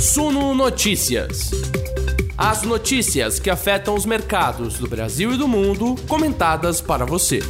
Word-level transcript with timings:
Suno 0.00 0.54
Notícias. 0.54 1.50
As 2.34 2.62
notícias 2.62 3.38
que 3.38 3.50
afetam 3.50 3.94
os 3.94 4.06
mercados 4.06 4.78
do 4.78 4.88
Brasil 4.88 5.34
e 5.34 5.36
do 5.36 5.46
mundo, 5.46 5.94
comentadas 6.08 6.80
para 6.80 7.04
você. 7.04 7.40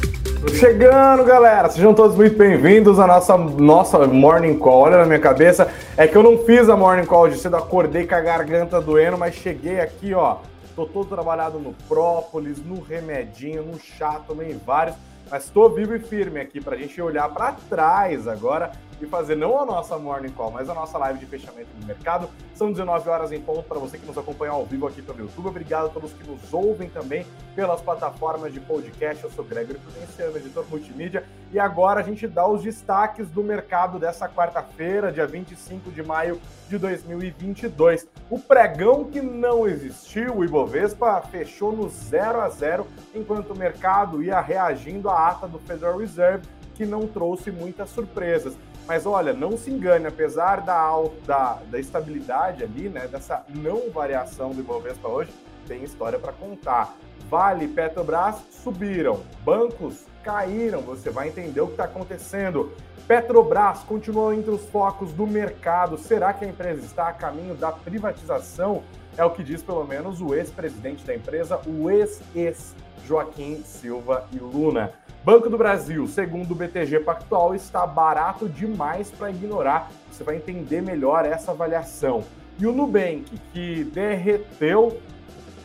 Chegando, 0.59 1.23
galera! 1.23 1.69
Sejam 1.69 1.93
todos 1.93 2.13
muito 2.13 2.37
bem-vindos 2.37 2.99
à 2.99 3.07
nossa, 3.07 3.37
nossa 3.37 4.05
Morning 4.05 4.57
Call. 4.59 4.81
Olha 4.81 4.97
na 4.97 5.05
minha 5.05 5.17
cabeça, 5.17 5.71
é 5.95 6.05
que 6.05 6.17
eu 6.17 6.21
não 6.21 6.39
fiz 6.39 6.67
a 6.67 6.75
Morning 6.75 7.05
Call 7.05 7.29
de 7.29 7.37
cedo, 7.37 7.55
acordei 7.55 8.05
com 8.05 8.15
a 8.15 8.19
garganta 8.19 8.81
doendo, 8.81 9.17
mas 9.17 9.33
cheguei 9.33 9.79
aqui, 9.79 10.13
ó. 10.13 10.39
Tô 10.75 10.85
todo 10.85 11.07
trabalhado 11.07 11.57
no 11.57 11.71
própolis, 11.87 12.57
no 12.57 12.81
remedinho, 12.81 13.63
no 13.63 13.79
chá, 13.79 14.19
tomei 14.27 14.59
vários, 14.65 14.97
mas 15.31 15.49
tô 15.49 15.69
vivo 15.69 15.95
e 15.95 15.99
firme 15.99 16.41
aqui 16.41 16.59
pra 16.59 16.75
gente 16.75 17.01
olhar 17.01 17.29
para 17.29 17.53
trás 17.69 18.27
agora 18.27 18.73
e 19.01 19.07
fazer 19.07 19.35
não 19.35 19.59
a 19.59 19.65
nossa 19.65 19.97
morning 19.97 20.29
call, 20.29 20.51
mas 20.51 20.69
a 20.69 20.73
nossa 20.73 20.97
live 20.97 21.19
de 21.19 21.25
fechamento 21.25 21.69
do 21.79 21.85
mercado. 21.85 22.29
São 22.55 22.71
19 22.71 23.09
horas 23.09 23.31
em 23.31 23.41
ponto 23.41 23.63
para 23.63 23.79
você 23.79 23.97
que 23.97 24.05
nos 24.05 24.17
acompanha 24.17 24.51
ao 24.51 24.65
vivo 24.65 24.87
aqui 24.87 25.01
pelo 25.01 25.19
YouTube. 25.19 25.47
Obrigado 25.47 25.87
a 25.87 25.89
todos 25.89 26.13
que 26.13 26.27
nos 26.27 26.53
ouvem 26.53 26.87
também 26.89 27.25
pelas 27.55 27.81
plataformas 27.81 28.53
de 28.53 28.59
podcast. 28.59 29.23
Eu 29.23 29.31
sou 29.31 29.43
Gregory 29.43 29.79
Prudenciano, 29.79 30.37
editor 30.37 30.65
multimídia, 30.69 31.23
e 31.51 31.59
agora 31.59 31.99
a 31.99 32.03
gente 32.03 32.27
dá 32.27 32.47
os 32.47 32.61
destaques 32.61 33.27
do 33.29 33.43
mercado 33.43 33.97
dessa 33.97 34.29
quarta-feira, 34.29 35.11
dia 35.11 35.25
25 35.25 35.91
de 35.91 36.03
maio 36.03 36.39
de 36.69 36.77
2022. 36.77 38.07
O 38.29 38.39
pregão 38.39 39.05
que 39.05 39.21
não 39.21 39.67
existiu, 39.67 40.37
o 40.37 40.45
Ibovespa 40.45 41.21
fechou 41.31 41.71
no 41.71 41.89
0 41.89 42.41
a 42.41 42.49
0, 42.49 42.87
enquanto 43.15 43.51
o 43.51 43.57
mercado 43.57 44.23
ia 44.23 44.39
reagindo 44.39 45.09
à 45.09 45.29
ata 45.29 45.47
do 45.47 45.59
Federal 45.59 45.97
Reserve, 45.97 46.47
que 46.75 46.85
não 46.85 47.05
trouxe 47.07 47.51
muitas 47.51 47.89
surpresas. 47.89 48.55
Mas 48.91 49.05
olha, 49.05 49.31
não 49.31 49.57
se 49.57 49.71
engane, 49.71 50.05
apesar 50.05 50.59
da, 50.63 50.91
da, 51.25 51.59
da 51.71 51.79
estabilidade 51.79 52.61
ali, 52.61 52.89
né, 52.89 53.07
dessa 53.07 53.41
não 53.47 53.89
variação 53.89 54.49
do 54.49 54.59
Ibovespa 54.59 55.07
hoje, 55.07 55.31
tem 55.65 55.81
história 55.81 56.19
para 56.19 56.33
contar. 56.33 56.97
Vale, 57.29 57.69
Petrobras 57.69 58.35
subiram, 58.51 59.21
bancos 59.45 60.03
caíram, 60.21 60.81
você 60.81 61.09
vai 61.09 61.29
entender 61.29 61.61
o 61.61 61.67
que 61.67 61.71
está 61.71 61.85
acontecendo. 61.85 62.73
Petrobras 63.07 63.79
continua 63.79 64.35
entre 64.35 64.51
os 64.51 64.65
focos 64.65 65.13
do 65.13 65.25
mercado. 65.25 65.97
Será 65.97 66.33
que 66.33 66.43
a 66.43 66.49
empresa 66.49 66.85
está 66.85 67.07
a 67.07 67.13
caminho 67.13 67.55
da 67.55 67.71
privatização? 67.71 68.83
É 69.17 69.23
o 69.23 69.29
que 69.29 69.41
diz 69.41 69.63
pelo 69.63 69.85
menos 69.85 70.19
o 70.19 70.35
ex-presidente 70.35 71.05
da 71.05 71.15
empresa, 71.15 71.61
o 71.65 71.89
ex-ex 71.89 72.75
Joaquim 73.05 73.63
Silva 73.63 74.27
e 74.33 74.37
Luna. 74.37 74.91
Banco 75.23 75.51
do 75.51 75.57
Brasil, 75.57 76.07
segundo 76.07 76.51
o 76.51 76.55
BTG 76.55 77.01
Pactual, 77.01 77.53
está 77.53 77.85
barato 77.85 78.49
demais 78.49 79.11
para 79.11 79.29
ignorar. 79.29 79.91
Você 80.11 80.23
vai 80.23 80.37
entender 80.37 80.81
melhor 80.81 81.25
essa 81.25 81.51
avaliação. 81.51 82.23
E 82.57 82.65
o 82.65 82.71
Nubank, 82.71 83.25
que 83.53 83.83
derreteu 83.83 84.99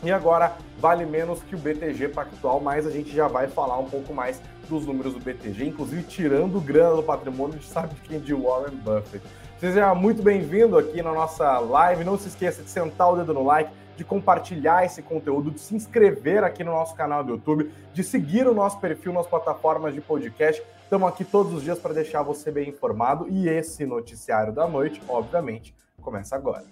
e 0.02 0.12
agora 0.12 0.52
vale 0.78 1.06
menos 1.06 1.42
que 1.42 1.54
o 1.54 1.58
BTG 1.58 2.08
Pactual, 2.08 2.60
mas 2.60 2.86
a 2.86 2.90
gente 2.90 3.14
já 3.14 3.28
vai 3.28 3.48
falar 3.48 3.78
um 3.78 3.86
pouco 3.86 4.12
mais 4.12 4.42
dos 4.68 4.84
números 4.84 5.14
do 5.14 5.20
BTG, 5.20 5.64
inclusive 5.64 6.02
tirando 6.02 6.60
grana 6.60 6.96
do 6.96 7.02
patrimônio, 7.02 7.54
a 7.54 7.56
gente 7.56 7.70
sabe 7.70 7.94
quem? 8.04 8.20
De 8.20 8.34
Warren 8.34 8.76
Buffett. 8.76 9.24
Seja 9.58 9.94
muito 9.94 10.22
bem-vindo 10.22 10.76
aqui 10.76 11.00
na 11.00 11.14
nossa 11.14 11.58
live. 11.60 12.04
Não 12.04 12.18
se 12.18 12.28
esqueça 12.28 12.62
de 12.62 12.68
sentar 12.68 13.10
o 13.10 13.16
dedo 13.16 13.32
no 13.32 13.42
like, 13.42 13.70
de 13.96 14.04
compartilhar 14.04 14.84
esse 14.84 15.02
conteúdo, 15.02 15.50
de 15.50 15.60
se 15.60 15.74
inscrever 15.74 16.44
aqui 16.44 16.62
no 16.62 16.72
nosso 16.72 16.94
canal 16.94 17.24
do 17.24 17.32
YouTube, 17.32 17.72
de 17.92 18.04
seguir 18.04 18.46
o 18.46 18.54
nosso 18.54 18.78
perfil 18.78 19.12
nas 19.12 19.26
plataformas 19.26 19.94
de 19.94 20.00
podcast. 20.00 20.62
Estamos 20.82 21.08
aqui 21.08 21.24
todos 21.24 21.52
os 21.52 21.62
dias 21.62 21.78
para 21.78 21.94
deixar 21.94 22.22
você 22.22 22.52
bem 22.52 22.68
informado 22.68 23.26
e 23.28 23.48
esse 23.48 23.84
noticiário 23.86 24.52
da 24.52 24.68
noite, 24.68 25.02
obviamente, 25.08 25.74
começa 26.00 26.36
agora. 26.36 26.64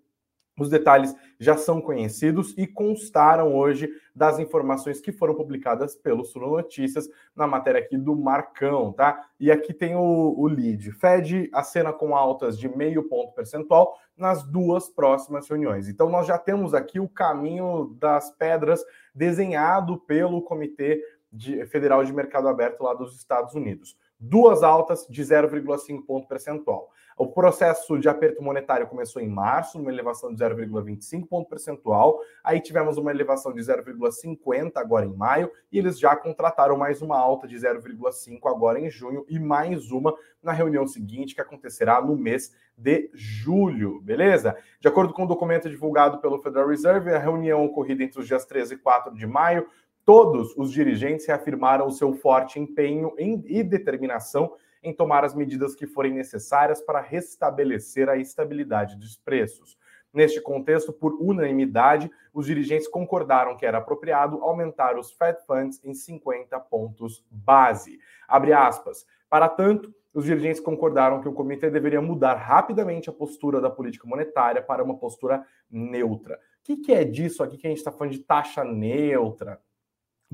Os 0.57 0.69
detalhes 0.69 1.13
já 1.37 1.57
são 1.57 1.81
conhecidos 1.81 2.53
e 2.57 2.65
constaram 2.65 3.53
hoje 3.53 3.89
das 4.15 4.39
informações 4.39 5.01
que 5.01 5.11
foram 5.11 5.35
publicadas 5.35 5.97
pelo 5.97 6.23
Suno 6.23 6.51
Notícias 6.51 7.09
na 7.35 7.45
matéria 7.45 7.81
aqui 7.81 7.97
do 7.97 8.15
Marcão, 8.15 8.93
tá? 8.93 9.27
E 9.37 9.51
aqui 9.51 9.73
tem 9.73 9.97
o, 9.97 10.33
o 10.37 10.47
lead. 10.47 10.93
Fed 10.93 11.49
acena 11.53 11.91
com 11.91 12.15
altas 12.15 12.57
de 12.57 12.69
meio 12.69 13.03
ponto 13.03 13.33
percentual 13.33 13.99
nas 14.17 14.43
duas 14.43 14.89
próximas 14.89 15.47
reuniões. 15.47 15.89
Então, 15.89 16.09
nós 16.09 16.25
já 16.27 16.37
temos 16.37 16.73
aqui 16.73 16.99
o 16.99 17.09
caminho 17.09 17.95
das 17.99 18.31
pedras 18.31 18.83
desenhado 19.13 19.97
pelo 19.97 20.41
Comitê 20.41 21.03
de, 21.31 21.65
Federal 21.65 22.03
de 22.03 22.13
Mercado 22.13 22.47
Aberto 22.47 22.81
lá 22.81 22.93
dos 22.93 23.15
Estados 23.15 23.53
Unidos. 23.53 23.97
Duas 24.19 24.63
altas 24.63 25.05
de 25.09 25.21
0,5 25.21 26.05
ponto 26.05 26.27
percentual. 26.27 26.89
O 27.17 27.27
processo 27.27 27.97
de 27.97 28.09
aperto 28.09 28.43
monetário 28.43 28.87
começou 28.87 29.21
em 29.21 29.29
março, 29.29 29.79
uma 29.79 29.89
elevação 29.89 30.33
de 30.33 30.43
0,25 30.43 31.25
ponto 31.25 31.47
percentual. 31.47 32.19
Aí 32.43 32.59
tivemos 32.59 32.97
uma 32.97 33.09
elevação 33.09 33.53
de 33.53 33.61
0,50 33.61 34.73
agora 34.75 35.05
em 35.05 35.15
maio, 35.15 35.49
e 35.71 35.79
eles 35.79 35.97
já 35.97 36.13
contrataram 36.13 36.75
mais 36.75 37.01
uma 37.01 37.17
alta 37.17 37.47
de 37.47 37.55
0,5 37.55 38.39
agora 38.43 38.81
em 38.81 38.89
junho 38.89 39.25
e 39.29 39.39
mais 39.39 39.91
uma 39.91 40.13
na 40.43 40.51
reunião 40.51 40.85
seguinte, 40.85 41.33
que 41.33 41.39
acontecerá 41.39 42.01
no 42.01 42.17
mês 42.17 42.53
de 42.77 43.09
julho, 43.13 44.01
beleza? 44.01 44.57
De 44.81 44.89
acordo 44.89 45.13
com 45.13 45.23
o 45.23 45.27
documento 45.27 45.69
divulgado 45.69 46.19
pelo 46.19 46.41
Federal 46.41 46.67
Reserve, 46.67 47.13
a 47.13 47.17
reunião 47.17 47.63
ocorrida 47.63 48.03
entre 48.03 48.19
os 48.19 48.27
dias 48.27 48.43
13 48.45 48.73
e 48.73 48.77
4 48.77 49.15
de 49.15 49.25
maio, 49.25 49.65
todos 50.03 50.53
os 50.57 50.69
dirigentes 50.69 51.25
reafirmaram 51.25 51.87
o 51.87 51.91
seu 51.91 52.13
forte 52.13 52.59
empenho 52.59 53.13
e 53.17 53.63
determinação 53.63 54.51
em 54.85 54.93
tomar 54.93 55.25
as 55.25 55.33
medidas 55.33 55.75
que 55.75 55.87
forem 55.87 56.13
necessárias 56.13 56.79
para 56.79 57.01
restabelecer 57.01 58.07
a 58.07 58.15
estabilidade 58.15 58.95
dos 58.95 59.17
preços. 59.17 59.77
Neste 60.13 60.39
contexto, 60.39 60.93
por 60.93 61.13
unanimidade, 61.19 62.09
os 62.33 62.45
dirigentes 62.45 62.87
concordaram 62.87 63.57
que 63.57 63.65
era 63.65 63.79
apropriado 63.79 64.41
aumentar 64.41 64.97
os 64.97 65.11
Fed 65.11 65.43
Funds 65.45 65.83
em 65.83 65.93
50 65.93 66.57
pontos 66.61 67.25
base. 67.29 67.99
Abre 68.25 68.53
aspas. 68.53 69.05
Para 69.29 69.49
tanto, 69.49 69.93
os 70.13 70.23
dirigentes 70.23 70.61
concordaram 70.61 71.19
que 71.19 71.27
o 71.27 71.33
comitê 71.33 71.69
deveria 71.69 72.01
mudar 72.01 72.35
rapidamente 72.35 73.09
a 73.09 73.13
postura 73.13 73.59
da 73.59 73.69
política 73.69 74.07
monetária 74.07 74.61
para 74.61 74.81
uma 74.81 74.97
postura 74.97 75.45
neutra. 75.69 76.35
O 76.35 76.39
que, 76.63 76.77
que 76.77 76.93
é 76.93 77.03
disso 77.03 77.43
aqui 77.43 77.57
que 77.57 77.67
a 77.67 77.69
gente 77.69 77.79
está 77.79 77.91
falando 77.91 78.13
de 78.13 78.19
taxa 78.19 78.63
neutra? 78.63 79.59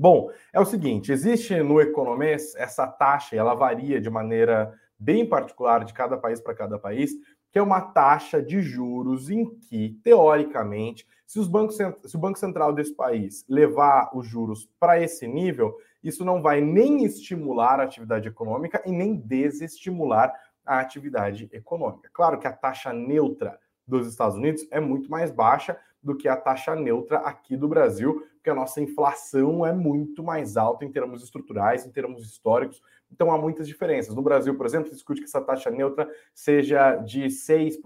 Bom, 0.02 0.32
é 0.52 0.58
o 0.58 0.64
seguinte: 0.64 1.12
existe 1.12 1.62
no 1.62 1.80
Economês 1.80 2.56
essa 2.56 2.88
taxa, 2.88 3.36
ela 3.36 3.54
varia 3.54 4.00
de 4.00 4.10
maneira 4.10 4.74
bem 4.98 5.24
particular 5.24 5.84
de 5.84 5.94
cada 5.94 6.16
país 6.16 6.40
para 6.40 6.56
cada 6.56 6.76
país, 6.76 7.12
que 7.52 7.58
é 7.60 7.62
uma 7.62 7.80
taxa 7.80 8.42
de 8.42 8.60
juros 8.60 9.30
em 9.30 9.48
que, 9.60 9.96
teoricamente, 10.02 11.06
se, 11.24 11.38
os 11.38 11.46
bancos, 11.46 11.76
se 11.76 12.16
o 12.16 12.18
Banco 12.18 12.36
Central 12.36 12.72
desse 12.72 12.92
país 12.96 13.44
levar 13.48 14.10
os 14.12 14.26
juros 14.26 14.68
para 14.80 15.00
esse 15.00 15.28
nível, 15.28 15.72
isso 16.02 16.24
não 16.24 16.42
vai 16.42 16.60
nem 16.60 17.04
estimular 17.04 17.78
a 17.78 17.84
atividade 17.84 18.26
econômica 18.26 18.82
e 18.84 18.90
nem 18.90 19.14
desestimular 19.14 20.34
a 20.66 20.80
atividade 20.80 21.48
econômica. 21.52 22.10
Claro 22.12 22.40
que 22.40 22.48
a 22.48 22.52
taxa 22.52 22.92
neutra 22.92 23.56
dos 23.86 24.08
Estados 24.08 24.36
Unidos 24.36 24.66
é 24.72 24.80
muito 24.80 25.08
mais 25.08 25.30
baixa 25.30 25.78
do 26.02 26.16
que 26.16 26.26
a 26.26 26.36
taxa 26.36 26.74
neutra 26.74 27.18
aqui 27.18 27.56
do 27.56 27.68
Brasil, 27.68 28.26
porque 28.42 28.50
a 28.50 28.54
nossa 28.56 28.80
inflação 28.80 29.64
é 29.64 29.72
muito 29.72 30.20
mais 30.20 30.56
alta 30.56 30.84
em 30.84 30.90
termos 30.90 31.22
estruturais, 31.22 31.86
em 31.86 31.92
termos 31.92 32.26
históricos. 32.26 32.82
Então 33.08 33.30
há 33.30 33.38
muitas 33.38 33.68
diferenças. 33.68 34.16
No 34.16 34.22
Brasil, 34.22 34.56
por 34.56 34.66
exemplo, 34.66 34.88
se 34.88 34.96
discute 34.96 35.20
que 35.20 35.28
essa 35.28 35.40
taxa 35.40 35.70
neutra 35.70 36.10
seja 36.34 36.96
de 36.96 37.26
6%, 37.26 37.80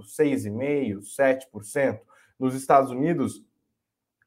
6,5%, 0.00 0.98
7%. 1.52 2.00
Nos 2.36 2.56
Estados 2.56 2.90
Unidos, 2.90 3.46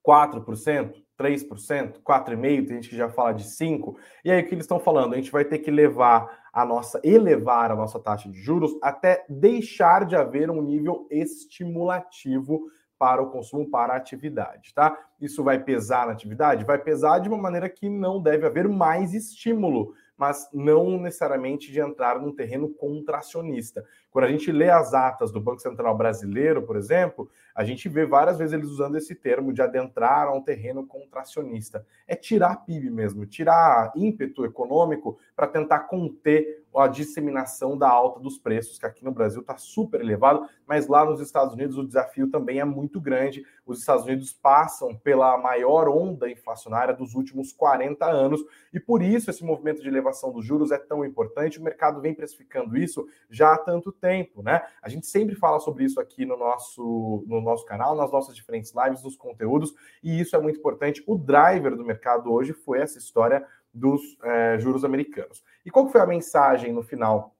4%, 0.01 0.93
3%, 1.19 2.01
4,5%, 2.01 2.67
tem 2.67 2.75
gente 2.77 2.89
que 2.89 2.95
já 2.95 3.09
fala 3.09 3.33
de 3.33 3.43
5%. 3.43 3.97
E 4.23 4.31
aí 4.31 4.41
o 4.41 4.47
que 4.47 4.53
eles 4.53 4.63
estão 4.63 4.79
falando? 4.79 5.11
A 5.11 5.17
gente 5.17 5.31
vai 5.31 5.43
ter 5.43 5.59
que 5.59 5.69
levar 5.69 6.47
a 6.53 6.63
nossa, 6.63 7.01
elevar 7.03 7.69
a 7.69 7.75
nossa 7.75 7.99
taxa 7.99 8.29
de 8.29 8.37
juros 8.37 8.71
até 8.81 9.25
deixar 9.27 10.05
de 10.05 10.15
haver 10.15 10.49
um 10.49 10.61
nível 10.61 11.05
estimulativo 11.11 12.63
para 12.97 13.21
o 13.21 13.29
consumo, 13.29 13.69
para 13.69 13.93
a 13.93 13.97
atividade, 13.97 14.73
tá? 14.73 14.97
Isso 15.19 15.43
vai 15.43 15.61
pesar 15.61 16.05
na 16.07 16.13
atividade? 16.13 16.65
Vai 16.65 16.77
pesar 16.77 17.19
de 17.19 17.29
uma 17.29 17.37
maneira 17.37 17.69
que 17.69 17.89
não 17.89 18.21
deve 18.21 18.45
haver 18.45 18.67
mais 18.67 19.13
estímulo 19.13 19.93
mas 20.17 20.49
não 20.53 20.97
necessariamente 20.97 21.71
de 21.71 21.79
entrar 21.79 22.19
num 22.19 22.33
terreno 22.33 22.69
contracionista. 22.69 23.83
Quando 24.09 24.25
a 24.25 24.31
gente 24.31 24.51
lê 24.51 24.69
as 24.69 24.93
atas 24.93 25.31
do 25.31 25.41
Banco 25.41 25.59
Central 25.59 25.95
Brasileiro, 25.97 26.63
por 26.63 26.77
exemplo, 26.77 27.29
a 27.53 27.63
gente 27.65 27.89
vê 27.89 28.05
várias 28.05 28.37
vezes 28.37 28.53
eles 28.53 28.69
usando 28.69 28.97
esse 28.97 29.13
termo 29.13 29.51
de 29.51 29.61
adentrar 29.61 30.27
a 30.27 30.33
um 30.33 30.41
terreno 30.41 30.85
contracionista. 30.85 31.85
É 32.07 32.15
tirar 32.15 32.65
PIB 32.65 32.89
mesmo, 32.89 33.25
tirar 33.25 33.91
ímpeto 33.95 34.45
econômico 34.45 35.19
para 35.35 35.47
tentar 35.47 35.79
conter 35.79 36.64
a 36.77 36.87
disseminação 36.87 37.77
da 37.77 37.89
alta 37.89 38.19
dos 38.19 38.37
preços, 38.37 38.77
que 38.77 38.85
aqui 38.85 39.03
no 39.03 39.11
Brasil 39.11 39.41
está 39.41 39.57
super 39.57 40.01
elevado, 40.01 40.47
mas 40.67 40.87
lá 40.87 41.05
nos 41.05 41.19
Estados 41.19 41.53
Unidos 41.53 41.77
o 41.77 41.85
desafio 41.85 42.29
também 42.29 42.59
é 42.59 42.65
muito 42.65 42.99
grande. 42.99 43.45
Os 43.65 43.79
Estados 43.79 44.05
Unidos 44.05 44.33
passam 44.33 44.95
pela 44.95 45.37
maior 45.37 45.87
onda 45.87 46.29
inflacionária 46.29 46.93
dos 46.93 47.15
últimos 47.15 47.51
40 47.51 48.05
anos, 48.05 48.43
e 48.73 48.79
por 48.79 49.01
isso 49.01 49.29
esse 49.29 49.43
movimento 49.43 49.81
de 49.81 49.87
elevação 49.87 50.31
dos 50.31 50.45
juros 50.45 50.71
é 50.71 50.77
tão 50.77 51.05
importante. 51.05 51.59
O 51.59 51.63
mercado 51.63 52.01
vem 52.01 52.13
precificando 52.13 52.77
isso 52.77 53.07
já 53.29 53.53
há 53.53 53.57
tanto 53.57 53.91
tempo, 53.91 54.41
né? 54.41 54.61
A 54.81 54.89
gente 54.89 55.07
sempre 55.07 55.35
fala 55.35 55.59
sobre 55.59 55.83
isso 55.83 55.99
aqui 55.99 56.25
no 56.25 56.37
nosso, 56.37 57.23
no 57.27 57.41
nosso 57.41 57.65
canal, 57.65 57.95
nas 57.95 58.11
nossas 58.11 58.35
diferentes 58.35 58.73
lives, 58.75 59.03
nos 59.03 59.15
conteúdos, 59.15 59.73
e 60.03 60.19
isso 60.19 60.35
é 60.35 60.39
muito 60.39 60.59
importante. 60.59 61.03
O 61.07 61.17
driver 61.17 61.75
do 61.75 61.85
mercado 61.85 62.31
hoje 62.31 62.53
foi 62.53 62.79
essa 62.79 62.97
história 62.97 63.45
dos 63.75 64.17
é, 64.23 64.57
juros 64.57 64.85
americanos. 64.85 65.43
E 65.65 65.69
qual 65.69 65.87
foi 65.89 65.99
a 66.01 66.05
mensagem 66.05 66.71
no 66.71 66.81
final? 66.81 67.35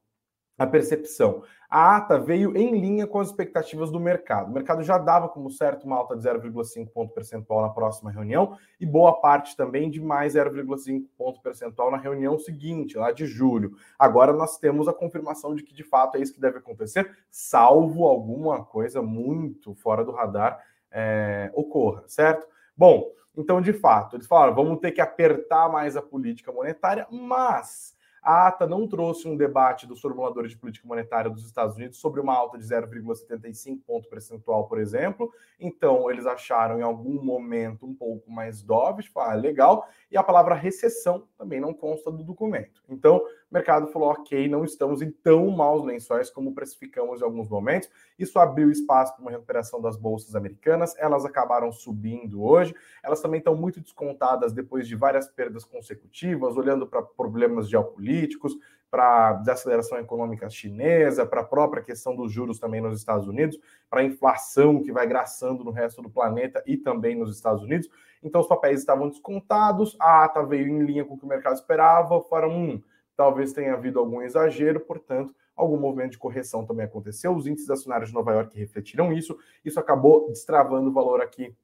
A 0.58 0.68
percepção. 0.68 1.44
A 1.70 1.98
ata 1.98 2.18
veio 2.20 2.56
em 2.56 2.80
linha 2.80 3.08
com 3.08 3.20
as 3.20 3.28
expectativas 3.28 3.92
do 3.92 4.00
mercado. 4.00 4.50
O 4.50 4.54
mercado 4.54 4.84
já 4.84 4.98
dava 4.98 5.28
como 5.28 5.50
certo 5.50 5.86
uma 5.86 5.98
alta 5.98 6.16
de 6.16 6.24
0,5 6.24 6.90
ponto 6.90 7.14
percentual 7.14 7.62
na 7.62 7.70
próxima 7.70 8.12
reunião 8.12 8.58
e 8.80 8.86
boa 8.86 9.20
parte 9.20 9.58
também 9.58 9.90
de 9.90 10.00
mais 10.00 10.36
0,5 10.36 11.06
ponto 11.18 11.42
percentual 11.42 11.92
na 11.92 11.98
reunião 11.98 12.38
seguinte, 12.38 12.98
lá 12.98 13.12
de 13.12 13.26
julho. 13.26 13.76
Agora 14.00 14.32
nós 14.32 14.58
temos 14.58 14.88
a 14.88 14.94
confirmação 14.94 15.56
de 15.56 15.64
que 15.64 15.74
de 15.74 15.84
fato 15.84 16.16
é 16.16 16.22
isso 16.22 16.34
que 16.34 16.40
deve 16.40 16.60
acontecer, 16.60 17.18
salvo 17.30 18.06
alguma 18.06 18.64
coisa 18.64 19.02
muito 19.02 19.74
fora 19.76 20.06
do 20.06 20.12
radar 20.12 20.64
é, 20.92 21.52
ocorra, 21.54 22.04
certo? 22.08 22.48
Bom, 22.78 23.12
então, 23.38 23.62
de 23.62 23.74
fato, 23.74 24.16
eles 24.16 24.28
falaram: 24.28 24.56
vamos 24.56 24.80
ter 24.80 24.92
que 24.92 25.02
apertar 25.02 25.70
mais 25.70 25.96
a 25.96 26.02
política 26.02 26.52
monetária, 26.52 27.08
mas 27.12 27.96
a 28.26 28.48
ata 28.48 28.66
não 28.66 28.88
trouxe 28.88 29.28
um 29.28 29.38
debate 29.38 29.86
dos 29.86 30.02
formuladores 30.02 30.50
de 30.50 30.58
política 30.58 30.88
monetária 30.88 31.30
dos 31.30 31.46
Estados 31.46 31.76
Unidos 31.76 32.00
sobre 32.00 32.20
uma 32.20 32.34
alta 32.34 32.58
de 32.58 32.66
0,75 32.66 33.80
ponto 33.86 34.10
percentual, 34.10 34.68
por 34.68 34.80
exemplo. 34.80 35.32
Então, 35.60 36.10
eles 36.10 36.26
acharam 36.26 36.80
em 36.80 36.82
algum 36.82 37.24
momento 37.24 37.86
um 37.86 37.94
pouco 37.94 38.32
mais 38.32 38.64
dovish, 38.64 39.06
falaram, 39.10 39.34
ah, 39.34 39.42
legal. 39.42 39.88
E 40.10 40.18
a 40.18 40.24
palavra 40.24 40.56
recessão 40.56 41.28
também 41.38 41.60
não 41.60 41.72
consta 41.72 42.10
do 42.10 42.24
documento. 42.24 42.82
Então, 42.90 43.22
mercado 43.56 43.88
falou, 43.88 44.10
ok, 44.10 44.48
não 44.48 44.64
estamos 44.64 45.02
em 45.02 45.12
tão 45.12 45.50
maus 45.50 45.84
lençóis 45.84 46.30
como 46.30 46.54
precificamos 46.54 47.22
em 47.22 47.24
alguns 47.24 47.50
momentos. 47.50 47.90
Isso 48.18 48.40
abriu 48.40 48.70
espaço 48.70 49.14
para 49.14 49.22
uma 49.22 49.32
recuperação 49.32 49.82
das 49.82 49.98
bolsas 49.98 50.36
americanas. 50.36 50.96
Elas 50.98 51.26
acabaram 51.26 51.72
subindo 51.72 52.44
hoje. 52.44 52.76
Elas 53.04 53.22
também 53.22 53.40
estão 53.40 53.56
muito 53.56 53.82
descontadas 53.82 54.54
depois 54.54 54.88
de 54.88 54.96
várias 54.96 55.28
perdas 55.28 55.66
consecutivas, 55.66 56.56
olhando 56.56 56.86
para 56.86 57.02
problemas 57.02 57.70
geopolíticos 57.70 58.06
políticos, 58.06 58.54
para 58.90 59.34
desaceleração 59.34 59.98
econômica 59.98 60.50
chinesa, 60.50 61.26
para 61.26 61.42
a 61.42 61.46
própria 61.46 61.84
questão 61.84 62.16
dos 62.16 62.32
juros 62.32 62.60
também 62.60 62.80
nos 62.80 62.98
Estados 62.98 63.28
Unidos, 63.28 63.60
para 63.90 64.02
a 64.02 64.04
inflação 64.04 64.82
que 64.82 64.92
vai 64.92 65.06
graçando 65.06 65.64
no 65.64 65.72
resto 65.72 66.02
do 66.02 66.10
planeta 66.10 66.64
e 66.66 66.78
também 66.78 67.16
nos 67.16 67.36
Estados 67.36 67.64
Unidos. 67.64 67.90
Então, 68.24 68.40
os 68.40 68.48
papéis 68.48 68.80
estavam 68.80 69.10
descontados, 69.10 69.98
a 70.00 70.24
ata 70.24 70.44
veio 70.46 70.68
em 70.68 70.84
linha 70.84 71.04
com 71.04 71.16
o 71.16 71.18
que 71.18 71.26
o 71.26 71.28
mercado 71.28 71.56
esperava, 71.56 72.22
foram 72.22 72.52
um. 72.52 72.82
Talvez 73.16 73.54
tenha 73.54 73.74
havido 73.74 74.00
algum 74.00 74.22
exagero, 74.22 74.80
portanto, 74.80 75.34
algum 75.56 75.78
movimento 75.78 76.12
de 76.12 76.18
correção 76.18 76.66
também 76.66 76.86
aconteceu. 76.86 77.34
Os 77.34 77.48
índices 77.48 77.70
acionários 77.70 78.10
de 78.10 78.16
Nova 78.16 78.34
York 78.34 78.58
refletiram 78.58 79.14
isso. 79.14 79.38
Isso 79.64 79.80
acabou 79.80 80.28
destravando 80.28 80.90
o 80.90 80.94
valor 80.94 81.22
aqui 81.22 81.56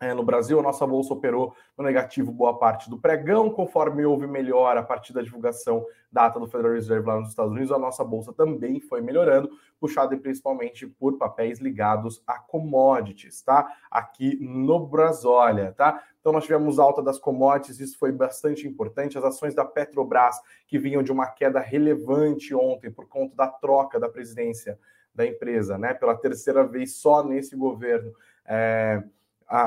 é, 0.00 0.14
no 0.14 0.24
Brasil, 0.24 0.58
a 0.58 0.62
nossa 0.62 0.86
bolsa 0.86 1.12
operou 1.12 1.54
no 1.76 1.84
negativo 1.84 2.32
boa 2.32 2.58
parte 2.58 2.88
do 2.88 2.98
pregão, 2.98 3.50
conforme 3.50 4.06
houve 4.06 4.26
melhora 4.26 4.80
a 4.80 4.82
partir 4.82 5.12
da 5.12 5.20
divulgação 5.20 5.84
da 6.10 6.24
ata 6.24 6.40
do 6.40 6.46
Federal 6.46 6.72
Reserve 6.72 7.06
lá 7.06 7.20
nos 7.20 7.28
Estados 7.28 7.52
Unidos, 7.52 7.70
a 7.70 7.78
nossa 7.78 8.02
bolsa 8.02 8.32
também 8.32 8.80
foi 8.80 9.02
melhorando, 9.02 9.50
puxada 9.78 10.16
principalmente 10.16 10.86
por 10.86 11.18
papéis 11.18 11.58
ligados 11.58 12.22
a 12.26 12.38
commodities, 12.38 13.42
tá? 13.42 13.70
Aqui 13.90 14.38
no 14.40 14.86
Brasólia, 14.86 15.74
tá? 15.76 16.02
Então 16.18 16.32
nós 16.32 16.44
tivemos 16.44 16.78
alta 16.78 17.02
das 17.02 17.18
commodities, 17.18 17.78
isso 17.78 17.98
foi 17.98 18.10
bastante 18.10 18.66
importante. 18.66 19.18
As 19.18 19.24
ações 19.24 19.54
da 19.54 19.66
Petrobras, 19.66 20.40
que 20.66 20.78
vinham 20.78 21.02
de 21.02 21.12
uma 21.12 21.26
queda 21.26 21.60
relevante 21.60 22.54
ontem 22.54 22.90
por 22.90 23.06
conta 23.06 23.36
da 23.36 23.48
troca 23.48 24.00
da 24.00 24.08
presidência 24.08 24.78
da 25.14 25.26
empresa, 25.26 25.76
né? 25.76 25.92
Pela 25.92 26.16
terceira 26.16 26.64
vez 26.64 26.96
só 26.96 27.22
nesse 27.22 27.54
governo. 27.54 28.14
É 28.46 29.02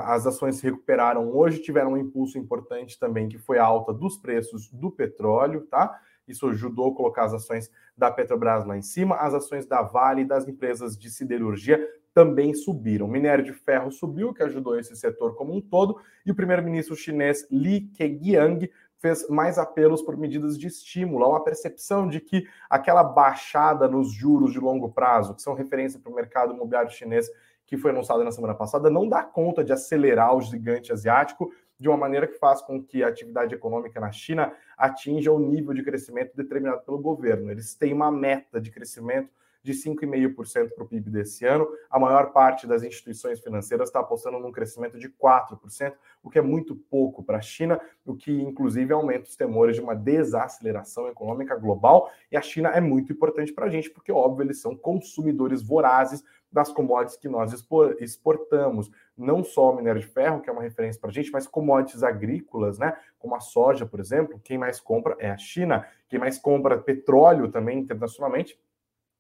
as 0.06 0.26
ações 0.28 0.58
se 0.58 0.64
recuperaram 0.64 1.30
hoje, 1.36 1.62
tiveram 1.62 1.94
um 1.94 1.98
impulso 1.98 2.38
importante 2.38 3.00
também, 3.00 3.28
que 3.28 3.38
foi 3.38 3.58
a 3.58 3.64
alta 3.64 3.94
dos 3.94 4.18
preços 4.18 4.70
do 4.72 4.92
petróleo, 4.92 5.62
tá? 5.70 6.00
Isso 6.28 6.48
ajudou 6.48 6.92
a 6.92 6.96
colocar 6.96 7.26
as 7.26 7.34
ações 7.34 7.70
da 7.98 8.10
Petrobras 8.10 8.66
lá 8.66 8.78
em 8.78 8.82
cima, 8.82 9.16
as 9.16 9.34
ações 9.34 9.66
da 9.66 9.82
Vale 9.82 10.22
e 10.22 10.26
das 10.26 10.48
empresas 10.48 10.98
de 10.98 11.10
siderurgia 11.10 11.86
também 12.14 12.54
subiram. 12.54 13.08
O 13.08 13.10
minério 13.10 13.44
de 13.44 13.54
ferro 13.54 13.92
subiu, 13.92 14.34
que 14.34 14.44
ajudou 14.44 14.80
esse 14.80 14.96
setor 14.96 15.36
como 15.36 15.54
um 15.54 15.60
todo, 15.60 16.00
e 16.26 16.32
o 16.32 16.36
primeiro-ministro 16.36 16.96
chinês 16.96 17.46
Li 17.52 17.82
Keqiang 17.82 18.70
fez 19.00 19.28
mais 19.28 19.58
apelos 19.58 20.02
por 20.02 20.16
medidas 20.16 20.58
de 20.58 20.68
estímulo, 20.68 21.26
há 21.26 21.30
uma 21.30 21.44
percepção 21.44 22.08
de 22.08 22.22
que 22.22 22.48
aquela 22.70 23.04
baixada 23.04 23.86
nos 23.86 24.14
juros 24.14 24.54
de 24.54 24.60
longo 24.60 24.94
prazo, 24.94 25.36
que 25.36 25.42
são 25.42 25.54
referência 25.54 26.00
para 26.00 26.10
o 26.10 26.16
mercado 26.16 26.54
imobiliário 26.54 26.90
chinês, 26.90 27.30
que 27.74 27.78
foi 27.78 27.90
anunciada 27.90 28.24
na 28.24 28.32
semana 28.32 28.54
passada, 28.54 28.88
não 28.88 29.10
dá 29.10 29.24
conta 29.24 29.64
de 29.64 29.74
acelerar 29.74 30.36
o 30.36 30.42
gigante 30.42 30.94
asiático 30.94 31.52
de 31.80 31.90
uma 31.90 31.98
maneira 31.98 32.28
que 32.28 32.38
faz 32.38 32.62
com 32.62 32.80
que 32.80 33.04
a 33.04 33.08
atividade 33.08 33.56
econômica 33.56 34.00
na 34.00 34.12
China 34.12 34.54
atinja 34.78 35.32
o 35.32 35.40
nível 35.40 35.74
de 35.74 35.82
crescimento 35.82 36.36
determinado 36.36 36.84
pelo 36.84 37.00
governo. 37.00 37.50
Eles 37.50 37.74
têm 37.74 37.92
uma 37.92 38.12
meta 38.12 38.62
de 38.62 38.70
crescimento 38.70 39.32
de 39.64 39.74
5,5% 39.74 40.70
para 40.76 40.84
o 40.84 40.88
PIB 40.88 41.10
desse 41.10 41.46
ano. 41.46 41.68
A 41.90 41.98
maior 41.98 42.32
parte 42.32 42.68
das 42.68 42.84
instituições 42.84 43.40
financeiras 43.40 43.90
está 43.90 44.02
apostando 44.02 44.38
num 44.38 44.52
crescimento 44.52 45.00
de 45.00 45.10
4%, 45.10 45.94
o 46.22 46.30
que 46.30 46.38
é 46.38 46.44
muito 46.44 46.76
pouco 46.76 47.24
para 47.24 47.40
a 47.40 47.42
China, 47.42 47.82
o 48.06 48.14
que 48.14 48.32
inclusive 48.32 48.94
aumenta 48.94 49.30
os 49.30 49.36
temores 49.36 49.76
de 49.76 49.82
uma 49.82 49.96
desaceleração 49.96 51.08
econômica 51.08 51.56
global. 51.56 52.12
E 52.32 52.38
a 52.38 52.42
China 52.42 52.70
é 52.70 52.80
muito 52.80 53.14
importante 53.14 53.52
para 53.52 53.66
a 53.66 53.70
gente, 53.70 53.90
porque, 53.90 54.12
óbvio, 54.12 54.44
eles 54.44 54.62
são 54.62 54.76
consumidores 54.76 55.64
vorazes 55.64 56.24
das 56.54 56.72
commodities 56.72 57.18
que 57.18 57.28
nós 57.28 57.52
exportamos, 58.00 58.92
não 59.18 59.44
só 59.44 59.72
o 59.72 59.76
minério 59.76 60.00
de 60.00 60.08
ferro, 60.08 60.40
que 60.40 60.50
é 60.50 60.54
uma 60.54 60.62
referência 60.62 61.02
para 61.02 61.10
a 61.10 61.14
gente, 61.14 61.32
mas 61.32 61.48
commodities 61.48 62.04
agrícolas, 62.04 62.78
né? 62.78 62.96
Como 63.18 63.36
a 63.36 63.40
soja, 63.40 63.88
por 63.88 64.00
exemplo, 64.00 64.40
quem 64.44 64.58
mais 64.58 64.80
compra 64.80 65.16
é 65.18 65.32
a 65.32 65.38
China, 65.38 65.86
quem 66.08 66.20
mais 66.20 66.38
compra 66.38 66.78
petróleo 66.78 67.52
também 67.52 67.80
internacionalmente 67.80 68.58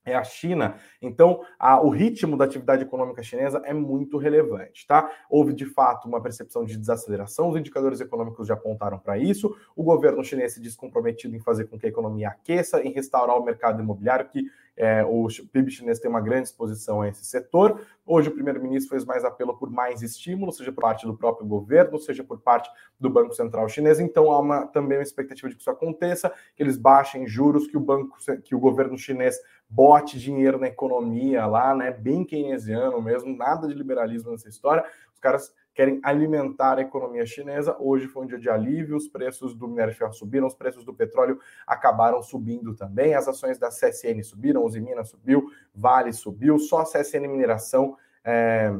é 0.05 0.15
a 0.15 0.23
China. 0.23 0.75
Então, 1.01 1.41
a, 1.57 1.81
o 1.81 1.89
ritmo 1.89 2.37
da 2.37 2.45
atividade 2.45 2.83
econômica 2.83 3.23
chinesa 3.23 3.61
é 3.63 3.73
muito 3.73 4.17
relevante, 4.17 4.85
tá? 4.85 5.09
Houve 5.29 5.53
de 5.53 5.65
fato 5.65 6.07
uma 6.07 6.21
percepção 6.21 6.65
de 6.65 6.77
desaceleração, 6.77 7.49
os 7.49 7.57
indicadores 7.57 8.01
econômicos 8.01 8.47
já 8.47 8.53
apontaram 8.53 8.99
para 8.99 9.17
isso. 9.17 9.55
O 9.75 9.83
governo 9.83 10.23
chinês 10.23 10.53
se 10.53 10.61
diz 10.61 10.75
comprometido 10.75 11.35
em 11.35 11.39
fazer 11.39 11.65
com 11.65 11.79
que 11.79 11.85
a 11.85 11.89
economia 11.89 12.29
aqueça, 12.29 12.81
em 12.81 12.91
restaurar 12.91 13.37
o 13.37 13.43
mercado 13.43 13.81
imobiliário, 13.81 14.27
que 14.27 14.45
É, 14.75 15.03
o 15.05 15.27
PIB 15.51 15.69
chinês 15.69 15.99
tem 15.99 16.09
uma 16.09 16.21
grande 16.21 16.47
exposição 16.47 17.01
a 17.01 17.07
esse 17.07 17.23
setor. 17.25 17.79
Hoje, 18.05 18.29
o 18.29 18.31
primeiro-ministro 18.31 18.89
fez 18.89 19.05
mais 19.05 19.23
apelo 19.23 19.55
por 19.55 19.69
mais 19.69 20.01
estímulo, 20.01 20.51
seja 20.51 20.71
por 20.71 20.81
parte 20.81 21.05
do 21.05 21.15
próprio 21.15 21.45
governo, 21.45 21.99
seja 21.99 22.23
por 22.23 22.39
parte 22.39 22.69
do 22.99 23.09
Banco 23.09 23.33
Central 23.33 23.69
Chinês. 23.69 23.99
Então, 23.99 24.31
há 24.31 24.39
uma, 24.39 24.65
também 24.67 24.97
uma 24.97 25.03
expectativa 25.03 25.47
de 25.47 25.55
que 25.55 25.61
isso 25.61 25.69
aconteça, 25.69 26.33
que 26.55 26.63
eles 26.63 26.75
baixem 26.75 27.27
juros, 27.27 27.67
que 27.67 27.77
o 27.77 27.79
banco, 27.79 28.17
que 28.43 28.55
o 28.55 28.59
governo 28.59 28.97
chinês 28.97 29.37
bote 29.69 30.19
dinheiro 30.19 30.59
na 30.59 30.67
economia 30.67 31.45
lá, 31.45 31.75
né? 31.75 31.91
Bem 31.91 32.25
keynesiano 32.25 33.01
mesmo, 33.01 33.35
nada 33.35 33.67
de 33.67 33.73
liberalismo 33.73 34.31
nessa 34.31 34.49
história. 34.49 34.83
Os 35.13 35.19
caras 35.19 35.53
querem 35.73 35.99
alimentar 36.03 36.77
a 36.77 36.81
economia 36.81 37.25
chinesa. 37.25 37.75
Hoje 37.79 38.07
foi 38.07 38.23
um 38.23 38.27
dia 38.27 38.37
de 38.37 38.49
alívio, 38.49 38.95
os 38.95 39.07
preços 39.07 39.55
do 39.55 39.67
minério 39.67 39.91
de 39.91 39.99
ferro 39.99 40.13
subiram, 40.13 40.47
os 40.47 40.53
preços 40.53 40.85
do 40.85 40.93
petróleo 40.93 41.39
acabaram 41.65 42.21
subindo 42.21 42.75
também, 42.75 43.15
as 43.15 43.27
ações 43.27 43.57
da 43.57 43.69
CSN 43.69 44.21
subiram, 44.23 44.63
Uzi 44.63 44.79
Minas 44.79 45.09
subiu, 45.09 45.49
Vale 45.73 46.13
subiu, 46.13 46.59
só 46.59 46.81
a 46.81 46.85
CSN 46.85 47.27
Mineração 47.27 47.97
é, 48.23 48.73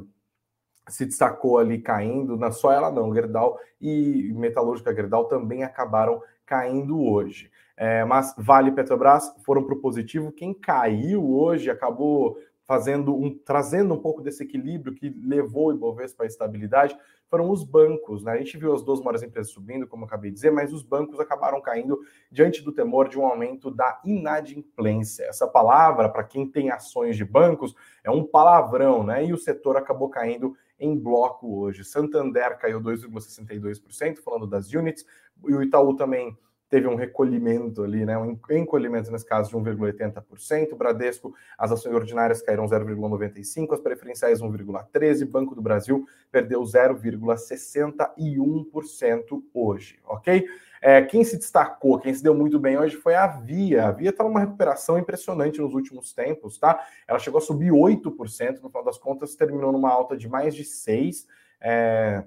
se 0.88 1.06
destacou 1.06 1.58
ali 1.58 1.80
caindo, 1.80 2.38
não 2.38 2.52
só 2.52 2.72
ela 2.72 2.92
não, 2.92 3.14
Gerdau 3.14 3.60
e 3.80 4.32
Metalúrgica 4.34 4.94
Gerdau 4.94 5.26
também 5.26 5.64
acabaram 5.64 6.22
caindo 6.46 7.02
hoje. 7.02 7.52
É, 7.76 8.06
mas 8.06 8.36
Vale 8.38 8.70
e 8.70 8.74
Petrobras 8.74 9.34
foram 9.44 9.64
para 9.64 9.74
o 9.74 9.82
positivo. 9.82 10.32
Quem 10.32 10.54
caiu 10.54 11.28
hoje 11.36 11.72
acabou 11.72 12.38
fazendo 12.66 13.16
um, 13.16 13.38
trazendo 13.38 13.94
um 13.94 14.00
pouco 14.00 14.22
desse 14.22 14.44
equilíbrio 14.44 14.94
que 14.94 15.10
levou 15.10 15.68
o 15.68 15.74
Ibovespa 15.74 16.24
à 16.24 16.28
estabilidade, 16.28 16.98
foram 17.28 17.50
os 17.50 17.64
bancos. 17.64 18.24
Né? 18.24 18.32
A 18.32 18.38
gente 18.38 18.58
viu 18.58 18.74
as 18.74 18.84
duas 18.84 19.00
maiores 19.00 19.24
empresas 19.24 19.52
subindo, 19.52 19.88
como 19.88 20.04
eu 20.04 20.08
acabei 20.08 20.30
de 20.30 20.36
dizer, 20.36 20.52
mas 20.52 20.72
os 20.72 20.84
bancos 20.84 21.20
acabaram 21.20 21.60
caindo 21.62 22.00
diante 22.32 22.62
do 22.62 22.72
temor 22.72 23.10
de 23.10 23.20
um 23.20 23.26
aumento 23.26 23.72
da 23.72 24.00
inadimplência. 24.06 25.24
Essa 25.26 25.48
palavra, 25.48 26.10
para 26.10 26.24
quem 26.24 26.50
tem 26.50 26.70
ações 26.70 27.18
de 27.18 27.26
bancos, 27.26 27.74
é 28.04 28.12
um 28.12 28.24
palavrão, 28.24 29.04
né? 29.04 29.26
E 29.26 29.34
o 29.34 29.38
setor 29.38 29.78
acabou 29.78 30.10
caindo 30.10 30.56
em 30.80 30.98
bloco 30.98 31.60
hoje. 31.60 31.84
Santander 31.84 32.58
caiu 32.58 32.80
2,62%, 32.80 34.20
falando 34.20 34.46
das 34.46 34.72
units, 34.72 35.06
e 35.48 35.54
o 35.54 35.64
Itaú 35.64 35.96
também 35.96 36.38
teve 36.74 36.88
um 36.88 36.96
recolhimento 36.96 37.84
ali, 37.84 38.04
né, 38.04 38.18
um 38.18 38.36
encolhimento 38.50 39.12
nesse 39.12 39.28
caso 39.28 39.48
de 39.48 39.56
1,80%. 39.56 40.76
Bradesco, 40.76 41.32
as 41.56 41.72
ações 41.72 41.94
ordinárias 41.94 42.42
caíram 42.42 42.66
0,95%, 42.66 43.74
as 43.74 43.80
preferenciais 43.80 44.42
1,13%, 44.42 45.30
Banco 45.30 45.54
do 45.54 45.62
Brasil 45.62 46.04
perdeu 46.32 46.64
0,61% 46.64 49.44
hoje, 49.54 50.00
ok? 50.04 50.48
É, 50.82 51.04
quem 51.04 51.24
se 51.24 51.38
destacou, 51.38 52.00
quem 52.00 52.12
se 52.12 52.24
deu 52.24 52.34
muito 52.34 52.60
bem 52.60 52.76
hoje 52.76 52.96
foi 52.96 53.14
a 53.14 53.28
Via. 53.28 53.90
A 53.90 53.92
Via 53.92 54.10
está 54.10 54.24
numa 54.24 54.40
recuperação 54.40 54.98
impressionante 54.98 55.62
nos 55.62 55.76
últimos 55.76 56.12
tempos, 56.12 56.58
tá? 56.58 56.84
Ela 57.08 57.20
chegou 57.20 57.38
a 57.38 57.42
subir 57.42 57.72
8%, 57.72 58.62
no 58.64 58.70
final 58.70 58.84
das 58.84 58.98
contas 58.98 59.36
terminou 59.36 59.72
numa 59.72 59.92
alta 59.92 60.18
de 60.18 60.28
mais 60.28 60.56
de 60.56 60.64
6%, 60.64 61.28
é, 61.62 62.24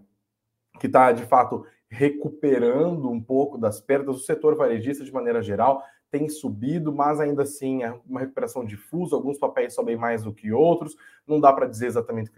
que 0.79 0.87
está, 0.87 1.11
de 1.11 1.25
fato, 1.25 1.67
recuperando 1.97 3.11
um 3.11 3.21
pouco 3.21 3.57
das 3.57 3.81
perdas. 3.81 4.17
O 4.17 4.21
setor 4.21 4.55
varejista, 4.55 5.03
de 5.03 5.13
maneira 5.13 5.43
geral, 5.43 5.83
tem 6.11 6.29
subido, 6.29 6.93
mas 6.93 7.19
ainda 7.19 7.43
assim 7.43 7.83
é 7.83 7.99
uma 8.07 8.21
recuperação 8.21 8.65
difusa. 8.65 9.17
Alguns 9.17 9.39
papéis 9.39 9.75
sobem 9.75 9.97
mais 9.97 10.23
do 10.23 10.33
que 10.33 10.53
outros. 10.53 10.95
Não 11.27 11.41
dá 11.41 11.53
para 11.53 11.67
dizer 11.67 11.87
exatamente 11.87 12.31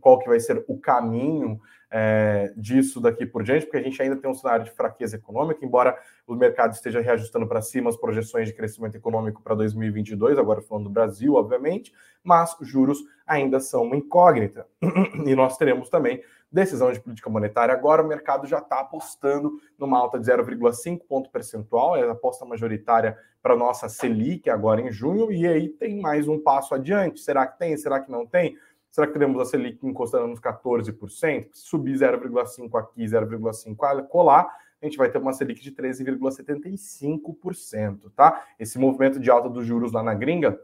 qual 0.00 0.18
que 0.18 0.28
vai 0.28 0.40
ser 0.40 0.64
o 0.66 0.76
caminho 0.78 1.60
é, 1.90 2.52
disso 2.56 3.00
daqui 3.00 3.24
por 3.24 3.44
diante, 3.44 3.66
porque 3.66 3.76
a 3.76 3.82
gente 3.82 4.00
ainda 4.02 4.16
tem 4.16 4.28
um 4.28 4.34
cenário 4.34 4.64
de 4.64 4.72
fraqueza 4.72 5.16
econômica, 5.16 5.64
embora 5.64 5.96
o 6.26 6.34
mercado 6.34 6.72
esteja 6.72 7.00
reajustando 7.00 7.46
para 7.46 7.62
cima 7.62 7.88
as 7.88 7.96
projeções 7.96 8.48
de 8.48 8.54
crescimento 8.54 8.96
econômico 8.96 9.40
para 9.40 9.54
2022, 9.54 10.36
agora 10.36 10.60
falando 10.60 10.84
do 10.84 10.90
Brasil, 10.90 11.34
obviamente, 11.34 11.92
mas 12.22 12.56
os 12.60 12.66
juros 12.66 12.98
ainda 13.24 13.60
são 13.60 13.84
uma 13.84 13.96
incógnita. 13.96 14.66
e 15.24 15.34
nós 15.36 15.56
teremos 15.56 15.88
também 15.88 16.20
decisão 16.54 16.90
de 16.92 17.00
política 17.00 17.28
monetária. 17.28 17.74
Agora 17.74 18.00
o 18.00 18.06
mercado 18.06 18.46
já 18.46 18.58
está 18.58 18.78
apostando 18.78 19.60
numa 19.76 19.98
alta 19.98 20.20
de 20.20 20.24
0,5 20.24 21.00
ponto 21.08 21.28
percentual, 21.28 21.96
é 21.96 22.02
a 22.02 22.12
aposta 22.12 22.44
majoritária 22.44 23.18
para 23.42 23.54
a 23.54 23.56
nossa 23.56 23.88
Selic 23.88 24.48
agora 24.48 24.80
em 24.80 24.92
junho, 24.92 25.32
e 25.32 25.44
aí 25.46 25.68
tem 25.68 26.00
mais 26.00 26.28
um 26.28 26.38
passo 26.38 26.72
adiante. 26.72 27.18
Será 27.20 27.44
que 27.44 27.58
tem? 27.58 27.76
Será 27.76 27.98
que 27.98 28.08
não 28.10 28.24
tem? 28.24 28.56
Será 28.88 29.08
que 29.08 29.12
teremos 29.12 29.40
a 29.40 29.44
Selic 29.44 29.84
encostando 29.84 30.28
nos 30.28 30.40
14%? 30.40 31.48
Se 31.52 31.52
subir 31.52 31.96
0,5 31.96 32.78
aqui, 32.78 33.04
0,5 33.04 34.06
colar, 34.06 34.46
a 34.80 34.86
gente 34.86 34.96
vai 34.96 35.10
ter 35.10 35.18
uma 35.18 35.32
Selic 35.32 35.60
de 35.60 35.72
13,75%, 35.72 38.12
tá? 38.14 38.44
Esse 38.60 38.78
movimento 38.78 39.18
de 39.18 39.28
alta 39.28 39.50
dos 39.50 39.66
juros 39.66 39.90
lá 39.90 40.04
na 40.04 40.14
gringa 40.14 40.56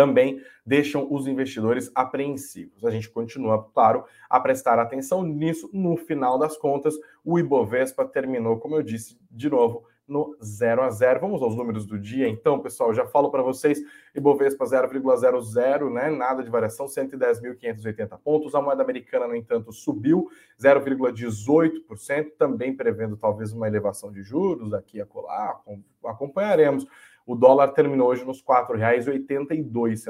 também 0.00 0.40
deixam 0.64 1.06
os 1.10 1.26
investidores 1.26 1.92
apreensivos. 1.94 2.86
A 2.86 2.90
gente 2.90 3.10
continua, 3.10 3.62
claro, 3.74 4.02
a 4.30 4.40
prestar 4.40 4.78
atenção 4.78 5.22
nisso. 5.22 5.68
No 5.74 5.94
final 5.94 6.38
das 6.38 6.56
contas, 6.56 6.94
o 7.22 7.38
Ibovespa 7.38 8.06
terminou, 8.06 8.58
como 8.58 8.76
eu 8.76 8.82
disse, 8.82 9.20
de 9.30 9.50
novo, 9.50 9.84
no 10.08 10.34
0 10.42 10.80
a 10.80 10.90
0. 10.90 11.20
Vamos 11.20 11.42
aos 11.42 11.54
números 11.54 11.84
do 11.84 11.98
dia, 11.98 12.26
então, 12.26 12.60
pessoal. 12.60 12.94
Já 12.94 13.04
falo 13.04 13.30
para 13.30 13.42
vocês, 13.42 13.78
Ibovespa 14.14 14.64
0,00, 14.64 15.92
né? 15.92 16.08
Nada 16.08 16.42
de 16.42 16.48
variação, 16.48 16.86
110.580 16.86 18.18
pontos. 18.24 18.54
A 18.54 18.62
moeda 18.62 18.82
americana, 18.82 19.28
no 19.28 19.36
entanto, 19.36 19.70
subiu 19.70 20.30
0,18%, 20.58 22.32
também 22.38 22.74
prevendo 22.74 23.18
talvez 23.18 23.52
uma 23.52 23.68
elevação 23.68 24.10
de 24.10 24.22
juros 24.22 24.70
daqui 24.70 24.98
a 24.98 25.04
colar. 25.04 25.60
Acompanharemos. 26.02 26.86
O 27.30 27.36
dólar 27.36 27.68
terminou 27.68 28.08
hoje 28.08 28.24
nos 28.24 28.40
R$ 28.40 28.46
4,82, 28.48 30.04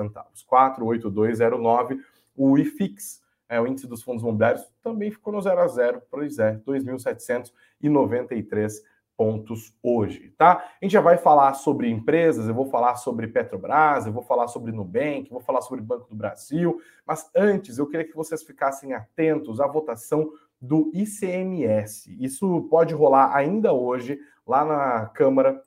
4,8209. 0.50 1.98
O 2.34 2.56
IFIX, 2.56 3.22
é, 3.46 3.60
o 3.60 3.66
índice 3.66 3.86
dos 3.86 4.02
fundos 4.02 4.22
imobiliários, 4.22 4.66
também 4.82 5.10
ficou 5.10 5.30
no 5.30 5.42
0 5.42 5.60
a 5.60 5.68
0, 5.68 6.00
pois 6.10 6.38
é, 6.38 6.56
2.793 6.66 8.72
pontos 9.18 9.76
hoje, 9.82 10.32
tá? 10.38 10.64
A 10.80 10.82
gente 10.82 10.92
já 10.92 11.02
vai 11.02 11.18
falar 11.18 11.52
sobre 11.52 11.90
empresas, 11.90 12.48
eu 12.48 12.54
vou 12.54 12.70
falar 12.70 12.96
sobre 12.96 13.26
Petrobras, 13.26 14.06
eu 14.06 14.14
vou 14.14 14.22
falar 14.22 14.48
sobre 14.48 14.72
Nubank, 14.72 15.28
vou 15.28 15.42
falar 15.42 15.60
sobre 15.60 15.84
Banco 15.84 16.08
do 16.08 16.16
Brasil, 16.16 16.80
mas 17.06 17.30
antes 17.36 17.76
eu 17.76 17.86
queria 17.86 18.08
que 18.08 18.16
vocês 18.16 18.42
ficassem 18.42 18.94
atentos 18.94 19.60
à 19.60 19.66
votação 19.66 20.32
do 20.58 20.90
ICMS. 20.94 22.16
Isso 22.18 22.66
pode 22.70 22.94
rolar 22.94 23.36
ainda 23.36 23.74
hoje 23.74 24.18
lá 24.46 24.64
na 24.64 25.04
Câmara 25.08 25.62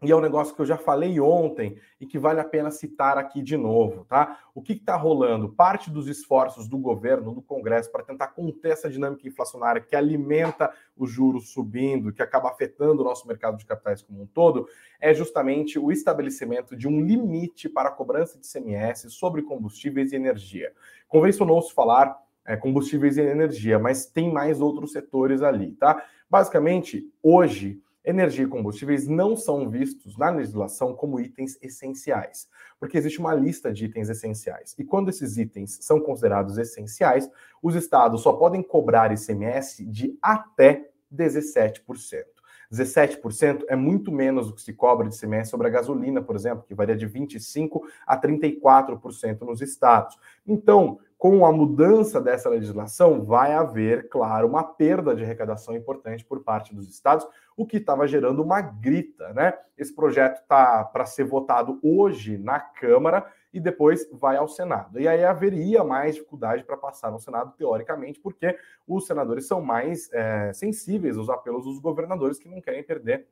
e 0.00 0.12
é 0.12 0.16
um 0.16 0.20
negócio 0.20 0.54
que 0.54 0.60
eu 0.60 0.66
já 0.66 0.76
falei 0.76 1.18
ontem 1.18 1.76
e 2.00 2.06
que 2.06 2.20
vale 2.20 2.38
a 2.38 2.44
pena 2.44 2.70
citar 2.70 3.18
aqui 3.18 3.42
de 3.42 3.56
novo, 3.56 4.04
tá? 4.04 4.38
O 4.54 4.62
que 4.62 4.74
está 4.74 4.94
rolando? 4.94 5.48
Parte 5.48 5.90
dos 5.90 6.06
esforços 6.06 6.68
do 6.68 6.78
governo, 6.78 7.34
do 7.34 7.42
Congresso, 7.42 7.90
para 7.90 8.04
tentar 8.04 8.28
conter 8.28 8.72
essa 8.72 8.88
dinâmica 8.88 9.26
inflacionária 9.26 9.80
que 9.80 9.96
alimenta 9.96 10.72
os 10.96 11.10
juros 11.10 11.50
subindo, 11.50 12.12
que 12.12 12.22
acaba 12.22 12.48
afetando 12.48 13.02
o 13.02 13.04
nosso 13.04 13.26
mercado 13.26 13.56
de 13.56 13.66
capitais 13.66 14.00
como 14.00 14.22
um 14.22 14.26
todo, 14.26 14.68
é 15.00 15.12
justamente 15.12 15.80
o 15.80 15.90
estabelecimento 15.90 16.76
de 16.76 16.86
um 16.86 17.00
limite 17.00 17.68
para 17.68 17.88
a 17.88 17.92
cobrança 17.92 18.38
de 18.38 18.46
CMS 18.46 19.12
sobre 19.12 19.42
combustíveis 19.42 20.12
e 20.12 20.16
energia. 20.16 20.72
Convencionou-se 21.08 21.74
falar 21.74 22.16
é, 22.46 22.56
combustíveis 22.56 23.16
e 23.16 23.22
energia, 23.22 23.80
mas 23.80 24.06
tem 24.06 24.32
mais 24.32 24.60
outros 24.60 24.92
setores 24.92 25.42
ali, 25.42 25.72
tá? 25.72 26.04
Basicamente, 26.30 27.10
hoje 27.20 27.82
energia 28.08 28.44
e 28.44 28.48
combustíveis 28.48 29.06
não 29.06 29.36
são 29.36 29.68
vistos 29.68 30.16
na 30.16 30.30
legislação 30.30 30.94
como 30.94 31.20
itens 31.20 31.58
essenciais, 31.60 32.48
porque 32.80 32.96
existe 32.96 33.18
uma 33.18 33.34
lista 33.34 33.70
de 33.70 33.84
itens 33.84 34.08
essenciais. 34.08 34.74
E 34.78 34.84
quando 34.84 35.10
esses 35.10 35.36
itens 35.36 35.78
são 35.82 36.00
considerados 36.00 36.56
essenciais, 36.56 37.30
os 37.62 37.74
estados 37.74 38.22
só 38.22 38.32
podem 38.32 38.62
cobrar 38.62 39.12
ICMS 39.12 39.84
de 39.84 40.18
até 40.22 40.88
17%. 41.14 42.37
17% 42.72 43.64
é 43.68 43.76
muito 43.76 44.12
menos 44.12 44.48
do 44.48 44.54
que 44.54 44.62
se 44.62 44.72
cobra 44.72 45.08
de 45.08 45.14
ICMS 45.14 45.50
sobre 45.50 45.66
a 45.66 45.70
gasolina, 45.70 46.20
por 46.22 46.36
exemplo, 46.36 46.64
que 46.66 46.74
varia 46.74 46.96
de 46.96 47.08
25% 47.08 47.80
a 48.06 48.20
34% 48.20 49.40
nos 49.42 49.62
estados. 49.62 50.18
Então, 50.46 50.98
com 51.16 51.44
a 51.44 51.50
mudança 51.52 52.20
dessa 52.20 52.48
legislação, 52.48 53.24
vai 53.24 53.52
haver, 53.52 54.08
claro, 54.08 54.46
uma 54.46 54.62
perda 54.62 55.16
de 55.16 55.24
arrecadação 55.24 55.74
importante 55.74 56.24
por 56.24 56.44
parte 56.44 56.72
dos 56.72 56.88
estados, 56.88 57.26
o 57.56 57.66
que 57.66 57.78
estava 57.78 58.06
gerando 58.06 58.40
uma 58.40 58.60
grita, 58.60 59.32
né? 59.32 59.54
Esse 59.76 59.92
projeto 59.92 60.40
está 60.40 60.84
para 60.84 61.04
ser 61.06 61.24
votado 61.24 61.80
hoje 61.82 62.38
na 62.38 62.60
Câmara 62.60 63.26
e 63.58 63.60
depois 63.60 64.08
vai 64.12 64.36
ao 64.36 64.48
Senado. 64.48 64.98
E 64.98 65.06
aí 65.06 65.24
haveria 65.24 65.84
mais 65.84 66.14
dificuldade 66.14 66.64
para 66.64 66.76
passar 66.76 67.10
no 67.10 67.18
Senado, 67.18 67.52
teoricamente, 67.56 68.20
porque 68.20 68.56
os 68.86 69.06
senadores 69.06 69.46
são 69.46 69.60
mais 69.60 70.10
é, 70.12 70.52
sensíveis 70.52 71.16
aos 71.18 71.28
apelos 71.28 71.64
dos 71.64 71.78
governadores 71.78 72.38
que 72.38 72.48
não 72.48 72.60
querem 72.60 72.82
perder 72.82 73.26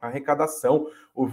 arrecadação, 0.00 0.86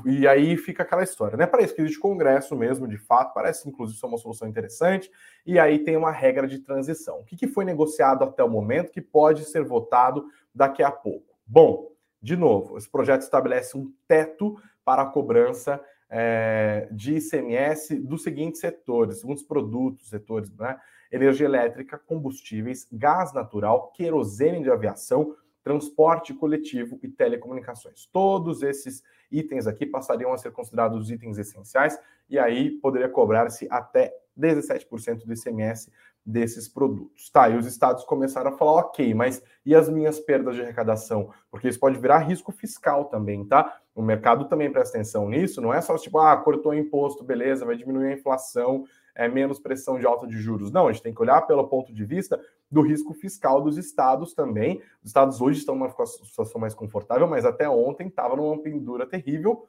e 0.06 0.28
aí 0.28 0.58
fica 0.58 0.82
aquela 0.82 1.04
história, 1.04 1.38
né? 1.38 1.46
Para 1.46 1.62
isso 1.62 1.76
que 1.76 1.82
existe 1.82 2.00
Congresso 2.00 2.56
mesmo, 2.56 2.88
de 2.88 2.98
fato, 2.98 3.32
parece 3.32 3.70
inclusive 3.70 4.00
ser 4.00 4.08
uma 4.08 4.18
solução 4.18 4.48
interessante, 4.48 5.12
e 5.46 5.60
aí 5.60 5.78
tem 5.78 5.96
uma 5.96 6.12
regra 6.12 6.48
de 6.48 6.58
transição. 6.58 7.20
O 7.20 7.24
que, 7.24 7.36
que 7.36 7.48
foi 7.48 7.64
negociado 7.64 8.24
até 8.24 8.44
o 8.44 8.50
momento 8.50 8.92
que 8.92 9.02
pode 9.02 9.46
ser 9.46 9.64
votado 9.64 10.26
daqui 10.52 10.82
a 10.82 10.92
pouco? 10.92 11.38
Bom, 11.46 11.92
de 12.20 12.36
novo, 12.36 12.76
esse 12.76 12.90
projeto 12.90 13.22
estabelece 13.22 13.78
um 13.78 13.94
teto 14.08 14.60
para 14.84 15.04
a 15.04 15.06
cobrança 15.06 15.80
é, 16.18 16.88
de 16.94 17.18
ICMS 17.18 18.00
dos 18.00 18.24
seguintes 18.24 18.62
setores, 18.62 19.20
segundo 19.20 19.44
produtos, 19.44 20.08
setores, 20.08 20.50
né? 20.56 20.80
Energia 21.12 21.46
elétrica, 21.46 21.98
combustíveis, 21.98 22.88
gás 22.90 23.34
natural, 23.34 23.92
querosene 23.92 24.64
de 24.64 24.72
aviação, 24.72 25.36
transporte 25.62 26.34
coletivo 26.34 26.98
e 27.04 27.10
telecomunicações. 27.10 28.06
Todos 28.14 28.64
esses 28.64 29.04
itens 29.30 29.68
aqui 29.68 29.86
passariam 29.86 30.32
a 30.32 30.38
ser 30.38 30.54
considerados 30.54 31.12
itens 31.12 31.38
essenciais 31.38 32.00
e 32.30 32.40
aí 32.40 32.72
poderia 32.72 33.10
cobrar-se 33.10 33.68
até 33.70 34.14
17% 34.40 35.26
do 35.26 35.34
ICMS 35.34 35.92
desses 36.26 36.68
produtos. 36.68 37.30
Tá, 37.30 37.50
e 37.50 37.58
os 37.58 37.66
estados 37.66 38.04
começaram 38.04 38.52
a 38.52 38.58
falar, 38.58 38.74
ok, 38.74 39.14
mas 39.14 39.44
e 39.66 39.76
as 39.76 39.88
minhas 39.88 40.20
perdas 40.20 40.56
de 40.56 40.62
arrecadação? 40.62 41.30
Porque 41.52 41.68
isso 41.68 41.80
pode 41.80 42.00
virar 42.00 42.20
risco 42.20 42.52
fiscal 42.52 43.06
também, 43.06 43.46
tá? 43.46 43.80
O 43.94 44.02
mercado 44.02 44.46
também 44.46 44.72
presta 44.72 44.98
atenção 44.98 45.30
nisso, 45.30 45.62
não 45.62 45.74
é 45.74 45.80
só 45.82 45.98
tipo, 45.98 46.18
ah, 46.18 46.36
cortou 46.36 46.74
imposto, 46.74 47.24
beleza, 47.24 47.66
vai 47.66 47.78
diminuir 47.78 48.08
a 48.08 48.14
inflação, 48.14 48.86
é 49.16 49.30
menos 49.30 49.60
pressão 49.60 49.98
de 49.98 50.06
alta 50.06 50.28
de 50.28 50.38
juros. 50.38 50.72
Não, 50.72 50.88
a 50.88 50.92
gente 50.92 51.04
tem 51.04 51.14
que 51.14 51.22
olhar 51.22 51.42
pelo 51.44 51.68
ponto 51.68 51.94
de 51.94 52.04
vista 52.04 52.40
do 52.70 52.82
risco 52.82 53.14
fiscal 53.14 53.62
dos 53.62 53.78
estados 53.78 54.34
também. 54.34 54.82
Os 55.02 55.10
estados 55.10 55.40
hoje 55.40 55.60
estão 55.60 55.76
numa 55.76 55.90
situação 56.06 56.60
mais 56.60 56.74
confortável, 56.74 57.28
mas 57.28 57.46
até 57.46 57.70
ontem 57.70 58.08
estava 58.08 58.36
numa 58.36 58.62
pendura 58.62 59.08
terrível 59.08 59.66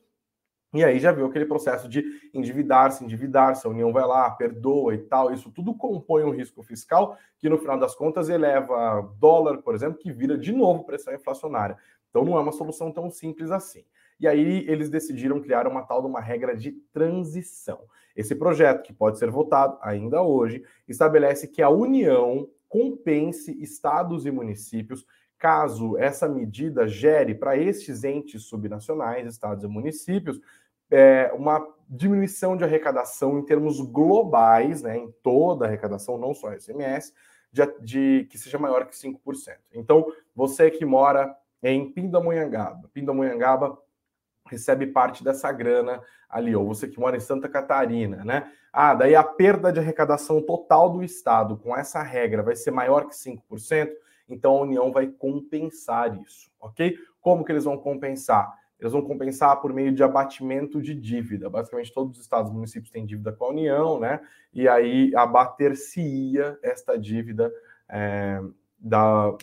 e 0.75 0.85
aí 0.85 0.99
já 0.99 1.13
viu 1.13 1.27
aquele 1.27 1.47
processo 1.47 1.89
de 1.89 2.05
endividar-se, 2.35 3.03
endividar-se, 3.03 3.67
a 3.67 3.71
União 3.71 3.93
vai 3.93 4.07
lá, 4.07 4.31
perdoa 4.31 4.95
e 4.95 4.99
tal. 4.99 5.33
Isso 5.33 5.51
tudo 5.51 5.75
compõe 5.75 6.25
um 6.25 6.31
risco 6.31 6.63
fiscal 6.63 7.17
que, 7.39 7.49
no 7.49 7.59
final 7.59 7.79
das 7.79 7.95
contas, 7.95 8.29
eleva 8.29 9.09
dólar, 9.19 9.59
por 9.59 9.75
exemplo, 9.75 9.99
que 9.99 10.13
vira 10.13 10.37
de 10.37 10.53
novo 10.53 10.85
pressão 10.85 11.15
inflacionária. 11.15 11.79
Então 12.11 12.25
não 12.25 12.37
é 12.37 12.41
uma 12.41 12.53
solução 12.53 12.91
tão 12.91 13.11
simples 13.11 13.51
assim. 13.51 13.85
E 14.19 14.27
aí 14.27 14.65
eles 14.69 14.89
decidiram 14.89 15.41
criar 15.41 15.67
uma 15.67 15.83
tal 15.83 16.01
de 16.01 16.09
uma 16.09 16.21
regra 16.21 16.57
de 16.57 16.73
transição. 16.93 17.81
Esse 18.15 18.35
projeto, 18.35 18.83
que 18.83 18.93
pode 18.93 19.19
ser 19.19 19.31
votado 19.31 19.79
ainda 19.83 20.23
hoje, 20.23 20.65
estabelece 20.89 21.49
que 21.49 21.61
a 21.61 21.69
União 21.69 22.49
compense 22.69 23.53
estados 23.63 24.27
e 24.27 24.31
municípios 24.31 25.07
caso 25.47 25.97
essa 25.97 26.29
medida 26.29 26.89
gere 26.89 27.33
para 27.33 27.57
estes 27.57 28.03
entes 28.03 28.43
subnacionais, 28.47 29.29
estados 29.29 29.63
e 29.63 29.69
municípios, 29.69 30.41
é, 30.91 31.31
uma 31.33 31.65
diminuição 31.89 32.57
de 32.57 32.65
arrecadação 32.65 33.39
em 33.39 33.45
termos 33.45 33.81
globais, 33.81 34.83
né, 34.83 34.99
em 34.99 35.09
toda 35.23 35.65
a 35.65 35.69
arrecadação, 35.69 36.19
não 36.19 36.35
só 36.35 36.53
SMS, 36.53 37.15
de, 37.53 37.65
de, 37.81 38.27
que 38.29 38.37
seja 38.37 38.59
maior 38.59 38.87
que 38.87 38.97
5%. 38.97 39.21
Então, 39.73 40.13
você 40.35 40.69
que 40.69 40.85
mora 40.85 41.33
em 41.63 41.93
Pindamonhangaba, 41.93 42.91
Pindamonhangaba 42.93 43.79
recebe 44.49 44.89
parte 44.89 45.23
dessa 45.23 45.53
grana 45.53 46.03
ali, 46.29 46.57
ou 46.57 46.67
você 46.67 46.89
que 46.89 46.99
mora 46.99 47.17
em 47.17 47.21
Santa 47.21 47.49
Catarina, 47.49 48.25
né? 48.25 48.51
Ah, 48.73 48.95
daí 48.95 49.15
a 49.15 49.23
perda 49.23 49.73
de 49.73 49.79
arrecadação 49.79 50.43
total 50.43 50.91
do 50.91 51.05
Estado 51.05 51.57
com 51.57 51.77
essa 51.77 52.03
regra 52.03 52.43
vai 52.43 52.57
ser 52.57 52.73
maior 52.73 53.07
que 53.07 53.15
5%, 53.15 53.93
então 54.29 54.57
a 54.57 54.63
União 54.63 54.93
vai 54.93 55.07
compensar 55.07 56.21
isso, 56.21 56.51
ok? 56.61 56.97
Como 57.21 57.45
que 57.45 57.53
eles 57.53 57.65
vão 57.65 57.77
compensar? 57.79 58.53
Eles 58.79 58.93
vão 58.93 59.03
compensar 59.03 59.61
por 59.61 59.73
meio 59.73 59.93
de 59.93 60.03
abatimento 60.03 60.83
de 60.83 60.95
dívida. 60.95 61.49
Basicamente, 61.49 61.93
todos 61.93 62.19
os 62.19 62.23
estados 62.23 62.51
e 62.51 62.55
municípios 62.55 62.91
têm 62.91 63.07
dívida 63.07 63.33
com 63.33 63.47
a 63.47 63.49
União, 63.49 63.99
né? 63.99 64.21
E 64.53 64.69
aí 64.69 65.15
abater-se-ia 65.15 66.59
esta 66.63 66.99
dívida 66.99 67.51
é, 67.89 68.41
da, 68.79 69.35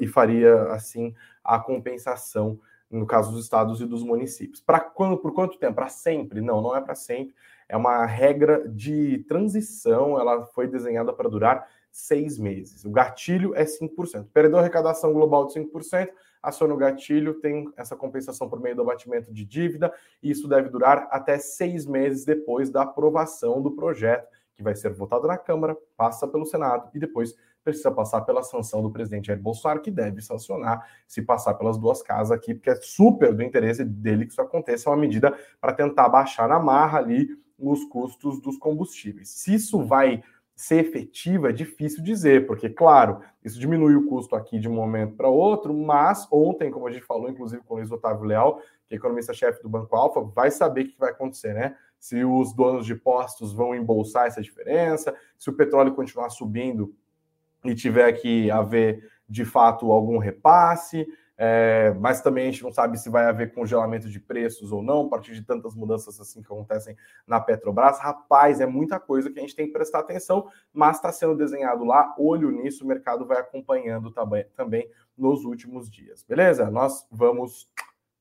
e 0.00 0.06
faria 0.06 0.62
assim 0.72 1.14
a 1.42 1.58
compensação 1.58 2.60
no 2.90 3.06
caso 3.06 3.32
dos 3.32 3.44
estados 3.44 3.80
e 3.80 3.86
dos 3.86 4.02
municípios. 4.02 4.60
Para 4.60 4.80
quando, 4.80 5.18
por 5.18 5.34
quanto 5.34 5.58
tempo? 5.58 5.74
Para 5.74 5.88
sempre? 5.88 6.40
Não, 6.40 6.62
não 6.62 6.74
é 6.76 6.80
para 6.80 6.94
sempre. 6.94 7.34
É 7.68 7.76
uma 7.76 8.06
regra 8.06 8.66
de 8.68 9.18
transição. 9.28 10.18
Ela 10.18 10.46
foi 10.46 10.66
desenhada 10.66 11.12
para 11.12 11.28
durar 11.28 11.68
seis 11.90 12.38
meses. 12.38 12.84
O 12.84 12.90
gatilho 12.90 13.54
é 13.54 13.64
5%. 13.64 14.28
Perdeu 14.32 14.58
a 14.58 14.60
arrecadação 14.60 15.12
global 15.12 15.46
de 15.46 15.54
5%, 15.54 16.08
aciona 16.42 16.74
o 16.74 16.76
gatilho, 16.76 17.34
tem 17.40 17.70
essa 17.76 17.96
compensação 17.96 18.48
por 18.48 18.60
meio 18.60 18.76
do 18.76 18.82
abatimento 18.82 19.32
de 19.32 19.44
dívida, 19.44 19.92
e 20.22 20.30
isso 20.30 20.48
deve 20.48 20.68
durar 20.68 21.08
até 21.10 21.38
seis 21.38 21.86
meses 21.86 22.24
depois 22.24 22.70
da 22.70 22.82
aprovação 22.82 23.60
do 23.60 23.72
projeto, 23.72 24.28
que 24.54 24.62
vai 24.62 24.74
ser 24.74 24.92
votado 24.92 25.26
na 25.26 25.36
Câmara, 25.36 25.76
passa 25.96 26.26
pelo 26.26 26.44
Senado 26.44 26.88
e 26.94 26.98
depois 26.98 27.34
precisa 27.64 27.90
passar 27.90 28.22
pela 28.22 28.42
sanção 28.42 28.80
do 28.80 28.90
presidente 28.90 29.26
Jair 29.26 29.40
Bolsonaro, 29.40 29.80
que 29.80 29.90
deve 29.90 30.22
sancionar 30.22 30.88
se 31.06 31.20
passar 31.20 31.54
pelas 31.54 31.76
duas 31.76 32.00
casas 32.02 32.30
aqui, 32.30 32.54
porque 32.54 32.70
é 32.70 32.76
super 32.76 33.34
do 33.34 33.42
interesse 33.42 33.84
dele 33.84 34.24
que 34.24 34.32
isso 34.32 34.40
aconteça, 34.40 34.88
é 34.88 34.92
uma 34.92 34.98
medida 34.98 35.36
para 35.60 35.72
tentar 35.72 36.08
baixar 36.08 36.48
na 36.48 36.58
marra 36.58 36.98
ali 36.98 37.28
os 37.58 37.84
custos 37.84 38.40
dos 38.40 38.56
combustíveis. 38.56 39.28
Se 39.28 39.54
isso 39.54 39.82
vai 39.84 40.22
ser 40.58 40.84
efetiva 40.84 41.50
é 41.50 41.52
difícil 41.52 42.02
dizer, 42.02 42.44
porque, 42.44 42.68
claro, 42.68 43.20
isso 43.44 43.60
diminui 43.60 43.94
o 43.94 44.06
custo 44.06 44.34
aqui 44.34 44.58
de 44.58 44.68
um 44.68 44.74
momento 44.74 45.14
para 45.14 45.28
outro, 45.28 45.72
mas 45.72 46.26
ontem, 46.32 46.68
como 46.68 46.88
a 46.88 46.90
gente 46.90 47.06
falou, 47.06 47.30
inclusive 47.30 47.62
com 47.62 47.74
o 47.74 47.76
Luiz 47.76 47.92
Otávio 47.92 48.24
Leal, 48.24 48.60
que 48.88 48.94
é 48.94 48.96
economista-chefe 48.96 49.62
do 49.62 49.68
Banco 49.68 49.94
Alfa, 49.94 50.20
vai 50.20 50.50
saber 50.50 50.82
o 50.82 50.88
que 50.88 50.98
vai 50.98 51.10
acontecer, 51.10 51.54
né? 51.54 51.76
Se 52.00 52.24
os 52.24 52.52
donos 52.52 52.86
de 52.86 52.96
postos 52.96 53.52
vão 53.52 53.72
embolsar 53.72 54.26
essa 54.26 54.42
diferença, 54.42 55.14
se 55.38 55.48
o 55.48 55.52
petróleo 55.52 55.94
continuar 55.94 56.30
subindo 56.30 56.92
e 57.64 57.72
tiver 57.74 58.10
que 58.12 58.50
haver, 58.50 59.08
de 59.28 59.44
fato, 59.44 59.92
algum 59.92 60.18
repasse, 60.18 61.06
é, 61.40 61.94
mas 62.00 62.20
também 62.20 62.48
a 62.48 62.50
gente 62.50 62.64
não 62.64 62.72
sabe 62.72 62.98
se 62.98 63.08
vai 63.08 63.26
haver 63.26 63.54
congelamento 63.54 64.10
de 64.10 64.18
preços 64.18 64.72
ou 64.72 64.82
não, 64.82 65.06
a 65.06 65.08
partir 65.08 65.34
de 65.34 65.42
tantas 65.42 65.72
mudanças 65.72 66.20
assim 66.20 66.42
que 66.42 66.52
acontecem 66.52 66.96
na 67.24 67.40
Petrobras. 67.40 68.00
Rapaz, 68.00 68.60
é 68.60 68.66
muita 68.66 68.98
coisa 68.98 69.30
que 69.30 69.38
a 69.38 69.42
gente 69.42 69.54
tem 69.54 69.66
que 69.66 69.72
prestar 69.72 70.00
atenção, 70.00 70.50
mas 70.72 70.96
está 70.96 71.12
sendo 71.12 71.36
desenhado 71.36 71.84
lá, 71.84 72.12
olho 72.18 72.50
nisso, 72.50 72.84
o 72.84 72.88
mercado 72.88 73.24
vai 73.24 73.38
acompanhando 73.38 74.10
também, 74.10 74.44
também 74.56 74.90
nos 75.16 75.44
últimos 75.44 75.88
dias, 75.88 76.24
beleza? 76.24 76.68
Nós 76.70 77.06
vamos 77.08 77.70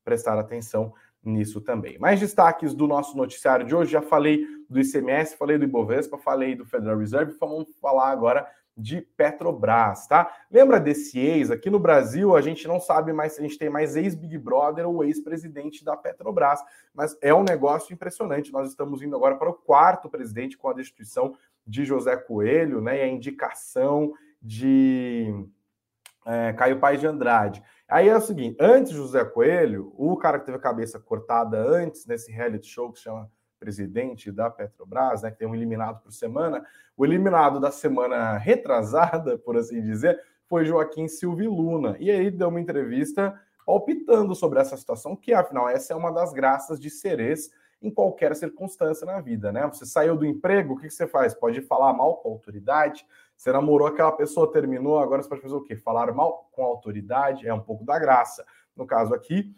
prestar 0.05 0.37
atenção 0.37 0.93
nisso 1.23 1.59
também. 1.59 1.97
Mais 1.97 2.19
destaques 2.19 2.75
do 2.75 2.85
nosso 2.85 3.17
noticiário 3.17 3.65
de 3.65 3.75
hoje, 3.75 3.91
já 3.91 4.01
falei 4.01 4.45
do 4.69 4.79
ICMS, 4.79 5.35
falei 5.35 5.57
do 5.57 5.63
Ibovespa, 5.63 6.19
falei 6.19 6.55
do 6.55 6.65
Federal 6.65 6.99
Reserve, 6.99 7.35
vamos 7.39 7.75
falar 7.81 8.11
agora 8.11 8.47
de 8.77 9.01
Petrobras, 9.01 10.07
tá? 10.07 10.31
Lembra 10.51 10.79
desse 10.79 11.19
ex? 11.19 11.49
Aqui 11.49 11.69
no 11.69 11.79
Brasil, 11.79 12.35
a 12.35 12.41
gente 12.41 12.67
não 12.67 12.79
sabe 12.79 13.11
mais 13.11 13.33
se 13.33 13.39
a 13.39 13.43
gente 13.43 13.57
tem 13.57 13.69
mais 13.69 13.95
ex-Big 13.95 14.37
Brother 14.37 14.87
ou 14.87 15.03
ex-presidente 15.03 15.83
da 15.83 15.97
Petrobras, 15.97 16.63
mas 16.93 17.17
é 17.21 17.33
um 17.33 17.43
negócio 17.43 17.93
impressionante. 17.93 18.51
Nós 18.51 18.69
estamos 18.69 19.01
indo 19.01 19.15
agora 19.15 19.35
para 19.35 19.49
o 19.49 19.53
quarto 19.53 20.07
presidente 20.07 20.57
com 20.57 20.69
a 20.69 20.73
destituição 20.73 21.35
de 21.65 21.83
José 21.83 22.15
Coelho, 22.15 22.79
né? 22.79 22.99
E 22.99 23.01
a 23.01 23.07
indicação 23.07 24.13
de 24.41 25.33
é, 26.25 26.53
Caio 26.53 26.79
Paes 26.79 26.99
de 26.99 27.07
Andrade. 27.07 27.63
Aí 27.87 28.07
é 28.07 28.15
o 28.15 28.21
seguinte: 28.21 28.57
antes 28.59 28.91
de 28.91 28.97
José 28.97 29.25
Coelho, 29.25 29.91
o 29.97 30.15
cara 30.17 30.37
que 30.37 30.45
teve 30.45 30.57
a 30.57 30.61
cabeça 30.61 30.99
cortada 30.99 31.57
antes 31.57 32.05
nesse 32.05 32.31
reality 32.31 32.67
show 32.67 32.91
que 32.91 32.99
se 32.99 33.05
chama 33.05 33.31
presidente 33.59 34.31
da 34.31 34.49
Petrobras, 34.49 35.21
né, 35.21 35.31
que 35.31 35.37
tem 35.37 35.47
um 35.47 35.55
eliminado 35.55 36.01
por 36.01 36.11
semana. 36.11 36.65
O 36.95 37.05
eliminado 37.05 37.59
da 37.59 37.71
semana 37.71 38.37
retrasada, 38.37 39.37
por 39.37 39.57
assim 39.57 39.81
dizer, 39.81 40.19
foi 40.45 40.65
Joaquim 40.65 41.07
Silvio 41.07 41.51
Luna. 41.53 41.95
E 41.99 42.09
aí 42.09 42.31
deu 42.31 42.49
uma 42.49 42.61
entrevista 42.61 43.39
palpitando 43.65 44.33
sobre 44.33 44.59
essa 44.59 44.77
situação, 44.77 45.15
que 45.15 45.33
afinal 45.33 45.67
essa 45.67 45.93
é 45.93 45.95
uma 45.95 46.11
das 46.11 46.31
graças 46.31 46.79
de 46.79 46.89
seres 46.89 47.51
em 47.81 47.91
qualquer 47.91 48.35
circunstância 48.35 49.05
na 49.05 49.19
vida, 49.19 49.51
né? 49.51 49.67
Você 49.67 49.85
saiu 49.85 50.15
do 50.15 50.25
emprego, 50.25 50.73
o 50.73 50.77
que 50.79 50.89
você 50.89 51.05
faz? 51.05 51.33
Pode 51.33 51.61
falar 51.61 51.93
mal 51.93 52.15
com 52.15 52.29
a 52.29 52.31
autoridade. 52.31 53.05
Você 53.35 53.51
namorou 53.51 53.87
aquela 53.87 54.11
pessoa, 54.11 54.51
terminou, 54.51 54.99
agora 54.99 55.21
você 55.21 55.29
pode 55.29 55.41
fazer 55.41 55.53
o 55.53 55.61
quê? 55.61 55.75
Falar 55.75 56.11
mal 56.11 56.49
com 56.51 56.63
a 56.63 56.67
autoridade 56.67 57.47
é 57.47 57.53
um 57.53 57.61
pouco 57.61 57.83
da 57.83 57.99
graça. 57.99 58.45
No 58.75 58.87
caso 58.87 59.13
aqui, 59.13 59.53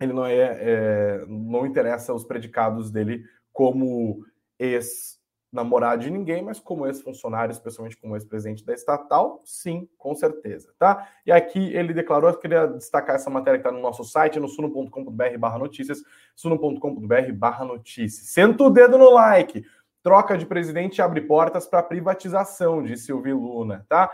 ele 0.00 0.12
não 0.12 0.24
é, 0.24 0.36
é 0.36 1.24
não 1.26 1.66
interessa 1.66 2.14
os 2.14 2.24
predicados 2.24 2.90
dele 2.90 3.24
como 3.52 4.24
ex-namorado 4.58 6.02
de 6.02 6.10
ninguém, 6.10 6.42
mas 6.42 6.60
como 6.60 6.86
ex-funcionário, 6.86 7.52
especialmente 7.52 7.96
como 7.96 8.14
ex-presidente 8.16 8.64
da 8.64 8.72
estatal, 8.72 9.42
sim, 9.44 9.88
com 9.98 10.14
certeza, 10.14 10.72
tá? 10.78 11.08
E 11.26 11.32
aqui 11.32 11.74
ele 11.74 11.92
declarou, 11.92 12.30
eu 12.30 12.38
queria 12.38 12.66
destacar 12.66 13.16
essa 13.16 13.30
matéria 13.30 13.58
que 13.58 13.66
está 13.66 13.76
no 13.76 13.82
nosso 13.82 14.04
site, 14.04 14.38
no 14.38 14.48
suno.com.br 14.48 15.38
barra 15.38 15.58
notícias, 15.58 16.02
suno.com.br 16.36 17.32
barra 17.34 17.64
notícias. 17.64 18.28
Senta 18.28 18.64
o 18.64 18.70
dedo 18.70 18.96
no 18.96 19.10
like, 19.10 19.64
troca 20.02 20.38
de 20.38 20.46
presidente 20.46 21.02
abre 21.02 21.22
portas 21.22 21.66
para 21.66 21.82
privatização, 21.82 22.82
disse 22.82 23.06
Silvio 23.06 23.38
Luna, 23.38 23.84
tá? 23.88 24.10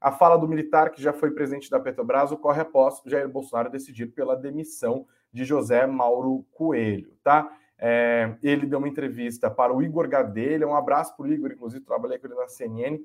A 0.00 0.12
fala 0.12 0.36
do 0.36 0.46
militar 0.46 0.90
que 0.90 1.02
já 1.02 1.12
foi 1.12 1.32
presidente 1.32 1.70
da 1.70 1.80
Petrobras 1.80 2.30
ocorre 2.30 2.60
após 2.60 3.02
Jair 3.04 3.28
Bolsonaro 3.28 3.70
decidir 3.70 4.06
pela 4.06 4.36
demissão 4.36 5.06
de 5.32 5.44
José 5.44 5.86
Mauro 5.86 6.44
Coelho, 6.52 7.12
tá? 7.22 7.50
É, 7.78 8.34
ele 8.42 8.66
deu 8.66 8.78
uma 8.78 8.88
entrevista 8.88 9.48
para 9.50 9.72
o 9.72 9.82
Igor 9.82 10.08
Gadelha, 10.08 10.66
um 10.66 10.74
abraço 10.74 11.16
para 11.16 11.26
o 11.26 11.32
Igor, 11.32 11.52
inclusive 11.52 11.84
trabalhei 11.84 12.18
com 12.18 12.26
ele 12.26 12.34
na 12.34 12.48
CNN, 12.48 12.98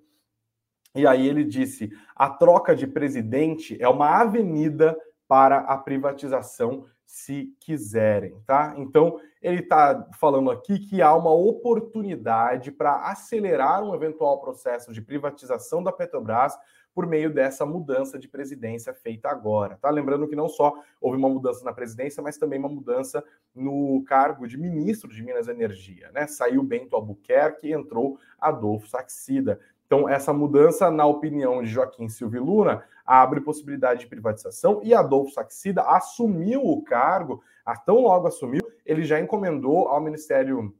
e 0.95 1.07
aí 1.07 1.27
ele 1.27 1.43
disse: 1.43 1.91
a 2.15 2.29
troca 2.29 2.75
de 2.75 2.87
presidente 2.87 3.77
é 3.81 3.87
uma 3.87 4.21
avenida 4.21 4.97
para 5.27 5.59
a 5.59 5.77
privatização, 5.77 6.85
se 7.05 7.55
quiserem, 7.59 8.39
tá? 8.45 8.73
Então, 8.77 9.19
ele 9.41 9.59
está 9.59 10.09
falando 10.19 10.49
aqui 10.49 10.79
que 10.79 11.01
há 11.01 11.13
uma 11.13 11.31
oportunidade 11.31 12.71
para 12.71 13.11
acelerar 13.11 13.83
um 13.83 13.93
eventual 13.93 14.39
processo 14.41 14.91
de 14.91 15.01
privatização 15.01 15.83
da 15.83 15.91
Petrobras 15.91 16.57
por 16.93 17.07
meio 17.07 17.33
dessa 17.33 17.65
mudança 17.65 18.19
de 18.19 18.27
presidência 18.27 18.93
feita 18.93 19.29
agora, 19.29 19.77
tá? 19.81 19.89
Lembrando 19.89 20.27
que 20.27 20.35
não 20.35 20.47
só 20.47 20.73
houve 21.01 21.17
uma 21.17 21.29
mudança 21.29 21.63
na 21.65 21.73
presidência, 21.73 22.21
mas 22.21 22.37
também 22.37 22.59
uma 22.59 22.69
mudança 22.69 23.23
no 23.55 24.03
cargo 24.05 24.47
de 24.47 24.57
ministro 24.57 25.09
de 25.09 25.23
Minas 25.23 25.47
e 25.47 25.51
Energia, 25.51 26.11
né? 26.11 26.27
Saiu 26.27 26.61
Bento 26.63 26.95
Albuquerque 26.95 27.67
e 27.67 27.73
entrou 27.73 28.19
Adolfo 28.39 28.87
Saxida. 28.87 29.59
Então, 29.85 30.07
essa 30.07 30.33
mudança, 30.33 30.89
na 30.89 31.05
opinião 31.05 31.61
de 31.61 31.69
Joaquim 31.69 32.09
Silva 32.09 32.39
Luna, 32.39 32.83
abre 33.05 33.41
possibilidade 33.41 34.01
de 34.01 34.07
privatização 34.07 34.79
e 34.83 34.93
Adolfo 34.93 35.31
Saxida 35.31 35.81
assumiu 35.83 36.63
o 36.63 36.81
cargo, 36.81 37.43
tão 37.85 38.01
logo 38.01 38.27
assumiu, 38.27 38.61
ele 38.85 39.03
já 39.03 39.19
encomendou 39.19 39.87
ao 39.87 40.01
Ministério 40.01 40.73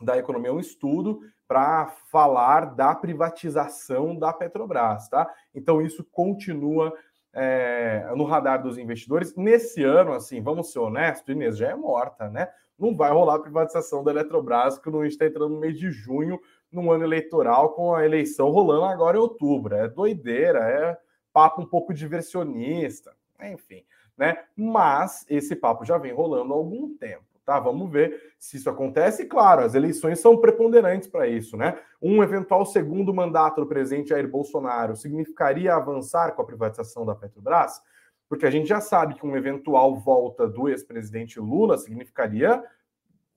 da 0.00 0.16
Economia 0.16 0.52
um 0.52 0.60
estudo 0.60 1.20
para 1.48 1.86
falar 2.10 2.74
da 2.74 2.94
privatização 2.94 4.16
da 4.16 4.32
Petrobras, 4.32 5.08
tá? 5.08 5.30
Então 5.54 5.80
isso 5.80 6.04
continua 6.04 6.92
é, 7.32 8.10
no 8.16 8.24
radar 8.24 8.62
dos 8.62 8.78
investidores. 8.78 9.34
Nesse 9.36 9.84
ano, 9.84 10.12
assim, 10.12 10.42
vamos 10.42 10.72
ser 10.72 10.78
honestos, 10.78 11.28
Inês 11.28 11.56
já 11.56 11.68
é 11.68 11.74
morta, 11.74 12.28
né? 12.28 12.48
Não 12.78 12.94
vai 12.94 13.10
rolar 13.10 13.36
a 13.36 13.40
privatização 13.40 14.02
da 14.02 14.10
Eletrobras, 14.10 14.78
que 14.78 14.88
a 14.88 14.92
gente 14.92 15.12
está 15.12 15.26
entrando 15.26 15.50
no 15.50 15.60
mês 15.60 15.78
de 15.78 15.90
junho, 15.90 16.40
num 16.70 16.90
ano 16.90 17.04
eleitoral, 17.04 17.74
com 17.74 17.94
a 17.94 18.04
eleição 18.04 18.50
rolando 18.50 18.84
agora 18.84 19.16
em 19.16 19.20
outubro. 19.20 19.74
É 19.74 19.88
doideira, 19.88 20.60
é 20.60 20.98
papo 21.32 21.60
um 21.60 21.66
pouco 21.66 21.92
diversionista, 21.92 23.14
enfim, 23.42 23.84
né? 24.16 24.42
Mas 24.56 25.26
esse 25.28 25.54
papo 25.54 25.84
já 25.84 25.98
vem 25.98 26.12
rolando 26.12 26.52
há 26.52 26.56
algum 26.56 26.96
tempo, 26.96 27.35
tá? 27.46 27.60
Vamos 27.60 27.90
ver 27.90 28.34
se 28.38 28.56
isso 28.56 28.68
acontece. 28.68 29.22
E 29.22 29.26
claro, 29.26 29.62
as 29.62 29.74
eleições 29.74 30.18
são 30.18 30.36
preponderantes 30.36 31.08
para 31.08 31.28
isso, 31.28 31.56
né? 31.56 31.78
Um 32.02 32.22
eventual 32.22 32.66
segundo 32.66 33.14
mandato 33.14 33.60
do 33.60 33.66
presidente 33.66 34.08
Jair 34.08 34.28
Bolsonaro 34.28 34.96
significaria 34.96 35.72
avançar 35.72 36.32
com 36.32 36.42
a 36.42 36.44
privatização 36.44 37.06
da 37.06 37.14
Petrobras? 37.14 37.80
Porque 38.28 38.44
a 38.44 38.50
gente 38.50 38.68
já 38.68 38.80
sabe 38.80 39.14
que 39.14 39.24
uma 39.24 39.38
eventual 39.38 39.94
volta 39.94 40.48
do 40.48 40.68
ex-presidente 40.68 41.38
Lula 41.38 41.78
significaria 41.78 42.62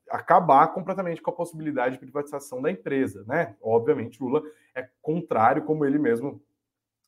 acabar 0.10 0.68
completamente 0.70 1.22
com 1.22 1.30
a 1.30 1.36
possibilidade 1.36 1.94
de 1.94 2.00
privatização 2.00 2.60
da 2.60 2.72
empresa, 2.72 3.24
né? 3.28 3.56
Obviamente, 3.62 4.22
Lula 4.22 4.42
é 4.74 4.90
contrário, 5.04 5.62
como 5.62 5.86
ele 5.86 6.00
mesmo 6.00 6.42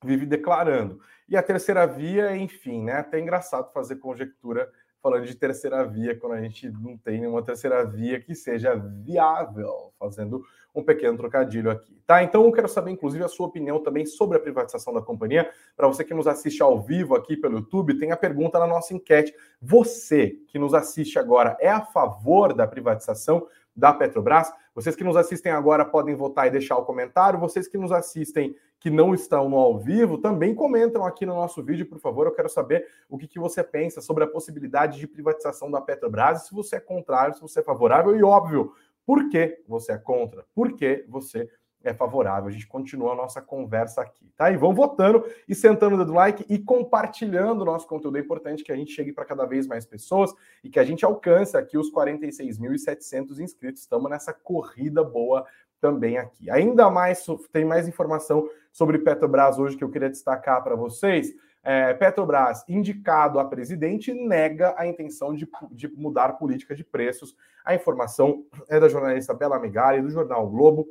vive 0.03 0.27
declarando. 0.27 0.99
E 1.27 1.35
a 1.35 1.41
terceira 1.41 1.87
via, 1.87 2.37
enfim, 2.37 2.83
né? 2.83 2.97
Até 2.97 3.19
engraçado 3.19 3.73
fazer 3.73 3.95
conjectura 3.95 4.71
falando 5.01 5.25
de 5.25 5.35
terceira 5.35 5.83
via 5.85 6.15
quando 6.15 6.33
a 6.33 6.41
gente 6.41 6.69
não 6.69 6.97
tem 6.97 7.19
nenhuma 7.19 7.41
terceira 7.41 7.83
via 7.85 8.19
que 8.19 8.35
seja 8.35 8.75
viável, 8.75 9.91
fazendo 9.99 10.43
um 10.73 10.83
pequeno 10.83 11.17
trocadilho 11.17 11.69
aqui, 11.69 11.99
tá? 12.05 12.23
Então 12.23 12.45
eu 12.45 12.51
quero 12.51 12.67
saber, 12.67 12.91
inclusive, 12.91 13.23
a 13.23 13.27
sua 13.27 13.47
opinião 13.47 13.83
também 13.83 14.05
sobre 14.05 14.37
a 14.37 14.39
privatização 14.39 14.93
da 14.93 15.01
companhia. 15.01 15.49
Para 15.75 15.87
você 15.87 16.03
que 16.03 16.13
nos 16.13 16.27
assiste 16.27 16.61
ao 16.61 16.79
vivo 16.81 17.15
aqui 17.15 17.35
pelo 17.35 17.57
YouTube, 17.57 17.97
tem 17.97 18.11
a 18.11 18.17
pergunta 18.17 18.57
na 18.57 18.67
nossa 18.67 18.93
enquete. 18.93 19.33
Você 19.61 20.37
que 20.47 20.57
nos 20.57 20.73
assiste 20.73 21.19
agora 21.19 21.57
é 21.59 21.69
a 21.69 21.81
favor 21.81 22.53
da 22.53 22.65
privatização 22.65 23.45
da 23.75 23.93
Petrobras? 23.93 24.51
Vocês 24.73 24.95
que 24.95 25.03
nos 25.03 25.17
assistem 25.17 25.51
agora 25.51 25.83
podem 25.83 26.15
votar 26.15 26.47
e 26.47 26.51
deixar 26.51 26.77
o 26.77 26.85
comentário. 26.85 27.39
Vocês 27.39 27.67
que 27.67 27.77
nos 27.77 27.91
assistem 27.91 28.55
que 28.79 28.89
não 28.89 29.13
estão 29.13 29.47
no 29.49 29.57
ao 29.57 29.77
vivo, 29.77 30.17
também 30.17 30.55
comentam 30.55 31.05
aqui 31.05 31.25
no 31.25 31.35
nosso 31.35 31.61
vídeo, 31.61 31.85
por 31.85 31.99
favor. 31.99 32.25
Eu 32.25 32.33
quero 32.33 32.49
saber 32.49 32.87
o 33.09 33.17
que, 33.17 33.27
que 33.27 33.39
você 33.39 33.63
pensa 33.63 34.01
sobre 34.01 34.23
a 34.23 34.27
possibilidade 34.27 34.97
de 34.99 35.07
privatização 35.07 35.69
da 35.69 35.79
Petrobras, 35.79 36.47
se 36.47 36.53
você 36.53 36.77
é 36.77 36.79
contrário, 36.79 37.35
se 37.35 37.41
você 37.41 37.59
é 37.59 37.63
favorável, 37.63 38.15
e 38.15 38.23
óbvio, 38.23 38.73
por 39.05 39.29
que 39.29 39.61
você 39.67 39.91
é 39.91 39.97
contra? 39.97 40.45
Por 40.55 40.73
que 40.73 41.05
você 41.07 41.49
é 41.83 41.93
favorável. 41.93 42.49
A 42.49 42.51
gente 42.51 42.67
continua 42.67 43.13
a 43.13 43.15
nossa 43.15 43.41
conversa 43.41 44.01
aqui, 44.01 44.31
tá? 44.35 44.51
E 44.51 44.57
vão 44.57 44.73
votando 44.73 45.25
e 45.47 45.55
sentando 45.55 45.95
o 45.95 45.97
dedo 45.97 46.13
like 46.13 46.45
e 46.49 46.59
compartilhando 46.59 47.61
o 47.61 47.65
nosso 47.65 47.87
conteúdo. 47.87 48.17
É 48.17 48.21
importante 48.21 48.63
que 48.63 48.71
a 48.71 48.75
gente 48.75 48.91
chegue 48.91 49.11
para 49.11 49.25
cada 49.25 49.45
vez 49.45 49.67
mais 49.67 49.85
pessoas 49.85 50.33
e 50.63 50.69
que 50.69 50.79
a 50.79 50.83
gente 50.83 51.03
alcance 51.05 51.57
aqui 51.57 51.77
os 51.77 51.91
46.700 51.91 53.39
inscritos. 53.39 53.81
Estamos 53.81 54.09
nessa 54.09 54.33
corrida 54.33 55.03
boa 55.03 55.45
também 55.79 56.17
aqui. 56.17 56.49
Ainda 56.49 56.89
mais, 56.89 57.25
tem 57.51 57.65
mais 57.65 57.87
informação 57.87 58.47
sobre 58.71 58.99
Petrobras 58.99 59.57
hoje 59.57 59.75
que 59.75 59.83
eu 59.83 59.89
queria 59.89 60.09
destacar 60.09 60.63
para 60.63 60.75
vocês. 60.75 61.33
É, 61.63 61.93
Petrobras, 61.93 62.63
indicado 62.67 63.39
a 63.39 63.45
presidente, 63.45 64.13
nega 64.13 64.73
a 64.77 64.87
intenção 64.87 65.33
de, 65.33 65.47
de 65.71 65.87
mudar 65.89 66.33
política 66.33 66.75
de 66.75 66.83
preços. 66.83 67.35
A 67.63 67.75
informação 67.75 68.45
é 68.67 68.79
da 68.79 68.87
jornalista 68.87 69.33
Bela 69.33 69.59
Megali, 69.59 70.01
do 70.01 70.09
jornal 70.09 70.47
Globo. 70.47 70.87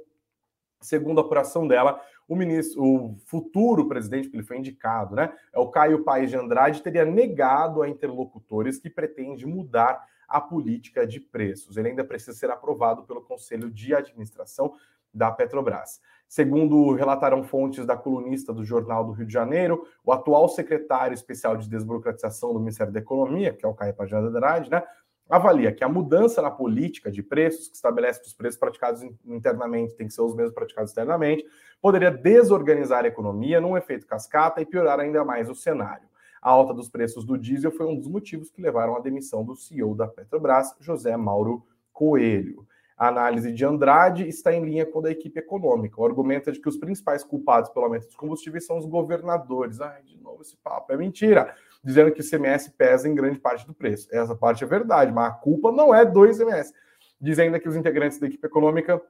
Segundo 0.81 1.21
a 1.21 1.23
apuração 1.23 1.69
dela, 1.69 2.01
o 2.27 2.35
ministro, 2.35 2.83
o 2.83 3.17
futuro 3.27 3.87
presidente, 3.89 4.29
que 4.29 4.37
ele 4.37 4.43
foi 4.43 4.59
indicado, 4.59 5.15
né, 5.15 5.33
é 5.53 5.59
o 5.59 5.69
Caio 5.69 6.05
Paes 6.05 6.31
de 6.31 6.37
Andrade, 6.37 6.83
teria 6.83 7.05
negado 7.05 7.83
a 7.83 7.89
interlocutores 7.89 8.79
que 8.79 8.89
pretende 8.89 9.47
mudar 9.47 10.03
a 10.29 10.41
política 10.41 11.07
de 11.07 11.21
preços. 11.21 11.77
Ele 11.77 11.89
ainda 11.89 12.05
precisa 12.05 12.33
ser 12.33 12.51
aprovado 12.51 13.03
pelo 13.03 13.21
Conselho 13.21 13.69
de 13.69 13.95
Administração 13.95 14.73
da 15.13 15.31
Petrobras. 15.31 16.01
Segundo 16.29 16.95
relataram 16.95 17.43
fontes 17.43 17.85
da 17.85 17.97
colunista 17.97 18.53
do 18.53 18.65
Jornal 18.65 19.05
do 19.05 19.11
Rio 19.11 19.27
de 19.27 19.33
Janeiro, 19.33 19.85
o 20.05 20.13
atual 20.13 20.49
secretário 20.49 21.15
especial 21.15 21.57
de 21.57 21.69
desburocratização 21.69 22.53
do 22.53 22.61
Ministério 22.61 22.93
da 22.93 23.01
Economia, 23.01 23.53
que 23.53 23.67
é 23.67 23.69
o 23.69 23.75
Caio 23.75 23.93
Paes 23.93 24.09
de 24.09 24.15
Andrade, 24.15 24.71
né, 24.71 24.85
avalia 25.31 25.73
que 25.73 25.85
a 25.85 25.89
mudança 25.89 26.43
na 26.43 26.51
política 26.51 27.11
de 27.11 27.23
preços, 27.23 27.69
que 27.69 27.77
estabelece 27.77 28.21
que 28.21 28.27
os 28.27 28.35
preços 28.35 28.59
praticados 28.59 29.03
internamente 29.25 29.95
têm 29.95 30.09
que 30.09 30.13
ser 30.13 30.23
os 30.23 30.35
mesmos 30.35 30.53
praticados 30.53 30.91
externamente, 30.91 31.47
poderia 31.81 32.11
desorganizar 32.11 33.05
a 33.05 33.09
economia 33.09 33.61
num 33.61 33.77
efeito 33.77 34.07
cascata 34.07 34.61
e 34.61 34.67
piorar 34.67 34.99
ainda 34.99 35.25
mais 35.25 35.49
o 35.49 35.55
cenário. 35.55 36.09
A 36.43 36.51
alta 36.51 36.75
dos 36.75 36.89
preços 36.89 37.25
do 37.25 37.39
diesel 37.39 37.71
foi 37.71 37.87
um 37.87 37.95
dos 37.95 38.09
motivos 38.09 38.51
que 38.51 38.61
levaram 38.61 38.97
à 38.97 39.01
demissão 39.01 39.45
do 39.45 39.55
CEO 39.55 39.95
da 39.95 40.09
Petrobras, 40.09 40.75
José 40.81 41.17
Mauro 41.17 41.65
Coelho. 41.93 42.67
A 42.97 43.09
análise 43.09 43.53
de 43.53 43.65
Andrade 43.65 44.29
está 44.29 44.53
em 44.53 44.65
linha 44.65 44.85
com 44.85 44.99
a 44.99 45.03
da 45.03 45.11
equipe 45.11 45.39
econômica. 45.39 46.01
O 46.01 46.05
argumento 46.05 46.51
é 46.51 46.53
de 46.53 46.61
que 46.61 46.69
os 46.69 46.77
principais 46.77 47.23
culpados 47.23 47.71
pelo 47.71 47.87
aumento 47.87 48.07
dos 48.07 48.17
combustíveis 48.17 48.67
são 48.67 48.79
os 48.79 48.85
governadores. 48.85 49.81
Ai, 49.81 50.03
de 50.03 50.19
novo 50.19 50.43
esse 50.43 50.57
papo, 50.57 50.93
é 50.93 50.97
mentira 50.97 51.55
dizendo 51.83 52.13
que 52.13 52.21
o 52.21 52.25
ICMS 52.25 52.73
pesa 52.73 53.09
em 53.09 53.15
grande 53.15 53.39
parte 53.39 53.67
do 53.67 53.75
preço. 53.75 54.09
Essa 54.13 54.35
parte 54.35 54.65
é 54.65 54.67
verdade, 54.67 55.13
mas 55.13 55.33
a 55.33 55.35
culpa 55.35 55.73
não 55.73 55.95
é 55.95 56.05
do 56.05 56.27
ICMS. 56.27 56.73
Dizendo 57.21 57.59
que 57.59 57.69
os 57.69 57.77
integrantes 57.77 58.19
da 58.19 58.27
equipe 58.27 58.47
econômica 58.47 59.01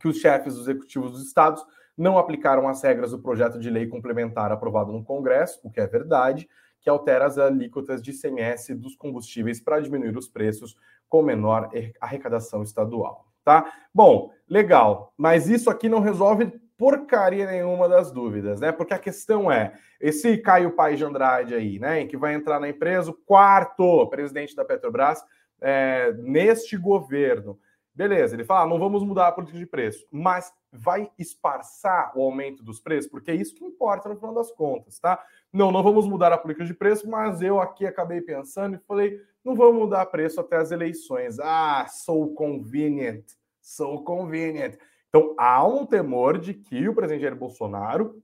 que 0.00 0.08
os 0.08 0.16
chefes 0.16 0.54
dos 0.54 0.66
executivos 0.66 1.12
dos 1.12 1.26
estados 1.26 1.64
não 1.96 2.16
aplicaram 2.16 2.66
as 2.66 2.82
regras 2.82 3.10
do 3.10 3.18
projeto 3.18 3.58
de 3.58 3.68
lei 3.68 3.86
complementar 3.86 4.50
aprovado 4.50 4.90
no 4.90 5.04
Congresso, 5.04 5.60
o 5.62 5.70
que 5.70 5.80
é 5.80 5.86
verdade, 5.86 6.48
que 6.80 6.88
altera 6.88 7.26
as 7.26 7.36
alíquotas 7.36 8.02
de 8.02 8.10
ICMS 8.10 8.74
dos 8.74 8.96
combustíveis 8.96 9.60
para 9.60 9.80
diminuir 9.80 10.16
os 10.16 10.26
preços 10.26 10.74
com 11.08 11.22
menor 11.22 11.70
arrecadação 12.00 12.62
estadual, 12.62 13.26
tá? 13.44 13.70
Bom, 13.92 14.32
legal, 14.48 15.12
mas 15.16 15.48
isso 15.48 15.68
aqui 15.68 15.88
não 15.88 16.00
resolve 16.00 16.58
porcaria 16.80 17.46
nenhuma 17.46 17.86
das 17.86 18.10
dúvidas, 18.10 18.58
né? 18.58 18.72
Porque 18.72 18.94
a 18.94 18.98
questão 18.98 19.52
é, 19.52 19.74
esse 20.00 20.38
Caio 20.38 20.70
Paes 20.70 20.96
de 20.96 21.04
Andrade 21.04 21.54
aí, 21.54 21.78
né, 21.78 22.06
que 22.06 22.16
vai 22.16 22.32
entrar 22.32 22.58
na 22.58 22.70
empresa, 22.70 23.10
o 23.10 23.14
quarto 23.14 24.06
presidente 24.06 24.56
da 24.56 24.64
Petrobras 24.64 25.22
é, 25.60 26.10
neste 26.14 26.78
governo. 26.78 27.60
Beleza, 27.94 28.34
ele 28.34 28.44
fala, 28.44 28.62
ah, 28.62 28.66
não 28.66 28.78
vamos 28.78 29.04
mudar 29.04 29.28
a 29.28 29.32
política 29.32 29.58
de 29.58 29.66
preço, 29.66 30.06
mas 30.10 30.50
vai 30.72 31.10
esparçar 31.18 32.12
o 32.16 32.22
aumento 32.22 32.62
dos 32.62 32.80
preços, 32.80 33.10
porque 33.10 33.30
é 33.30 33.34
isso 33.34 33.54
que 33.54 33.62
importa 33.62 34.08
no 34.08 34.16
final 34.16 34.32
das 34.32 34.50
contas, 34.50 34.98
tá? 34.98 35.22
Não, 35.52 35.70
não 35.70 35.82
vamos 35.82 36.08
mudar 36.08 36.32
a 36.32 36.38
política 36.38 36.64
de 36.64 36.72
preço, 36.72 37.06
mas 37.10 37.42
eu 37.42 37.60
aqui 37.60 37.84
acabei 37.84 38.22
pensando 38.22 38.76
e 38.76 38.86
falei, 38.88 39.20
não 39.44 39.54
vamos 39.54 39.82
mudar 39.82 40.06
preço 40.06 40.40
até 40.40 40.56
as 40.56 40.70
eleições. 40.70 41.38
Ah, 41.40 41.86
sou 41.90 42.32
convenient, 42.32 43.24
sou 43.60 44.02
convenient. 44.02 44.78
Então, 45.10 45.34
há 45.36 45.66
um 45.66 45.84
temor 45.84 46.38
de 46.38 46.54
que 46.54 46.88
o 46.88 46.94
presidente 46.94 47.22
Jair 47.22 47.36
Bolsonaro 47.36 48.22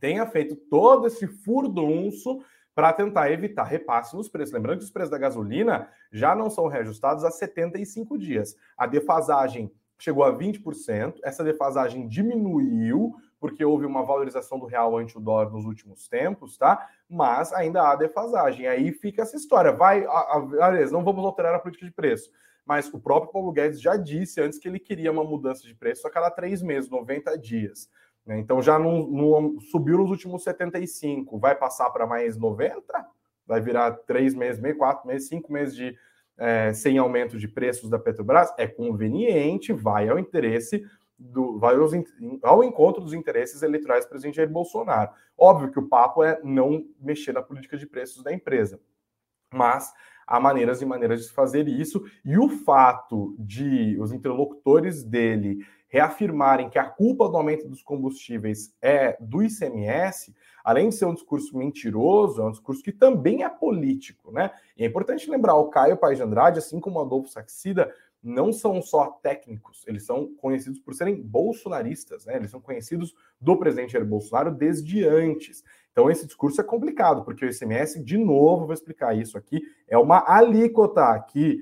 tenha 0.00 0.26
feito 0.26 0.56
todo 0.56 1.06
esse 1.06 1.26
furdunço 1.26 2.42
para 2.74 2.92
tentar 2.92 3.30
evitar 3.30 3.64
repasse 3.64 4.16
nos 4.16 4.28
preços. 4.28 4.52
Lembrando 4.52 4.78
que 4.78 4.84
os 4.84 4.90
preços 4.90 5.10
da 5.10 5.18
gasolina 5.18 5.88
já 6.10 6.34
não 6.34 6.50
são 6.50 6.66
reajustados 6.66 7.24
há 7.24 7.30
75 7.30 8.18
dias. 8.18 8.56
A 8.76 8.86
defasagem 8.86 9.70
chegou 9.98 10.24
a 10.24 10.36
20%, 10.36 11.18
essa 11.22 11.44
defasagem 11.44 12.08
diminuiu 12.08 13.14
porque 13.38 13.64
houve 13.64 13.86
uma 13.86 14.04
valorização 14.04 14.58
do 14.58 14.66
real 14.66 14.96
ante 14.96 15.16
o 15.16 15.20
dólar 15.20 15.50
nos 15.50 15.64
últimos 15.64 16.08
tempos, 16.08 16.56
tá? 16.58 16.88
Mas 17.08 17.52
ainda 17.52 17.82
há 17.82 17.96
defasagem. 17.96 18.66
Aí 18.66 18.92
fica 18.92 19.22
essa 19.22 19.36
história. 19.36 19.72
Vai, 19.72 20.04
aliás, 20.60 20.90
não 20.90 21.04
vamos 21.04 21.24
alterar 21.24 21.54
a 21.54 21.58
política 21.58 21.86
de 21.86 21.92
preço 21.92 22.30
mas 22.70 22.88
o 22.94 23.00
próprio 23.00 23.32
Paulo 23.32 23.50
Guedes 23.50 23.80
já 23.80 23.96
disse 23.96 24.40
antes 24.40 24.56
que 24.56 24.68
ele 24.68 24.78
queria 24.78 25.10
uma 25.10 25.24
mudança 25.24 25.66
de 25.66 25.74
preço 25.74 26.06
a 26.06 26.10
cada 26.10 26.30
três 26.30 26.62
meses, 26.62 26.88
90 26.88 27.36
dias. 27.36 27.90
Né? 28.24 28.38
Então 28.38 28.62
já 28.62 28.78
não, 28.78 29.08
não, 29.08 29.58
subiu 29.58 29.98
nos 29.98 30.08
últimos 30.08 30.44
75, 30.44 31.36
vai 31.36 31.56
passar 31.56 31.90
para 31.90 32.06
mais 32.06 32.36
90? 32.36 32.80
vai 33.44 33.60
virar 33.60 33.90
três 34.06 34.32
meses, 34.32 34.62
meio, 34.62 34.76
quatro 34.76 35.08
meses, 35.08 35.26
cinco 35.26 35.52
meses 35.52 35.74
de 35.74 35.98
é, 36.38 36.72
sem 36.72 36.98
aumento 36.98 37.36
de 37.36 37.48
preços 37.48 37.90
da 37.90 37.98
Petrobras, 37.98 38.54
é 38.56 38.68
conveniente, 38.68 39.72
vai 39.72 40.08
ao 40.08 40.20
interesse 40.20 40.86
do, 41.18 41.58
vai 41.58 41.74
aos, 41.74 41.92
ao 42.44 42.62
encontro 42.62 43.02
dos 43.02 43.12
interesses 43.12 43.62
eleitorais 43.62 44.04
do 44.04 44.10
presidente 44.10 44.36
Jair 44.36 44.48
Bolsonaro. 44.48 45.10
Óbvio 45.36 45.72
que 45.72 45.80
o 45.80 45.88
papo 45.88 46.22
é 46.22 46.38
não 46.44 46.86
mexer 47.00 47.32
na 47.32 47.42
política 47.42 47.76
de 47.76 47.88
preços 47.88 48.22
da 48.22 48.32
empresa, 48.32 48.80
mas 49.52 49.92
há 50.30 50.38
maneiras 50.38 50.80
e 50.80 50.86
maneiras 50.86 51.26
de 51.26 51.32
fazer 51.32 51.66
isso, 51.66 52.04
e 52.24 52.38
o 52.38 52.48
fato 52.48 53.34
de 53.36 53.98
os 54.00 54.12
interlocutores 54.12 55.02
dele 55.02 55.58
reafirmarem 55.88 56.70
que 56.70 56.78
a 56.78 56.84
culpa 56.84 57.28
do 57.28 57.36
aumento 57.36 57.66
dos 57.68 57.82
combustíveis 57.82 58.72
é 58.80 59.16
do 59.20 59.42
ICMS, 59.42 60.32
além 60.62 60.88
de 60.88 60.94
ser 60.94 61.06
um 61.06 61.14
discurso 61.14 61.58
mentiroso, 61.58 62.40
é 62.40 62.44
um 62.44 62.52
discurso 62.52 62.80
que 62.80 62.92
também 62.92 63.42
é 63.42 63.48
político, 63.48 64.30
né? 64.30 64.52
E 64.78 64.84
é 64.84 64.86
importante 64.86 65.28
lembrar, 65.28 65.56
o 65.56 65.68
Caio 65.68 65.96
Paes 65.96 66.16
de 66.16 66.22
Andrade, 66.22 66.60
assim 66.60 66.78
como 66.78 67.00
o 67.00 67.02
Adolfo 67.02 67.28
Saxida, 67.28 67.92
não 68.22 68.52
são 68.52 68.80
só 68.82 69.18
técnicos, 69.22 69.82
eles 69.86 70.04
são 70.04 70.32
conhecidos 70.36 70.78
por 70.78 70.94
serem 70.94 71.20
bolsonaristas, 71.20 72.24
né? 72.24 72.36
Eles 72.36 72.52
são 72.52 72.60
conhecidos 72.60 73.14
do 73.40 73.56
presidente 73.56 73.94
Jair 73.94 74.06
Bolsonaro 74.06 74.52
desde 74.52 75.04
antes. 75.04 75.64
Então 75.92 76.10
esse 76.10 76.26
discurso 76.26 76.60
é 76.60 76.64
complicado, 76.64 77.24
porque 77.24 77.44
o 77.44 77.48
ICMS, 77.48 78.02
de 78.02 78.16
novo, 78.16 78.66
vou 78.66 78.74
explicar 78.74 79.16
isso 79.16 79.36
aqui, 79.36 79.60
é 79.88 79.98
uma 79.98 80.24
alíquota 80.26 81.18
que 81.28 81.60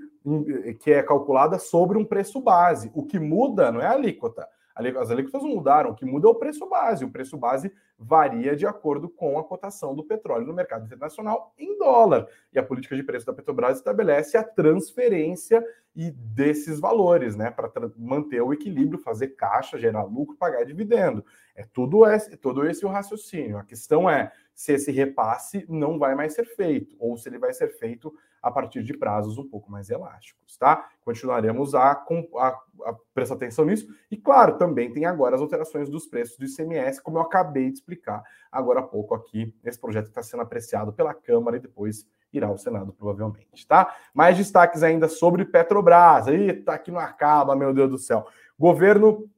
que 0.81 0.93
é 0.93 1.03
calculada 1.03 1.59
sobre 1.59 1.97
um 1.97 2.05
preço 2.05 2.41
base. 2.41 2.91
O 2.95 3.05
que 3.05 3.19
muda 3.19 3.73
não 3.73 3.81
é 3.81 3.87
a 3.87 3.93
alíquota. 3.93 4.47
As 4.75 5.11
alíquotas 5.11 5.43
mudaram, 5.43 5.91
o 5.91 5.95
que 5.95 6.05
muda 6.05 6.29
é 6.29 6.31
o 6.31 6.35
preço 6.35 6.69
base. 6.69 7.05
O 7.05 7.11
preço 7.11 7.37
base 7.37 7.73
varia 7.99 8.55
de 8.55 8.65
acordo 8.65 9.09
com 9.09 9.39
a 9.39 9.45
cotação 9.45 9.95
do 9.95 10.05
petróleo 10.05 10.47
no 10.47 10.55
mercado 10.55 10.87
internacional 10.87 11.53
em 11.59 11.77
dólar. 11.77 12.29
E 12.53 12.59
a 12.59 12.63
política 12.63 12.95
de 12.95 13.03
preço 13.03 13.27
da 13.27 13.33
Petrobras 13.33 13.79
estabelece 13.79 14.37
a 14.37 14.45
transferência 14.45 15.65
e 15.97 16.13
desses 16.13 16.79
valores, 16.79 17.35
né, 17.35 17.51
para 17.51 17.69
manter 17.97 18.41
o 18.41 18.53
equilíbrio, 18.53 19.01
fazer 19.01 19.29
caixa, 19.29 19.77
gerar 19.77 20.05
lucro, 20.05 20.37
pagar 20.37 20.65
dividendo. 20.65 21.25
É 21.57 21.65
tudo 21.65 22.07
esse, 22.07 22.37
todo 22.37 22.65
esse 22.65 22.87
o 22.87 22.89
raciocínio. 22.89 23.59
A 23.59 23.65
questão 23.65 24.09
é 24.09 24.31
se 24.59 24.73
esse 24.73 24.91
repasse 24.91 25.65
não 25.69 26.01
vai 26.01 26.17
mais 26.17 26.35
ser 26.35 26.45
feito 26.45 26.97
ou 26.99 27.17
se 27.17 27.29
ele 27.29 27.39
vai 27.39 27.53
ser 27.53 27.69
feito 27.79 28.13
a 28.43 28.51
partir 28.51 28.83
de 28.83 28.93
prazos 28.93 29.39
um 29.39 29.49
pouco 29.49 29.71
mais 29.71 29.89
elásticos, 29.89 30.57
tá? 30.57 30.89
Continuaremos 31.05 31.77
a, 31.77 31.93
a, 31.93 32.61
a 32.85 32.97
prestar 33.15 33.37
atenção 33.37 33.65
nisso. 33.65 33.87
E, 34.11 34.17
claro, 34.17 34.59
também 34.59 34.93
tem 34.93 35.07
agora 35.07 35.37
as 35.37 35.41
alterações 35.41 35.89
dos 35.89 36.09
preços 36.09 36.37
do 36.37 36.45
ICMS, 36.45 37.01
como 37.01 37.19
eu 37.19 37.23
acabei 37.23 37.69
de 37.69 37.75
explicar 37.75 38.21
agora 38.51 38.81
há 38.81 38.83
pouco 38.83 39.15
aqui, 39.15 39.55
nesse 39.63 39.79
projeto 39.79 40.07
está 40.07 40.25
sendo 40.25 40.43
apreciado 40.43 40.93
pela 40.93 41.15
Câmara 41.15 41.57
e 41.57 41.61
depois 41.61 42.05
irá 42.33 42.49
ao 42.49 42.59
Senado, 42.59 42.93
provavelmente, 42.93 43.65
tá? 43.65 43.95
Mais 44.13 44.37
destaques 44.37 44.83
ainda 44.83 45.07
sobre 45.07 45.45
Petrobras. 45.45 46.27
Eita, 46.27 46.73
aqui 46.73 46.91
não 46.91 46.99
acaba, 46.99 47.55
meu 47.55 47.73
Deus 47.73 47.91
do 47.91 47.99
céu. 47.99 48.27
Governo 48.59 49.31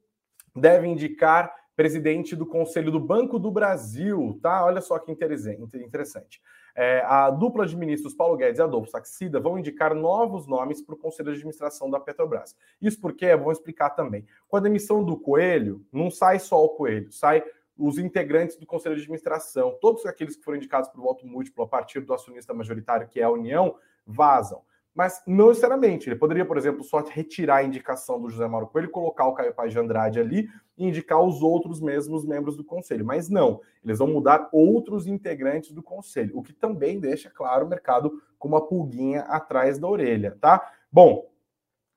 deve 0.57 0.87
indicar 0.87 1.55
presidente 1.81 2.37
do 2.37 2.45
Conselho 2.45 2.93
do 2.93 3.01
Banco 3.01 3.39
do 3.39 3.51
Brasil, 3.51 4.39
tá? 4.43 4.67
Olha 4.67 4.83
só 4.83 4.99
que 4.99 5.11
interessante. 5.11 6.39
É, 6.77 7.03
a 7.07 7.31
dupla 7.31 7.67
de 7.67 7.75
ministros 7.75 8.13
Paulo 8.13 8.37
Guedes 8.37 8.59
e 8.59 8.63
Adolfo 8.63 8.91
Saxida 8.91 9.41
vão 9.41 9.59
indicar 9.59 9.95
novos 9.95 10.47
nomes 10.47 10.83
para 10.83 10.95
o 10.95 10.99
Conselho 10.99 11.31
de 11.31 11.37
Administração 11.37 11.89
da 11.89 11.99
Petrobras. 11.99 12.55
Isso 12.83 13.01
porque, 13.01 13.35
vou 13.35 13.51
explicar 13.51 13.89
também, 13.89 14.27
com 14.47 14.59
a 14.59 14.61
demissão 14.61 15.03
do 15.03 15.17
Coelho, 15.17 15.83
não 15.91 16.11
sai 16.11 16.39
só 16.39 16.63
o 16.63 16.69
Coelho, 16.69 17.11
sai 17.11 17.43
os 17.79 17.97
integrantes 17.97 18.59
do 18.59 18.67
Conselho 18.67 18.97
de 18.97 19.01
Administração, 19.01 19.79
todos 19.81 20.05
aqueles 20.05 20.37
que 20.37 20.45
foram 20.45 20.59
indicados 20.59 20.91
por 20.91 21.01
voto 21.01 21.27
múltiplo 21.27 21.65
a 21.65 21.67
partir 21.67 22.01
do 22.01 22.13
acionista 22.13 22.53
majoritário, 22.53 23.09
que 23.09 23.21
é 23.21 23.23
a 23.23 23.31
União, 23.31 23.75
vazam 24.07 24.61
mas 24.95 25.23
não 25.27 25.49
necessariamente. 25.49 26.09
Ele 26.09 26.19
poderia, 26.19 26.45
por 26.45 26.57
exemplo, 26.57 26.83
só 26.85 26.99
retirar 26.99 27.57
a 27.57 27.63
indicação 27.63 28.21
do 28.21 28.29
José 28.29 28.47
Mauro 28.47 28.67
Coelho, 28.67 28.91
colocar 28.91 29.27
o 29.27 29.35
Caio 29.35 29.55
Paz 29.55 29.73
de 29.73 29.79
Andrade 29.79 30.21
ali 30.21 30.49
e 30.77 30.87
indicar 30.87 31.23
os 31.23 31.43
outros 31.43 31.81
mesmos 31.81 32.25
membros 32.25 32.57
do 32.57 32.65
conselho. 32.65 33.05
Mas 33.05 33.29
não, 33.29 33.61
eles 33.85 33.99
vão 33.99 34.09
mudar 34.09 34.49
outros 34.53 35.07
integrantes 35.07 35.73
do 35.73 35.83
conselho, 35.83 36.37
o 36.37 36.43
que 36.43 36.53
também 36.53 36.99
deixa, 36.99 37.31
claro, 37.31 37.67
o 37.67 37.69
mercado 37.69 38.13
com 38.39 38.49
uma 38.49 38.67
pulguinha 38.67 39.23
atrás 39.23 39.79
da 39.79 39.89
orelha, 39.89 40.37
tá? 40.41 40.73
Bom, 40.91 41.31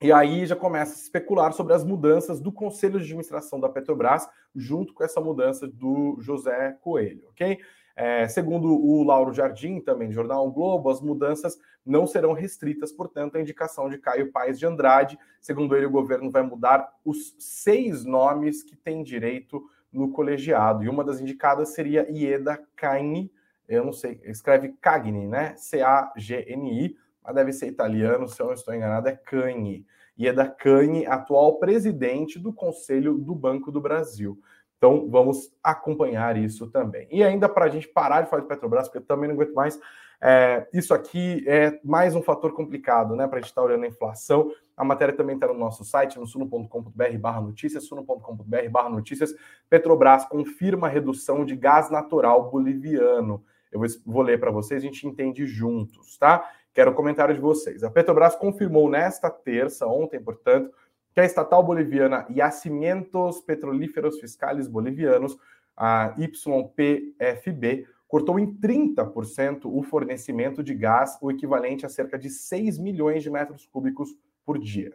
e 0.02 0.12
aí 0.12 0.44
já 0.44 0.54
começa 0.54 0.92
a 0.92 0.96
especular 0.96 1.52
sobre 1.52 1.72
as 1.72 1.82
mudanças 1.82 2.38
do 2.40 2.52
conselho 2.52 2.98
de 2.98 3.04
administração 3.04 3.58
da 3.58 3.68
Petrobras, 3.68 4.28
junto 4.54 4.92
com 4.92 5.02
essa 5.02 5.20
mudança 5.20 5.66
do 5.66 6.18
José 6.20 6.76
Coelho, 6.82 7.28
ok? 7.30 7.58
É, 7.96 8.26
segundo 8.26 8.68
o 8.74 9.04
Lauro 9.04 9.32
Jardim, 9.32 9.80
também 9.80 10.08
do 10.08 10.14
Jornal 10.14 10.46
o 10.46 10.50
Globo, 10.50 10.90
as 10.90 11.00
mudanças 11.00 11.58
não 11.86 12.06
serão 12.06 12.32
restritas, 12.32 12.90
portanto, 12.90 13.36
a 13.36 13.40
indicação 13.40 13.88
de 13.88 13.98
Caio 13.98 14.32
Paes 14.32 14.58
de 14.58 14.66
Andrade. 14.66 15.18
Segundo 15.40 15.76
ele, 15.76 15.86
o 15.86 15.90
governo 15.90 16.30
vai 16.30 16.42
mudar 16.42 16.92
os 17.04 17.36
seis 17.38 18.04
nomes 18.04 18.62
que 18.62 18.74
têm 18.74 19.02
direito 19.02 19.62
no 19.92 20.10
colegiado. 20.10 20.82
E 20.82 20.88
uma 20.88 21.04
das 21.04 21.20
indicadas 21.20 21.68
seria 21.68 22.10
Ieda 22.10 22.60
Cagni, 22.74 23.30
eu 23.68 23.84
não 23.84 23.92
sei, 23.92 24.20
escreve 24.24 24.74
Cagni, 24.80 25.26
né? 25.26 25.54
C-A-G-N-I, 25.56 26.96
mas 27.22 27.34
deve 27.34 27.52
ser 27.52 27.68
italiano, 27.68 28.28
se 28.28 28.42
eu 28.42 28.46
não 28.46 28.54
estou 28.54 28.74
enganado, 28.74 29.08
é 29.08 29.12
Cagni. 29.12 29.86
Ieda 30.18 30.48
Cagni, 30.48 31.06
atual 31.06 31.58
presidente 31.58 32.38
do 32.38 32.52
Conselho 32.52 33.18
do 33.18 33.34
Banco 33.34 33.70
do 33.70 33.80
Brasil. 33.80 34.38
Então, 34.84 35.08
vamos 35.08 35.50
acompanhar 35.62 36.36
isso 36.36 36.66
também. 36.66 37.08
E 37.10 37.24
ainda 37.24 37.48
para 37.48 37.64
a 37.64 37.68
gente 37.70 37.88
parar 37.88 38.20
de 38.20 38.28
falar 38.28 38.42
de 38.42 38.48
Petrobras, 38.48 38.86
porque 38.86 38.98
eu 38.98 39.06
também 39.06 39.26
não 39.26 39.34
aguento 39.34 39.54
mais, 39.54 39.80
é, 40.20 40.68
isso 40.74 40.92
aqui 40.92 41.42
é 41.48 41.80
mais 41.82 42.14
um 42.14 42.20
fator 42.20 42.52
complicado, 42.52 43.16
né? 43.16 43.26
Para 43.26 43.38
a 43.38 43.40
gente 43.40 43.48
estar 43.48 43.62
tá 43.62 43.66
olhando 43.66 43.84
a 43.84 43.88
inflação. 43.88 44.52
A 44.76 44.84
matéria 44.84 45.16
também 45.16 45.36
está 45.36 45.46
no 45.46 45.54
nosso 45.54 45.86
site, 45.86 46.18
no 46.18 46.26
suno.com.br 46.26 47.18
barra 47.18 47.40
notícias, 47.40 47.86
suno.com.br 47.86 48.68
barra 48.70 48.90
notícias. 48.90 49.34
Petrobras 49.70 50.26
confirma 50.26 50.86
redução 50.86 51.46
de 51.46 51.56
gás 51.56 51.90
natural 51.90 52.50
boliviano. 52.50 53.42
Eu 53.72 53.80
vou, 53.80 53.88
vou 54.04 54.20
ler 54.20 54.38
para 54.38 54.50
vocês, 54.50 54.82
a 54.82 54.86
gente 54.86 55.06
entende 55.06 55.46
juntos, 55.46 56.18
tá? 56.18 56.46
Quero 56.74 56.90
o 56.90 56.94
comentário 56.94 57.34
de 57.34 57.40
vocês. 57.40 57.82
A 57.82 57.90
Petrobras 57.90 58.36
confirmou 58.36 58.90
nesta 58.90 59.30
terça, 59.30 59.86
ontem, 59.86 60.20
portanto, 60.20 60.70
que 61.14 61.20
a 61.20 61.24
estatal 61.24 61.62
boliviana 61.62 62.26
Yacimientos 62.28 63.40
Petrolíferos 63.40 64.18
Fiscais 64.18 64.66
Bolivianos, 64.66 65.38
a 65.76 66.12
YPFB, 66.18 67.86
cortou 68.08 68.38
em 68.38 68.52
30% 68.52 69.62
o 69.64 69.82
fornecimento 69.82 70.62
de 70.62 70.74
gás, 70.74 71.16
o 71.20 71.30
equivalente 71.30 71.86
a 71.86 71.88
cerca 71.88 72.18
de 72.18 72.28
6 72.28 72.78
milhões 72.78 73.22
de 73.22 73.30
metros 73.30 73.64
cúbicos 73.66 74.14
por 74.44 74.58
dia. 74.58 74.92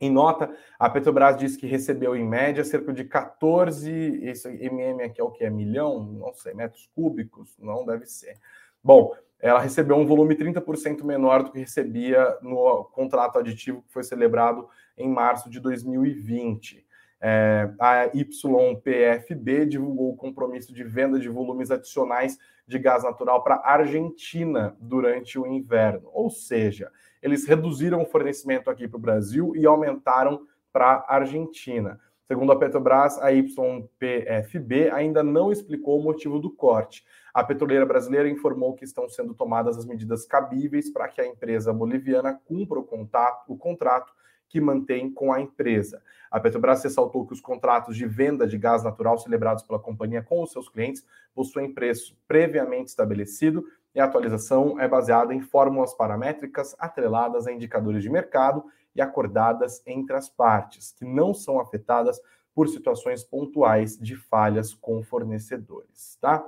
Em 0.00 0.10
nota, 0.10 0.52
a 0.78 0.90
Petrobras 0.90 1.36
diz 1.36 1.56
que 1.56 1.66
recebeu 1.66 2.16
em 2.16 2.24
média 2.24 2.64
cerca 2.64 2.92
de 2.92 3.04
14, 3.04 4.20
esse 4.24 4.48
MM 4.48 5.02
aqui 5.02 5.20
é 5.20 5.24
o 5.24 5.30
que 5.30 5.44
é 5.44 5.50
milhão, 5.50 6.02
não 6.02 6.32
sei, 6.34 6.54
metros 6.54 6.88
cúbicos, 6.94 7.56
não 7.58 7.84
deve 7.84 8.06
ser. 8.06 8.36
Bom, 8.82 9.14
ela 9.42 9.58
recebeu 9.58 9.96
um 9.96 10.06
volume 10.06 10.36
30% 10.36 11.02
menor 11.02 11.42
do 11.42 11.50
que 11.50 11.58
recebia 11.58 12.38
no 12.40 12.84
contrato 12.92 13.40
aditivo 13.40 13.82
que 13.82 13.92
foi 13.92 14.04
celebrado 14.04 14.68
em 14.96 15.08
março 15.08 15.50
de 15.50 15.58
2020. 15.58 16.86
É, 17.20 17.68
a 17.78 18.04
YPFB 18.14 19.66
divulgou 19.66 20.12
o 20.12 20.16
compromisso 20.16 20.72
de 20.72 20.84
venda 20.84 21.18
de 21.18 21.28
volumes 21.28 21.70
adicionais 21.70 22.38
de 22.66 22.78
gás 22.78 23.02
natural 23.02 23.42
para 23.42 23.56
a 23.56 23.72
Argentina 23.72 24.76
durante 24.80 25.38
o 25.38 25.46
inverno. 25.46 26.08
Ou 26.12 26.30
seja, 26.30 26.90
eles 27.20 27.46
reduziram 27.46 28.02
o 28.02 28.06
fornecimento 28.06 28.70
aqui 28.70 28.86
para 28.86 28.96
o 28.96 29.00
Brasil 29.00 29.52
e 29.56 29.66
aumentaram 29.66 30.46
para 30.72 31.04
a 31.06 31.16
Argentina. 31.16 32.00
Segundo 32.26 32.52
a 32.52 32.58
Petrobras, 32.58 33.18
a 33.18 33.30
YPFB 33.30 34.90
ainda 34.90 35.22
não 35.22 35.50
explicou 35.50 35.98
o 35.98 36.02
motivo 36.02 36.38
do 36.38 36.50
corte. 36.50 37.04
A 37.34 37.42
petroleira 37.42 37.84
brasileira 37.84 38.28
informou 38.28 38.74
que 38.74 38.84
estão 38.84 39.08
sendo 39.08 39.34
tomadas 39.34 39.76
as 39.76 39.84
medidas 39.84 40.24
cabíveis 40.24 40.90
para 40.90 41.08
que 41.08 41.20
a 41.20 41.26
empresa 41.26 41.72
boliviana 41.72 42.40
cumpra 42.44 42.78
o, 42.78 42.84
contato, 42.84 43.52
o 43.52 43.56
contrato 43.56 44.12
que 44.48 44.60
mantém 44.60 45.10
com 45.10 45.32
a 45.32 45.40
empresa. 45.40 46.02
A 46.30 46.38
Petrobras 46.38 46.84
ressaltou 46.84 47.26
que 47.26 47.32
os 47.32 47.40
contratos 47.40 47.96
de 47.96 48.06
venda 48.06 48.46
de 48.46 48.58
gás 48.58 48.84
natural 48.84 49.18
celebrados 49.18 49.62
pela 49.62 49.78
companhia 49.78 50.22
com 50.22 50.42
os 50.42 50.52
seus 50.52 50.68
clientes 50.68 51.04
possuem 51.34 51.72
preço 51.72 52.16
previamente 52.28 52.90
estabelecido 52.90 53.64
e 53.94 54.00
a 54.00 54.04
atualização 54.04 54.78
é 54.78 54.86
baseada 54.86 55.34
em 55.34 55.40
fórmulas 55.40 55.94
paramétricas 55.94 56.76
atreladas 56.78 57.46
a 57.46 57.52
indicadores 57.52 58.02
de 58.02 58.10
mercado 58.10 58.64
e 58.94 59.00
acordadas 59.00 59.82
entre 59.86 60.14
as 60.16 60.28
partes, 60.28 60.92
que 60.92 61.04
não 61.04 61.32
são 61.32 61.60
afetadas 61.60 62.20
por 62.54 62.68
situações 62.68 63.24
pontuais 63.24 63.98
de 63.98 64.14
falhas 64.14 64.74
com 64.74 65.02
fornecedores, 65.02 66.18
tá? 66.20 66.44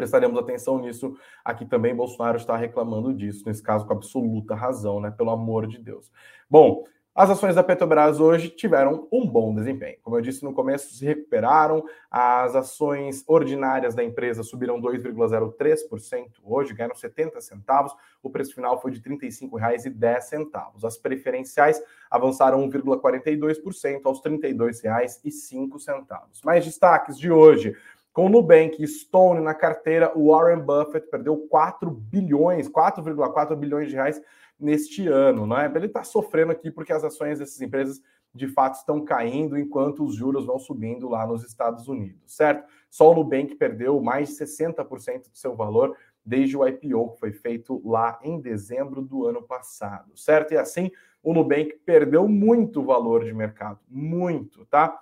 prestaremos 0.00 0.38
atenção 0.38 0.78
nisso. 0.78 1.14
Aqui 1.44 1.66
também 1.66 1.94
Bolsonaro 1.94 2.38
está 2.38 2.56
reclamando 2.56 3.12
disso, 3.12 3.44
nesse 3.46 3.62
caso 3.62 3.86
com 3.86 3.92
absoluta 3.92 4.54
razão, 4.54 4.98
né? 4.98 5.10
Pelo 5.10 5.30
amor 5.30 5.66
de 5.66 5.78
Deus. 5.78 6.10
Bom, 6.48 6.84
As 7.12 7.28
ações 7.28 7.56
da 7.56 7.64
Petrobras 7.64 8.20
hoje 8.20 8.50
tiveram 8.50 9.08
um 9.10 9.26
bom 9.26 9.52
desempenho. 9.52 9.96
Como 10.00 10.16
eu 10.16 10.20
disse 10.20 10.44
no 10.44 10.54
começo, 10.54 10.94
se 10.94 11.04
recuperaram. 11.04 11.84
As 12.08 12.54
ações 12.54 13.24
ordinárias 13.26 13.96
da 13.96 14.04
empresa 14.04 14.44
subiram 14.44 14.80
2,03% 14.80 16.28
hoje, 16.44 16.72
ganharam 16.72 16.94
70 16.94 17.40
centavos. 17.40 17.92
O 18.22 18.30
preço 18.30 18.54
final 18.54 18.80
foi 18.80 18.92
de 18.92 19.00
R$ 19.00 19.16
35,10. 19.16 20.84
As 20.84 20.96
preferenciais 20.98 21.82
avançaram 22.08 22.62
1,42% 22.70 24.02
aos 24.04 24.24
R$ 24.24 24.38
32,05. 24.38 26.44
Mais 26.44 26.64
destaques 26.64 27.18
de 27.18 27.30
hoje. 27.30 27.76
Com 28.12 28.26
o 28.26 28.28
Nubank 28.28 28.82
e 28.82 28.86
Stone 28.86 29.40
na 29.40 29.54
carteira, 29.54 30.12
o 30.16 30.30
Warren 30.30 30.60
Buffett 30.60 31.08
perdeu 31.08 31.36
4 31.48 31.90
bilhões, 31.90 32.68
4,4 32.68 33.56
bilhões 33.56 33.88
de 33.88 33.94
reais 33.94 34.20
neste 34.60 35.08
ano, 35.08 35.46
né? 35.46 35.70
Ele 35.74 35.86
está 35.86 36.04
sofrendo 36.04 36.52
aqui 36.52 36.70
porque 36.70 36.92
as 36.92 37.02
ações 37.02 37.38
dessas 37.38 37.60
empresas 37.60 38.00
de 38.32 38.46
fato 38.46 38.76
estão 38.76 39.04
caindo 39.04 39.58
enquanto 39.58 40.04
os 40.04 40.14
juros 40.14 40.46
vão 40.46 40.58
subindo 40.58 41.08
lá 41.08 41.26
nos 41.26 41.44
Estados 41.44 41.88
Unidos, 41.88 42.22
certo? 42.26 42.64
Só 42.88 43.10
o 43.10 43.14
Nubank 43.14 43.56
perdeu 43.56 44.00
mais 44.00 44.28
de 44.28 44.34
60% 44.36 45.30
do 45.30 45.36
seu 45.36 45.56
valor 45.56 45.96
desde 46.24 46.56
o 46.56 46.66
IPO 46.66 47.12
que 47.12 47.18
foi 47.18 47.32
feito 47.32 47.82
lá 47.84 48.18
em 48.22 48.40
dezembro 48.40 49.02
do 49.02 49.26
ano 49.26 49.42
passado, 49.42 50.16
certo? 50.16 50.54
E 50.54 50.56
assim, 50.56 50.90
o 51.22 51.34
Nubank 51.34 51.80
perdeu 51.84 52.28
muito 52.28 52.82
valor 52.82 53.24
de 53.24 53.32
mercado, 53.32 53.80
muito, 53.88 54.64
tá? 54.66 55.00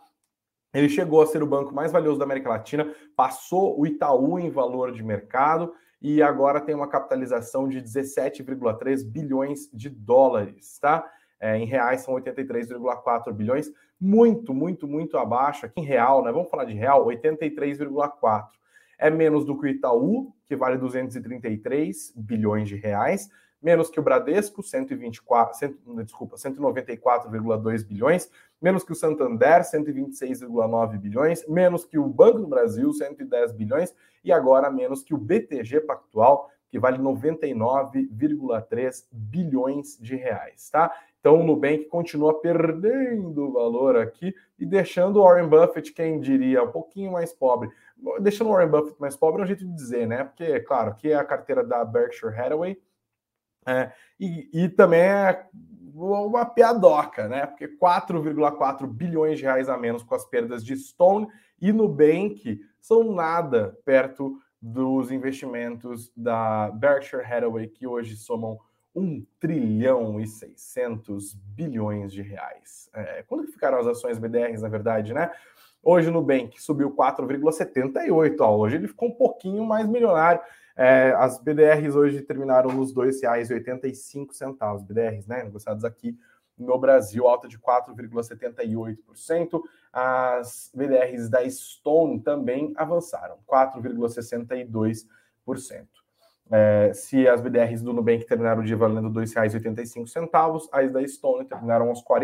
Ele 0.73 0.89
chegou 0.89 1.23
a 1.23 1.27
ser 1.27 1.43
o 1.43 1.47
banco 1.47 1.75
mais 1.75 1.93
valioso 1.93 2.19
da 2.19 2.25
América 2.25 2.49
Latina, 2.49 2.95
passou 3.17 3.79
o 3.79 3.87
Itaú 3.87 4.39
em 4.39 4.51
valor 4.51 4.93
de 4.93 5.03
mercado 5.03 5.73
e 6.01 6.23
agora 6.23 6.61
tem 6.61 6.75
uma 6.75 6.89
capitalização 6.89 7.69
de 7.69 7.83
17,3 7.83 9.05
bilhões 9.05 9.69
de 9.73 9.89
dólares, 9.89 10.79
tá? 10.79 11.05
É, 11.41 11.57
em 11.57 11.67
reais 11.67 12.01
são 12.01 12.15
83,4 12.15 13.33
bilhões, 13.33 13.71
muito, 14.01 14.53
muito, 14.53 14.87
muito 14.87 15.17
abaixo. 15.19 15.67
Aqui 15.67 15.81
em 15.81 15.85
real, 15.85 16.25
né? 16.25 16.33
Vamos 16.33 16.51
falar 16.51 16.65
de 16.65 16.75
real, 16.75 17.07
83,4. 17.07 18.49
É 18.99 19.11
menos 19.11 19.45
do 19.45 19.59
que 19.59 19.67
o 19.67 19.69
Itaú, 19.69 20.33
que 20.45 20.57
vale 20.57 20.77
233 20.77 22.13
bilhões 22.17 22.69
de 22.69 22.77
reais, 22.77 23.29
menos 23.63 23.91
que 23.91 24.01
o 24.01 24.03
Bradesco, 24.03 24.63
124, 24.63 25.57
100, 25.57 25.77
desculpa, 26.05 26.37
194,2 26.37 27.87
bilhões, 27.87 28.31
menos 28.61 28.83
que 28.83 28.93
o 28.93 28.95
Santander, 28.95 29.63
126,9 29.63 30.99
bilhões, 30.99 31.47
menos 31.47 31.85
que 31.85 31.99
o 31.99 32.07
Banco 32.07 32.41
do 32.41 32.47
Brasil, 32.47 32.91
110 32.93 33.53
bilhões, 33.53 33.95
e 34.25 34.33
agora 34.33 34.71
menos 34.71 35.03
que 35.03 35.13
o 35.15 35.19
BTG 35.19 35.83
Pactual, 35.83 36.51
que 36.69 36.79
vale 36.79 36.99
99,3 36.99 39.07
bilhões 39.11 39.99
de 39.99 40.15
reais, 40.17 40.69
tá? 40.71 40.95
Então 41.21 41.41
o 41.41 41.45
Nubank 41.45 41.87
continua 41.87 42.41
perdendo 42.41 43.53
valor 43.53 43.97
aqui 43.97 44.35
e 44.59 44.67
deixando 44.67 45.19
o 45.19 45.25
Warren 45.25 45.49
Buffett, 45.49 45.93
quem 45.93 46.21
diria, 46.21 46.63
um 46.63 46.71
pouquinho 46.71 47.13
mais 47.13 47.33
pobre. 47.33 47.71
Deixando 48.21 48.49
o 48.49 48.53
Warren 48.53 48.69
Buffett 48.69 49.01
mais 49.01 49.17
pobre 49.17 49.41
é 49.41 49.45
um 49.45 49.47
jeito 49.47 49.65
de 49.65 49.75
dizer, 49.75 50.07
né? 50.07 50.25
Porque, 50.25 50.61
claro, 50.61 50.91
aqui 50.91 51.11
é 51.11 51.17
a 51.17 51.25
carteira 51.25 51.65
da 51.65 51.83
Berkshire 51.85 52.35
Hathaway, 52.35 52.79
é, 53.67 53.91
e, 54.19 54.49
e, 54.53 54.69
também 54.71 55.01
é 55.01 55.47
uma 56.01 56.45
piadoca, 56.47 57.29
né? 57.29 57.47
Porque 57.47 57.69
4,4 57.69 58.87
bilhões 58.87 59.39
de 59.39 59.45
reais 59.45 59.69
a 59.69 59.77
menos 59.77 60.03
com 60.03 60.15
as 60.15 60.25
perdas 60.25 60.65
de 60.65 60.77
Stone 60.77 61.27
e 61.61 61.73
Nubank 61.73 62.61
são 62.81 63.13
nada 63.13 63.77
perto 63.85 64.39
dos 64.61 65.11
investimentos 65.11 66.11
da 66.17 66.71
Berkshire 66.71 67.23
Hathaway, 67.23 67.69
que 67.69 67.87
hoje 67.87 68.17
somam 68.17 68.59
1 68.95 69.25
trilhão 69.39 70.21
e 70.21 70.27
600 70.27 71.35
bilhões 71.35 72.13
de 72.13 72.23
reais. 72.23 72.91
É, 72.93 73.25
quando 73.27 73.45
que 73.45 73.53
ficaram 73.53 73.79
as 73.79 73.87
ações 73.87 74.19
BDRs, 74.19 74.63
na 74.63 74.69
verdade, 74.69 75.15
né? 75.15 75.31
Hoje 75.83 76.09
o 76.09 76.13
Nubank 76.13 76.61
subiu 76.61 76.91
4,78, 76.91 78.41
hoje 78.41 78.77
ele 78.77 78.89
ficou 78.89 79.09
um 79.09 79.15
pouquinho 79.15 79.65
mais 79.65 79.87
milionário, 79.87 80.41
é, 80.79 81.13
as 81.19 81.39
BDRs 81.41 81.97
hoje 81.97 82.23
terminaram 82.23 82.71
nos 82.71 82.97
R$ 82.97 83.09
2,85, 83.09 84.87
BDRs, 84.87 85.27
né, 85.27 85.43
negociados 85.43 85.85
aqui 85.85 86.17
no 86.57 86.79
Brasil, 86.79 87.27
alta 87.27 87.49
de 87.49 87.59
4,78%. 87.59 89.61
As 89.93 90.71
BDRs 90.73 91.29
da 91.29 91.41
Stone 91.51 92.21
também 92.21 92.73
avançaram, 92.77 93.39
4,62%. 93.51 95.09
É, 96.51 96.93
se 96.95 97.27
as 97.27 97.41
BDRs 97.41 97.83
do 97.83 97.93
Nubank 97.93 98.25
terminaram 98.25 98.63
o 98.63 98.65
dia 98.65 98.77
valendo 98.77 99.09
R$ 99.09 99.15
2,85, 99.27 100.69
as 100.73 100.93
da 100.93 101.05
Stone 101.09 101.45
terminaram 101.45 101.89
aos 101.89 102.05
R$ 102.09 102.23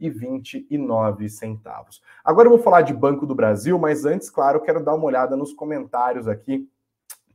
45,29. 0.00 2.00
Agora 2.22 2.48
eu 2.48 2.50
vou 2.50 2.60
falar 2.60 2.82
de 2.82 2.92
Banco 2.92 3.24
do 3.26 3.34
Brasil, 3.34 3.78
mas 3.78 4.04
antes, 4.04 4.28
claro, 4.28 4.60
quero 4.60 4.84
dar 4.84 4.94
uma 4.94 5.06
olhada 5.06 5.34
nos 5.34 5.54
comentários 5.54 6.28
aqui 6.28 6.68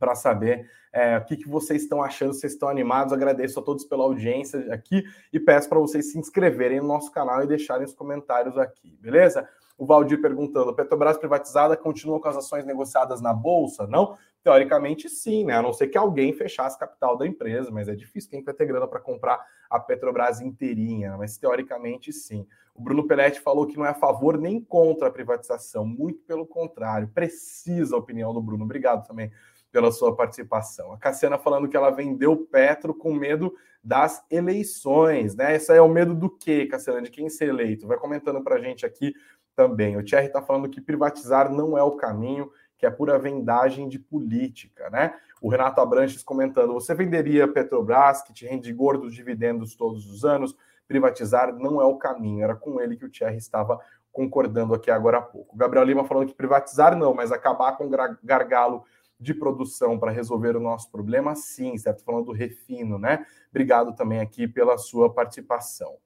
para 0.00 0.14
saber 0.14 0.68
é, 0.92 1.18
o 1.18 1.24
que, 1.24 1.36
que 1.36 1.48
vocês 1.48 1.82
estão 1.82 2.02
achando, 2.02 2.32
vocês 2.32 2.54
estão 2.54 2.68
animados. 2.68 3.12
Agradeço 3.12 3.60
a 3.60 3.62
todos 3.62 3.84
pela 3.84 4.02
audiência 4.02 4.72
aqui 4.72 5.04
e 5.32 5.38
peço 5.38 5.68
para 5.68 5.78
vocês 5.78 6.10
se 6.10 6.18
inscreverem 6.18 6.80
no 6.80 6.88
nosso 6.88 7.12
canal 7.12 7.44
e 7.44 7.46
deixarem 7.46 7.84
os 7.84 7.94
comentários 7.94 8.58
aqui, 8.58 8.98
beleza? 9.00 9.48
O 9.78 9.86
Valdir 9.86 10.20
perguntando: 10.20 10.74
Petrobras 10.74 11.18
privatizada 11.18 11.76
continua 11.76 12.20
com 12.20 12.28
as 12.28 12.36
ações 12.36 12.64
negociadas 12.64 13.20
na 13.20 13.32
bolsa? 13.32 13.86
Não? 13.86 14.16
Teoricamente, 14.42 15.08
sim, 15.08 15.44
né? 15.44 15.54
A 15.54 15.62
não 15.62 15.72
ser 15.72 15.88
que 15.88 15.98
alguém 15.98 16.32
fechasse 16.32 16.78
capital 16.78 17.16
da 17.16 17.26
empresa, 17.26 17.70
mas 17.70 17.88
é 17.88 17.94
difícil 17.94 18.30
quem 18.30 18.42
vai 18.42 18.54
ter 18.54 18.66
grana 18.66 18.88
para 18.88 18.98
comprar 18.98 19.38
a 19.68 19.78
Petrobras 19.78 20.40
inteirinha, 20.40 21.16
mas 21.16 21.36
teoricamente, 21.36 22.12
sim. 22.12 22.46
O 22.74 22.82
Bruno 22.82 23.06
Peletti 23.06 23.40
falou 23.40 23.66
que 23.66 23.76
não 23.76 23.84
é 23.84 23.90
a 23.90 23.94
favor 23.94 24.38
nem 24.38 24.60
contra 24.60 25.08
a 25.08 25.10
privatização, 25.10 25.86
muito 25.86 26.20
pelo 26.20 26.46
contrário, 26.46 27.08
precisa 27.08 27.94
a 27.94 27.98
opinião 27.98 28.32
do 28.32 28.40
Bruno. 28.40 28.64
Obrigado 28.64 29.06
também 29.06 29.30
pela 29.70 29.92
sua 29.92 30.14
participação. 30.14 30.92
A 30.92 30.98
Cassiana 30.98 31.38
falando 31.38 31.68
que 31.68 31.76
ela 31.76 31.90
vendeu 31.90 32.36
Petro 32.36 32.94
com 32.94 33.12
medo 33.12 33.54
das 33.82 34.24
eleições, 34.30 35.34
né? 35.34 35.58
Aí 35.68 35.76
é 35.76 35.82
o 35.82 35.88
medo 35.88 36.14
do 36.14 36.28
quê, 36.28 36.66
Cassiana? 36.66 37.02
De 37.02 37.10
quem 37.10 37.28
ser 37.28 37.48
eleito? 37.48 37.86
Vai 37.86 37.98
comentando 37.98 38.42
para 38.42 38.56
a 38.56 38.58
gente 38.58 38.84
aqui 38.84 39.14
também. 39.54 39.96
O 39.96 40.04
Thierry 40.04 40.26
está 40.26 40.42
falando 40.42 40.68
que 40.68 40.80
privatizar 40.80 41.50
não 41.50 41.76
é 41.76 41.82
o 41.82 41.92
caminho, 41.92 42.50
que 42.76 42.86
é 42.86 42.90
pura 42.90 43.18
vendagem 43.18 43.88
de 43.88 43.98
política, 43.98 44.90
né? 44.90 45.14
O 45.40 45.48
Renato 45.48 45.80
Abranches 45.80 46.22
comentando: 46.22 46.74
você 46.74 46.94
venderia 46.94 47.48
Petrobras, 47.48 48.22
que 48.22 48.32
te 48.32 48.46
rende 48.46 48.72
gordos 48.72 49.14
dividendos 49.14 49.74
todos 49.74 50.10
os 50.10 50.24
anos? 50.24 50.56
Privatizar 50.86 51.54
não 51.54 51.80
é 51.80 51.84
o 51.84 51.96
caminho. 51.96 52.42
Era 52.42 52.56
com 52.56 52.80
ele 52.80 52.96
que 52.96 53.04
o 53.04 53.10
Thierry 53.10 53.36
estava 53.36 53.78
concordando 54.12 54.74
aqui 54.74 54.90
agora 54.90 55.18
há 55.18 55.22
pouco. 55.22 55.54
O 55.54 55.58
Gabriel 55.58 55.84
Lima 55.84 56.04
falando 56.04 56.26
que 56.26 56.34
privatizar 56.34 56.96
não, 56.96 57.14
mas 57.14 57.30
acabar 57.30 57.76
com 57.76 57.88
gargalo 58.22 58.84
de 59.20 59.34
produção 59.34 59.98
para 59.98 60.10
resolver 60.10 60.56
o 60.56 60.60
nosso 60.60 60.90
problema? 60.90 61.34
Sim, 61.34 61.76
certo? 61.76 62.02
Falando 62.02 62.26
do 62.26 62.32
refino, 62.32 62.98
né? 62.98 63.26
Obrigado 63.50 63.94
também 63.94 64.20
aqui 64.20 64.48
pela 64.48 64.78
sua 64.78 65.12
participação. 65.12 65.98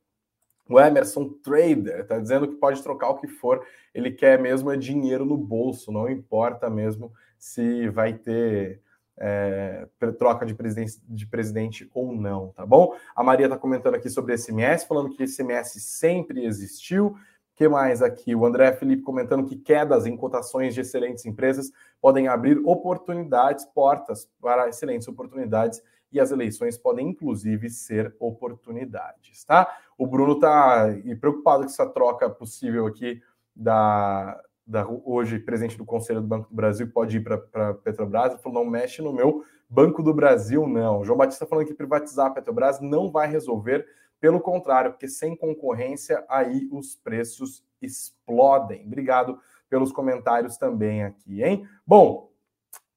O 0.68 0.80
Emerson 0.80 1.28
Trader 1.42 2.00
está 2.00 2.18
dizendo 2.18 2.48
que 2.48 2.56
pode 2.56 2.82
trocar 2.82 3.10
o 3.10 3.18
que 3.18 3.28
for, 3.28 3.64
ele 3.94 4.10
quer 4.10 4.40
mesmo 4.40 4.70
é 4.72 4.76
dinheiro 4.76 5.24
no 5.24 5.36
bolso, 5.36 5.92
não 5.92 6.08
importa 6.08 6.70
mesmo 6.70 7.12
se 7.38 7.88
vai 7.90 8.14
ter 8.14 8.80
é, 9.16 9.86
troca 10.18 10.44
de 10.44 10.54
presidente, 10.54 10.98
de 11.06 11.26
presidente 11.26 11.88
ou 11.94 12.14
não, 12.14 12.48
tá 12.48 12.64
bom? 12.64 12.96
A 13.14 13.22
Maria 13.22 13.46
está 13.46 13.58
comentando 13.58 13.94
aqui 13.94 14.08
sobre 14.08 14.36
SMS, 14.36 14.84
falando 14.84 15.10
que 15.10 15.26
SMS 15.26 15.82
sempre 15.82 16.44
existiu 16.44 17.14
que 17.54 17.68
mais 17.68 18.02
aqui? 18.02 18.34
O 18.34 18.44
André 18.44 18.72
Felipe 18.72 19.02
comentando 19.02 19.46
que 19.46 19.56
quedas 19.56 20.06
em 20.06 20.16
cotações 20.16 20.74
de 20.74 20.80
excelentes 20.80 21.24
empresas 21.24 21.70
podem 22.00 22.28
abrir 22.28 22.58
oportunidades, 22.64 23.64
portas 23.64 24.28
para 24.40 24.68
excelentes 24.68 25.06
oportunidades 25.06 25.80
e 26.10 26.20
as 26.20 26.30
eleições 26.30 26.78
podem 26.78 27.08
inclusive 27.08 27.68
ser 27.70 28.14
oportunidades, 28.20 29.44
tá? 29.44 29.78
O 29.98 30.06
Bruno 30.06 30.38
tá 30.38 30.86
preocupado 31.20 31.64
com 31.64 31.68
essa 31.68 31.88
troca 31.88 32.30
possível 32.30 32.86
aqui 32.86 33.20
da, 33.54 34.40
da 34.66 34.86
hoje 34.86 35.38
presidente 35.38 35.76
do 35.76 35.84
Conselho 35.84 36.20
do 36.20 36.26
Banco 36.26 36.48
do 36.48 36.54
Brasil 36.54 36.88
pode 36.92 37.16
ir 37.16 37.20
para 37.20 37.74
Petrobras. 37.74 38.32
Ele 38.32 38.42
falou: 38.42 38.64
não 38.64 38.70
mexe 38.70 39.02
no 39.02 39.12
meu 39.12 39.44
Banco 39.68 40.02
do 40.02 40.14
Brasil, 40.14 40.66
não. 40.66 41.00
O 41.00 41.04
João 41.04 41.18
Batista 41.18 41.46
falando 41.46 41.66
que 41.66 41.74
privatizar 41.74 42.26
a 42.26 42.30
Petrobras 42.30 42.80
não 42.80 43.10
vai 43.10 43.28
resolver 43.28 43.86
pelo 44.24 44.40
contrário, 44.40 44.92
porque 44.92 45.06
sem 45.06 45.36
concorrência, 45.36 46.24
aí 46.30 46.66
os 46.72 46.94
preços 46.94 47.62
explodem. 47.82 48.82
Obrigado 48.86 49.38
pelos 49.68 49.92
comentários 49.92 50.56
também 50.56 51.04
aqui, 51.04 51.42
hein? 51.44 51.68
Bom, 51.86 52.30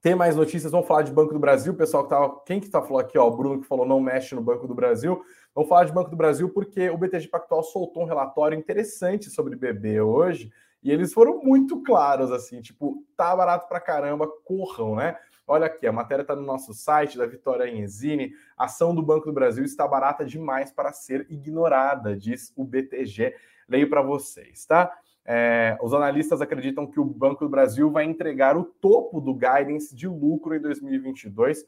tem 0.02 0.16
mais 0.16 0.38
notícias, 0.38 0.72
vamos 0.72 0.88
falar 0.88 1.02
de 1.02 1.12
Banco 1.12 1.34
do 1.34 1.40
Brasil. 1.40 1.74
Pessoal 1.76 2.08
que 2.08 2.46
quem 2.46 2.62
que 2.62 2.70
tá 2.70 2.82
falando 2.82 3.04
aqui, 3.04 3.18
ó, 3.18 3.28
o 3.28 3.36
Bruno 3.36 3.60
que 3.60 3.68
falou 3.68 3.86
não 3.86 4.00
mexe 4.00 4.36
no 4.36 4.42
Banco 4.42 4.70
do 4.70 4.74
Brasil. 4.74 5.22
Vamos 5.54 5.68
falar 5.68 5.84
de 5.84 5.92
Banco 5.92 6.10
do 6.10 6.16
Brasil 6.16 6.48
porque 6.48 6.90
o 6.90 6.98
BTG 6.98 7.28
Pactual 7.28 7.62
soltou 7.62 8.04
um 8.04 8.08
relatório 8.08 8.58
interessante 8.58 9.30
sobre 9.30 9.58
BB 9.58 10.00
hoje 10.00 10.50
E 10.82 10.90
eles 10.90 11.12
foram 11.12 11.44
muito 11.44 11.84
claros, 11.84 12.32
assim, 12.32 12.62
tipo, 12.62 13.04
tá 13.18 13.36
barato 13.36 13.68
pra 13.68 13.82
caramba, 13.82 14.30
corram, 14.46 14.96
né? 14.96 15.18
Olha 15.50 15.68
aqui, 15.68 15.88
a 15.88 15.94
matéria 15.94 16.24
está 16.24 16.36
no 16.36 16.42
nosso 16.42 16.74
site 16.74 17.18
da 17.18 17.26
Vitória 17.26 17.70
Enzini. 17.70 18.34
A 18.58 18.66
ação 18.66 18.94
do 18.94 19.02
Banco 19.02 19.28
do 19.28 19.34
Brasil 19.34 19.64
está 19.64 19.88
barata 19.88 20.26
demais 20.26 20.74
para 20.74 20.92
ser 20.92 21.26
ignorada, 21.30 22.18
diz 22.18 22.52
o 22.54 22.66
BTG. 22.66 23.34
Leio 23.70 23.90
para 23.90 24.02
vocês, 24.02 24.66
tá? 24.66 24.94
É, 25.24 25.78
os 25.82 25.94
analistas 25.94 26.42
acreditam 26.42 26.86
que 26.86 27.00
o 27.00 27.06
Banco 27.06 27.46
do 27.46 27.50
Brasil 27.50 27.90
vai 27.90 28.04
entregar 28.04 28.58
o 28.58 28.64
topo 28.66 29.22
do 29.22 29.34
guidance 29.34 29.96
de 29.96 30.06
lucro 30.06 30.54
em 30.54 30.60
2022, 30.60 31.66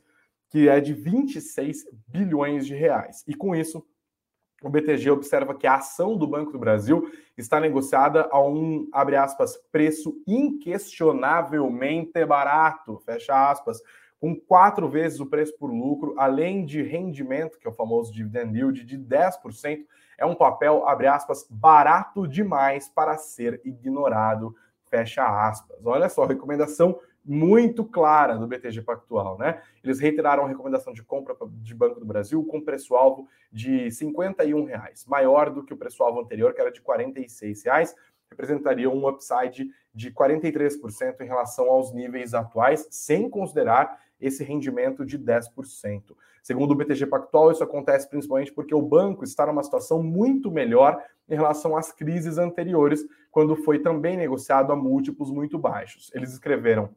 que 0.49 0.67
é 0.67 0.81
de 0.81 0.93
26 0.93 1.85
bilhões 2.05 2.67
de 2.67 2.75
reais. 2.75 3.23
E 3.25 3.33
com 3.33 3.55
isso, 3.55 3.85
o 4.61 4.69
BTG 4.69 5.09
observa 5.11 5.55
que 5.55 5.67
a 5.67 5.75
ação 5.75 6.17
do 6.17 6.27
Banco 6.27 6.51
do 6.51 6.59
Brasil 6.59 7.11
está 7.37 7.59
negociada 7.59 8.27
a 8.31 8.41
um, 8.41 8.87
abre 8.91 9.15
aspas, 9.15 9.57
preço 9.71 10.21
inquestionavelmente 10.27 12.25
barato, 12.25 12.99
fecha 13.05 13.49
aspas, 13.49 13.81
com 14.19 14.35
quatro 14.35 14.89
vezes 14.89 15.19
o 15.19 15.25
preço 15.25 15.57
por 15.57 15.71
lucro, 15.71 16.13
além 16.17 16.65
de 16.65 16.81
rendimento, 16.81 17.57
que 17.57 17.65
é 17.65 17.69
o 17.69 17.73
famoso 17.73 18.11
dividend 18.11 18.57
yield, 18.57 18.83
de 18.83 18.97
10%, 18.97 19.85
é 20.17 20.25
um 20.25 20.35
papel, 20.35 20.85
abre 20.85 21.07
aspas, 21.07 21.47
barato 21.49 22.27
demais 22.27 22.89
para 22.89 23.17
ser 23.17 23.61
ignorado, 23.63 24.53
fecha 24.89 25.23
aspas. 25.23 25.85
Olha 25.85 26.09
só, 26.09 26.25
recomendação 26.25 26.99
muito 27.25 27.83
clara 27.83 28.37
do 28.37 28.47
BTG 28.47 28.81
Pactual, 28.81 29.37
né? 29.37 29.61
Eles 29.83 29.99
reiteraram 29.99 30.45
a 30.45 30.47
recomendação 30.47 30.93
de 30.93 31.03
compra 31.03 31.35
de 31.61 31.75
Banco 31.75 31.99
do 31.99 32.05
Brasil 32.05 32.43
com 32.45 32.61
preço-alvo 32.61 33.27
de 33.51 33.91
51 33.91 34.63
reais, 34.63 35.05
maior 35.05 35.49
do 35.49 35.63
que 35.63 35.73
o 35.73 35.77
preço-alvo 35.77 36.19
anterior, 36.19 36.53
que 36.53 36.61
era 36.61 36.71
de 36.71 36.81
46 36.81 37.63
reais, 37.63 37.95
representaria 38.29 38.89
um 38.89 39.07
upside 39.07 39.69
de 39.93 40.11
43% 40.11 41.21
em 41.21 41.25
relação 41.25 41.69
aos 41.69 41.93
níveis 41.93 42.33
atuais, 42.33 42.87
sem 42.89 43.29
considerar 43.29 43.99
esse 44.19 44.43
rendimento 44.43 45.05
de 45.05 45.17
10%. 45.17 46.15
Segundo 46.43 46.71
o 46.71 46.75
BTG 46.75 47.05
Pactual, 47.07 47.51
isso 47.51 47.63
acontece 47.63 48.09
principalmente 48.09 48.51
porque 48.51 48.73
o 48.73 48.81
banco 48.81 49.23
está 49.23 49.45
numa 49.45 49.63
situação 49.63 50.01
muito 50.01 50.51
melhor 50.51 51.03
em 51.27 51.35
relação 51.35 51.77
às 51.77 51.91
crises 51.91 52.37
anteriores, 52.37 53.05
quando 53.31 53.55
foi 53.55 53.79
também 53.79 54.17
negociado 54.17 54.71
a 54.71 54.75
múltiplos 54.75 55.31
muito 55.31 55.57
baixos. 55.59 56.11
Eles 56.13 56.33
escreveram 56.33 56.89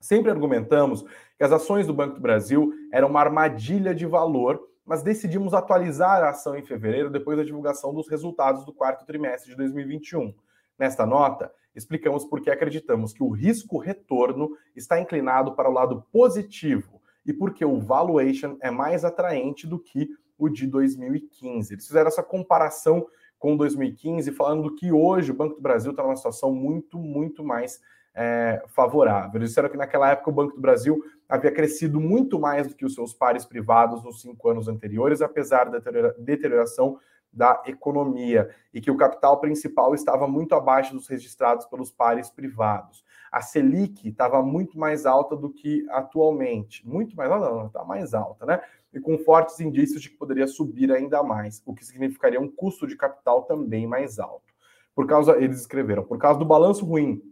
Sempre 0.00 0.30
argumentamos 0.30 1.04
que 1.36 1.44
as 1.44 1.52
ações 1.52 1.86
do 1.86 1.94
Banco 1.94 2.14
do 2.14 2.20
Brasil 2.20 2.72
eram 2.92 3.08
uma 3.08 3.20
armadilha 3.20 3.94
de 3.94 4.06
valor, 4.06 4.60
mas 4.84 5.02
decidimos 5.02 5.54
atualizar 5.54 6.22
a 6.22 6.30
ação 6.30 6.56
em 6.56 6.64
fevereiro 6.64 7.10
depois 7.10 7.36
da 7.36 7.44
divulgação 7.44 7.92
dos 7.92 8.08
resultados 8.08 8.64
do 8.64 8.72
quarto 8.72 9.04
trimestre 9.04 9.50
de 9.50 9.56
2021. 9.56 10.34
Nesta 10.78 11.04
nota, 11.04 11.52
explicamos 11.74 12.24
por 12.24 12.40
que 12.40 12.50
acreditamos 12.50 13.12
que 13.12 13.22
o 13.22 13.30
risco-retorno 13.30 14.50
está 14.74 15.00
inclinado 15.00 15.54
para 15.54 15.68
o 15.68 15.72
lado 15.72 16.04
positivo 16.12 17.02
e 17.26 17.32
porque 17.32 17.64
o 17.64 17.80
valuation 17.80 18.56
é 18.60 18.70
mais 18.70 19.04
atraente 19.04 19.66
do 19.66 19.78
que 19.78 20.08
o 20.38 20.48
de 20.48 20.66
2015. 20.66 21.74
Eles 21.74 21.86
fizeram 21.86 22.08
essa 22.08 22.22
comparação 22.22 23.06
com 23.38 23.56
2015, 23.56 24.32
falando 24.32 24.74
que 24.74 24.90
hoje 24.90 25.30
o 25.30 25.34
Banco 25.34 25.56
do 25.56 25.60
Brasil 25.60 25.90
está 25.90 26.02
numa 26.02 26.16
situação 26.16 26.52
muito, 26.52 26.98
muito 26.98 27.44
mais 27.44 27.80
é, 28.14 28.62
favorável. 28.68 29.38
Eles 29.38 29.50
disseram 29.50 29.68
que 29.68 29.76
naquela 29.76 30.10
época 30.10 30.30
o 30.30 30.34
Banco 30.34 30.54
do 30.54 30.60
Brasil 30.60 31.02
havia 31.28 31.52
crescido 31.52 32.00
muito 32.00 32.38
mais 32.38 32.66
do 32.66 32.74
que 32.74 32.84
os 32.84 32.94
seus 32.94 33.12
pares 33.12 33.44
privados 33.44 34.02
nos 34.02 34.20
cinco 34.20 34.48
anos 34.48 34.66
anteriores, 34.66 35.20
apesar 35.20 35.70
da 35.70 35.78
deterioração 36.18 36.98
da 37.32 37.62
economia, 37.66 38.48
e 38.72 38.80
que 38.80 38.90
o 38.90 38.96
capital 38.96 39.38
principal 39.38 39.94
estava 39.94 40.26
muito 40.26 40.54
abaixo 40.54 40.94
dos 40.94 41.06
registrados 41.06 41.66
pelos 41.66 41.90
pares 41.90 42.30
privados. 42.30 43.04
A 43.30 43.42
Selic 43.42 44.08
estava 44.08 44.42
muito 44.42 44.78
mais 44.78 45.04
alta 45.04 45.36
do 45.36 45.50
que 45.50 45.86
atualmente. 45.90 46.88
Muito 46.88 47.14
mais 47.14 47.30
alta, 47.30 47.50
não, 47.50 47.66
está 47.66 47.84
mais 47.84 48.14
alta, 48.14 48.46
né? 48.46 48.60
E 48.94 48.98
com 48.98 49.18
fortes 49.18 49.60
indícios 49.60 50.00
de 50.00 50.08
que 50.08 50.16
poderia 50.16 50.46
subir 50.46 50.90
ainda 50.90 51.22
mais, 51.22 51.62
o 51.66 51.74
que 51.74 51.84
significaria 51.84 52.40
um 52.40 52.48
custo 52.48 52.86
de 52.86 52.96
capital 52.96 53.42
também 53.42 53.86
mais 53.86 54.18
alto. 54.18 54.54
Por 54.94 55.06
causa, 55.06 55.36
eles 55.36 55.60
escreveram, 55.60 56.02
por 56.04 56.18
causa 56.18 56.38
do 56.38 56.46
balanço 56.46 56.84
ruim 56.86 57.22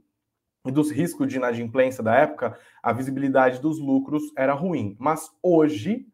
dos 0.70 0.90
riscos 0.90 1.28
de 1.28 1.36
inadimplência 1.36 2.02
da 2.02 2.14
época, 2.14 2.58
a 2.82 2.92
visibilidade 2.92 3.60
dos 3.60 3.78
lucros 3.78 4.32
era 4.36 4.52
ruim. 4.52 4.96
Mas 4.98 5.30
hoje, 5.42 6.06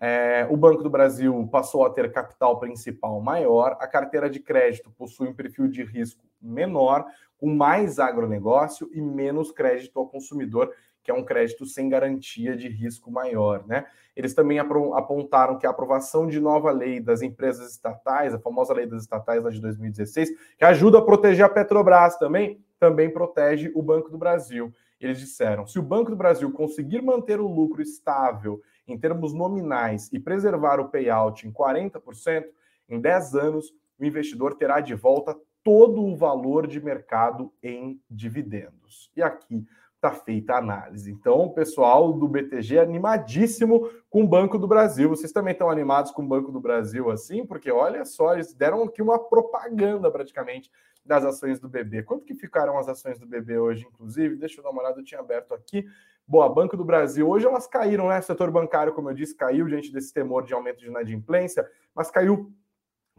é, 0.00 0.46
o 0.48 0.56
Banco 0.56 0.82
do 0.82 0.90
Brasil 0.90 1.48
passou 1.50 1.84
a 1.84 1.90
ter 1.90 2.12
capital 2.12 2.58
principal 2.60 3.20
maior, 3.20 3.76
a 3.80 3.86
carteira 3.86 4.30
de 4.30 4.38
crédito 4.38 4.90
possui 4.92 5.28
um 5.28 5.34
perfil 5.34 5.66
de 5.68 5.82
risco 5.82 6.24
menor, 6.40 7.04
com 7.36 7.54
mais 7.54 7.98
agronegócio 7.98 8.88
e 8.92 9.00
menos 9.00 9.50
crédito 9.50 9.98
ao 9.98 10.08
consumidor, 10.08 10.72
que 11.02 11.10
é 11.10 11.14
um 11.14 11.24
crédito 11.24 11.64
sem 11.64 11.88
garantia 11.88 12.56
de 12.56 12.68
risco 12.68 13.10
maior. 13.10 13.66
Né? 13.66 13.86
Eles 14.14 14.34
também 14.34 14.58
apontaram 14.58 15.58
que 15.58 15.66
a 15.66 15.70
aprovação 15.70 16.26
de 16.26 16.38
nova 16.38 16.70
lei 16.70 17.00
das 17.00 17.22
empresas 17.22 17.70
estatais, 17.70 18.34
a 18.34 18.38
famosa 18.38 18.74
lei 18.74 18.86
das 18.86 19.02
estatais 19.02 19.42
lá 19.42 19.50
de 19.50 19.60
2016, 19.60 20.30
que 20.58 20.64
ajuda 20.64 20.98
a 20.98 21.02
proteger 21.02 21.44
a 21.44 21.48
Petrobras 21.48 22.18
também, 22.18 22.62
também 22.78 23.12
protege 23.12 23.70
o 23.74 23.82
Banco 23.82 24.10
do 24.10 24.18
Brasil. 24.18 24.72
Eles 25.00 25.18
disseram: 25.18 25.66
se 25.66 25.78
o 25.78 25.82
Banco 25.82 26.10
do 26.10 26.16
Brasil 26.16 26.50
conseguir 26.52 27.02
manter 27.02 27.40
o 27.40 27.46
lucro 27.46 27.82
estável 27.82 28.60
em 28.86 28.98
termos 28.98 29.32
nominais 29.32 30.10
e 30.12 30.18
preservar 30.18 30.80
o 30.80 30.88
payout 30.88 31.46
em 31.46 31.52
40%, 31.52 32.44
em 32.88 33.00
10 33.00 33.34
anos, 33.34 33.72
o 33.98 34.04
investidor 34.04 34.54
terá 34.54 34.80
de 34.80 34.94
volta 34.94 35.36
todo 35.62 36.02
o 36.02 36.16
valor 36.16 36.66
de 36.66 36.80
mercado 36.80 37.52
em 37.62 38.00
dividendos. 38.10 39.10
E 39.14 39.22
aqui 39.22 39.66
está 39.98 40.12
feita 40.12 40.54
a 40.54 40.58
análise. 40.58 41.10
Então, 41.10 41.40
o 41.40 41.52
pessoal 41.52 42.12
do 42.12 42.28
BTG 42.28 42.76
é 42.76 42.82
animadíssimo 42.82 43.90
com 44.08 44.22
o 44.22 44.28
Banco 44.28 44.56
do 44.56 44.68
Brasil. 44.68 45.08
Vocês 45.08 45.32
também 45.32 45.52
estão 45.52 45.68
animados 45.68 46.12
com 46.12 46.22
o 46.22 46.26
Banco 46.26 46.52
do 46.52 46.60
Brasil 46.60 47.10
assim? 47.10 47.44
Porque 47.44 47.70
olha 47.70 48.04
só, 48.04 48.34
eles 48.34 48.54
deram 48.54 48.84
aqui 48.84 49.02
uma 49.02 49.18
propaganda 49.18 50.10
praticamente 50.10 50.70
das 51.08 51.24
ações 51.24 51.58
do 51.58 51.68
BB. 51.68 52.04
Quanto 52.04 52.24
que 52.24 52.34
ficaram 52.34 52.78
as 52.78 52.86
ações 52.86 53.18
do 53.18 53.26
BB 53.26 53.58
hoje, 53.58 53.84
inclusive? 53.86 54.36
Deixa 54.36 54.60
eu 54.60 54.62
dar 54.62 54.70
uma 54.70 54.82
olhada, 54.82 55.00
eu 55.00 55.04
tinha 55.04 55.20
aberto 55.20 55.54
aqui. 55.54 55.84
Boa, 56.26 56.46
Banco 56.48 56.76
do 56.76 56.84
Brasil. 56.84 57.26
Hoje 57.26 57.46
elas 57.46 57.66
caíram, 57.66 58.08
né? 58.08 58.18
O 58.18 58.22
setor 58.22 58.50
bancário, 58.50 58.92
como 58.92 59.08
eu 59.08 59.14
disse, 59.14 59.34
caiu 59.34 59.66
diante 59.66 59.90
desse 59.90 60.12
temor 60.12 60.44
de 60.44 60.52
aumento 60.52 60.80
de 60.80 60.86
inadimplência, 60.86 61.66
mas 61.94 62.10
caiu 62.10 62.52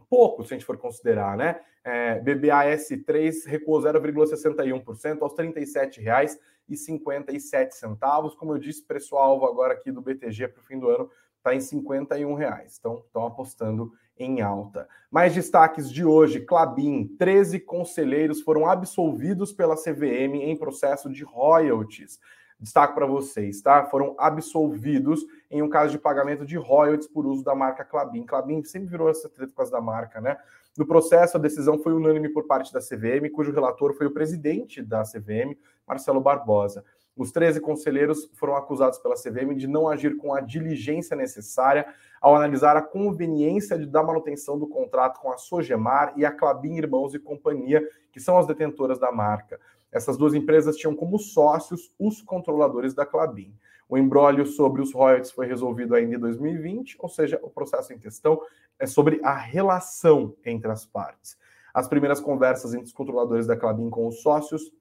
pouco, 0.08 0.44
se 0.44 0.54
a 0.54 0.56
gente 0.56 0.64
for 0.64 0.78
considerar, 0.78 1.36
né? 1.36 1.60
É, 1.82 2.20
BBAS3 2.20 3.46
recuou 3.46 3.80
0,61% 3.80 5.20
aos 5.20 5.36
R$ 5.36 5.52
37,57. 5.52 8.36
Como 8.36 8.52
eu 8.52 8.58
disse, 8.58 8.86
preço-alvo 8.86 9.46
agora 9.46 9.74
aqui 9.74 9.90
do 9.90 10.00
BTG 10.00 10.46
para 10.48 10.60
o 10.60 10.64
fim 10.64 10.78
do 10.78 10.88
ano 10.88 11.10
está 11.38 11.52
em 11.54 11.60
51 11.60 12.34
reais. 12.34 12.76
Então, 12.78 13.02
estão 13.04 13.26
apostando 13.26 13.92
em 14.22 14.40
alta. 14.40 14.86
Mais 15.10 15.34
destaques 15.34 15.90
de 15.90 16.04
hoje: 16.04 16.40
Clabin, 16.40 17.06
13 17.18 17.58
conselheiros 17.60 18.40
foram 18.42 18.68
absolvidos 18.68 19.52
pela 19.52 19.76
CVM 19.76 20.36
em 20.36 20.56
processo 20.56 21.10
de 21.10 21.24
royalties. 21.24 22.20
Destaco 22.58 22.94
para 22.94 23.06
vocês, 23.06 23.62
tá? 23.62 23.86
Foram 23.86 24.14
absolvidos 24.18 25.24
em 25.50 25.62
um 25.62 25.68
caso 25.68 25.92
de 25.92 25.98
pagamento 25.98 26.44
de 26.44 26.58
royalties 26.58 27.08
por 27.08 27.26
uso 27.26 27.42
da 27.42 27.54
marca 27.54 27.84
Clabin. 27.84 28.26
Clabin 28.26 28.62
sempre 28.64 28.90
virou 28.90 29.08
essa 29.08 29.30
treta 29.30 29.50
por 29.50 29.56
causa 29.56 29.72
da 29.72 29.80
marca, 29.80 30.20
né? 30.20 30.36
No 30.76 30.86
processo, 30.86 31.36
a 31.36 31.40
decisão 31.40 31.78
foi 31.78 31.94
unânime 31.94 32.28
por 32.28 32.46
parte 32.46 32.72
da 32.72 32.80
CVM, 32.80 33.30
cujo 33.32 33.50
relator 33.50 33.94
foi 33.94 34.06
o 34.06 34.12
presidente 34.12 34.82
da 34.82 35.02
CVM, 35.02 35.56
Marcelo 35.86 36.20
Barbosa. 36.20 36.84
Os 37.16 37.32
13 37.32 37.60
conselheiros 37.60 38.30
foram 38.34 38.56
acusados 38.56 38.98
pela 38.98 39.14
CVM 39.14 39.54
de 39.54 39.66
não 39.66 39.88
agir 39.88 40.16
com 40.16 40.32
a 40.32 40.40
diligência 40.40 41.16
necessária 41.16 41.86
ao 42.20 42.36
analisar 42.36 42.76
a 42.76 42.82
conveniência 42.82 43.78
de, 43.78 43.86
da 43.86 44.02
manutenção 44.02 44.58
do 44.58 44.66
contrato 44.66 45.20
com 45.20 45.30
a 45.30 45.36
Sogemar 45.36 46.14
e 46.16 46.24
a 46.24 46.30
Clabin 46.30 46.76
Irmãos 46.76 47.14
e 47.14 47.18
Companhia, 47.18 47.82
que 48.12 48.20
são 48.20 48.38
as 48.38 48.46
detentoras 48.46 48.98
da 48.98 49.10
marca. 49.10 49.60
Essas 49.92 50.16
duas 50.16 50.34
empresas 50.34 50.76
tinham 50.76 50.94
como 50.94 51.18
sócios 51.18 51.92
os 51.98 52.22
controladores 52.22 52.94
da 52.94 53.04
Clabin. 53.04 53.52
O 53.88 53.98
embrólio 53.98 54.46
sobre 54.46 54.80
os 54.80 54.94
royalties 54.94 55.32
foi 55.32 55.46
resolvido 55.46 55.96
ainda 55.96 56.14
em 56.14 56.18
2020, 56.18 56.96
ou 57.00 57.08
seja, 57.08 57.40
o 57.42 57.50
processo 57.50 57.92
em 57.92 57.98
questão 57.98 58.40
é 58.78 58.86
sobre 58.86 59.20
a 59.24 59.34
relação 59.34 60.34
entre 60.44 60.70
as 60.70 60.86
partes. 60.86 61.36
As 61.74 61.88
primeiras 61.88 62.20
conversas 62.20 62.72
entre 62.72 62.86
os 62.86 62.92
controladores 62.92 63.48
da 63.48 63.56
Clabin 63.56 63.90
com 63.90 64.06
os 64.06 64.22
sócios 64.22 64.72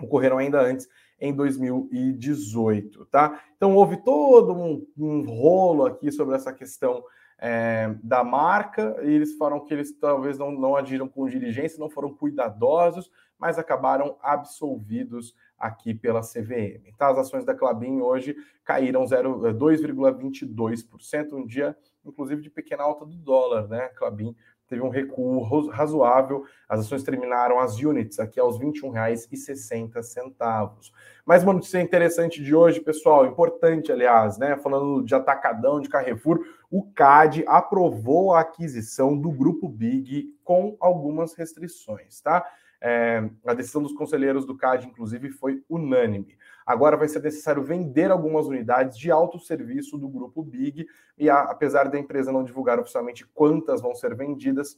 ocorreram 0.00 0.38
ainda 0.38 0.60
antes 0.60 0.88
em 1.20 1.34
2018, 1.34 3.06
tá? 3.06 3.40
Então 3.56 3.74
houve 3.74 3.96
todo 3.98 4.52
um, 4.52 4.86
um 4.96 5.22
rolo 5.22 5.86
aqui 5.86 6.12
sobre 6.12 6.34
essa 6.34 6.52
questão 6.52 7.02
é, 7.38 7.94
da 8.02 8.24
marca, 8.24 8.96
e 9.02 9.10
eles 9.10 9.36
falaram 9.36 9.64
que 9.64 9.72
eles 9.72 9.92
talvez 9.98 10.38
não, 10.38 10.50
não 10.50 10.76
agiram 10.76 11.08
com 11.08 11.28
diligência, 11.28 11.78
não 11.78 11.90
foram 11.90 12.14
cuidadosos, 12.14 13.10
mas 13.38 13.58
acabaram 13.58 14.16
absolvidos 14.22 15.34
aqui 15.58 15.94
pela 15.94 16.20
CVM. 16.20 16.92
Tá? 16.96 17.08
As 17.08 17.18
ações 17.18 17.44
da 17.44 17.54
Clabin 17.54 18.00
hoje 18.00 18.34
caíram 18.64 19.04
2,22%, 19.04 21.32
um 21.32 21.46
dia, 21.46 21.76
inclusive, 22.04 22.42
de 22.42 22.50
pequena 22.50 22.82
alta 22.82 23.04
do 23.04 23.16
dólar, 23.16 23.68
né? 23.68 23.88
Clabin 23.96 24.34
teve 24.68 24.82
um 24.82 24.88
recuo 24.88 25.42
razoável. 25.68 26.44
As 26.68 26.80
ações 26.80 27.02
terminaram 27.02 27.58
as 27.58 27.78
units 27.78 28.18
aqui 28.18 28.40
aos 28.40 28.58
R$ 28.58 28.66
21,60. 28.66 30.92
Mas 31.24 31.42
uma 31.42 31.52
notícia 31.52 31.80
interessante 31.80 32.42
de 32.42 32.54
hoje, 32.54 32.80
pessoal, 32.80 33.26
importante, 33.26 33.90
aliás, 33.90 34.38
né? 34.38 34.56
Falando 34.56 35.04
de 35.04 35.14
atacadão, 35.14 35.80
de 35.80 35.88
Carrefour, 35.88 36.40
o 36.70 36.84
CAD 36.92 37.44
aprovou 37.46 38.34
a 38.34 38.40
aquisição 38.40 39.16
do 39.16 39.30
grupo 39.30 39.68
Big 39.68 40.34
com 40.44 40.76
algumas 40.80 41.34
restrições, 41.34 42.20
tá? 42.20 42.44
É, 42.80 43.28
a 43.46 43.54
decisão 43.54 43.82
dos 43.82 43.92
conselheiros 43.92 44.46
do 44.46 44.56
CAD, 44.56 44.86
inclusive, 44.86 45.30
foi 45.30 45.62
unânime. 45.68 46.36
Agora 46.66 46.96
vai 46.96 47.06
ser 47.06 47.22
necessário 47.22 47.62
vender 47.62 48.10
algumas 48.10 48.46
unidades 48.46 48.98
de 48.98 49.10
autosserviço 49.10 49.96
do 49.96 50.08
grupo 50.08 50.42
Big, 50.42 50.86
e 51.16 51.30
a, 51.30 51.42
apesar 51.42 51.88
da 51.88 51.98
empresa 51.98 52.32
não 52.32 52.42
divulgar 52.42 52.80
oficialmente 52.80 53.24
quantas 53.24 53.80
vão 53.80 53.94
ser 53.94 54.16
vendidas, 54.16 54.76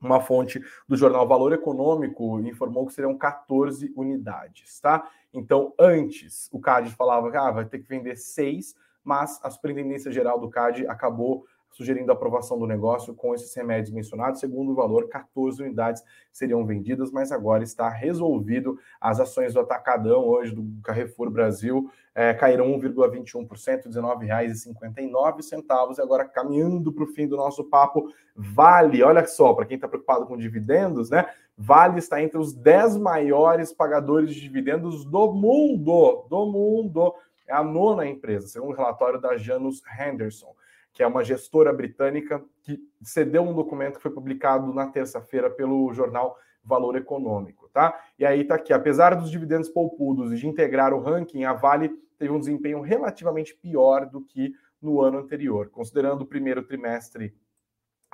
uma 0.00 0.20
fonte 0.20 0.62
do 0.86 0.96
jornal 0.96 1.26
Valor 1.26 1.52
Econômico 1.52 2.38
informou 2.40 2.86
que 2.86 2.92
seriam 2.92 3.18
14 3.18 3.92
unidades, 3.96 4.78
tá? 4.80 5.10
Então, 5.34 5.74
antes, 5.78 6.48
o 6.52 6.60
CAD 6.60 6.90
falava 6.90 7.30
que 7.30 7.36
ah, 7.36 7.50
vai 7.50 7.64
ter 7.64 7.80
que 7.80 7.88
vender 7.88 8.16
seis, 8.16 8.76
mas 9.02 9.40
a 9.42 9.50
Superintendência 9.50 10.12
Geral 10.12 10.38
do 10.38 10.48
CAD 10.48 10.86
acabou 10.86 11.44
sugerindo 11.70 12.10
a 12.10 12.14
aprovação 12.14 12.58
do 12.58 12.66
negócio 12.66 13.14
com 13.14 13.34
esses 13.34 13.54
remédios 13.54 13.92
mencionados. 13.92 14.40
Segundo 14.40 14.72
o 14.72 14.74
valor, 14.74 15.08
14 15.08 15.62
unidades 15.62 16.02
seriam 16.32 16.64
vendidas, 16.66 17.10
mas 17.10 17.30
agora 17.30 17.62
está 17.62 17.88
resolvido. 17.88 18.78
As 19.00 19.20
ações 19.20 19.54
do 19.54 19.60
Atacadão, 19.60 20.26
hoje 20.26 20.54
do 20.54 20.66
Carrefour 20.82 21.30
Brasil, 21.30 21.90
é, 22.14 22.34
caíram 22.34 22.66
1,21%, 22.78 23.84
R$ 23.84 23.90
19,59. 23.90 25.98
E 25.98 26.02
agora, 26.02 26.24
caminhando 26.24 26.92
para 26.92 27.04
o 27.04 27.08
fim 27.08 27.28
do 27.28 27.36
nosso 27.36 27.64
papo, 27.64 28.10
Vale, 28.40 29.02
olha 29.02 29.26
só, 29.26 29.52
para 29.52 29.66
quem 29.66 29.74
está 29.74 29.88
preocupado 29.88 30.24
com 30.24 30.36
dividendos, 30.36 31.10
né? 31.10 31.28
Vale 31.56 31.98
está 31.98 32.22
entre 32.22 32.38
os 32.38 32.54
10 32.54 32.96
maiores 32.96 33.72
pagadores 33.72 34.32
de 34.32 34.40
dividendos 34.40 35.04
do 35.04 35.32
mundo. 35.32 36.24
Do 36.30 36.46
mundo. 36.46 37.12
É 37.48 37.52
a 37.52 37.64
nona 37.64 38.06
empresa, 38.06 38.46
segundo 38.46 38.74
o 38.74 38.76
relatório 38.76 39.20
da 39.20 39.36
Janus 39.36 39.82
Henderson 39.98 40.54
que 40.92 41.02
é 41.02 41.06
uma 41.06 41.24
gestora 41.24 41.72
britânica 41.72 42.42
que 42.62 42.78
cedeu 43.02 43.42
um 43.42 43.54
documento 43.54 43.96
que 43.96 44.02
foi 44.02 44.10
publicado 44.10 44.72
na 44.72 44.86
terça-feira 44.86 45.50
pelo 45.50 45.92
jornal 45.92 46.36
Valor 46.64 46.96
Econômico, 46.96 47.68
tá? 47.72 47.98
E 48.18 48.26
aí 48.26 48.44
tá 48.44 48.56
aqui, 48.56 48.72
apesar 48.72 49.14
dos 49.14 49.30
dividendos 49.30 49.68
poupudos 49.68 50.32
e 50.32 50.36
de 50.36 50.46
integrar 50.46 50.92
o 50.92 51.00
ranking, 51.00 51.44
a 51.44 51.52
Vale 51.52 51.90
teve 52.18 52.32
um 52.32 52.38
desempenho 52.38 52.80
relativamente 52.80 53.54
pior 53.54 54.06
do 54.06 54.20
que 54.20 54.52
no 54.80 55.00
ano 55.00 55.18
anterior, 55.18 55.70
considerando 55.70 56.22
o 56.22 56.26
primeiro 56.26 56.62
trimestre 56.62 57.34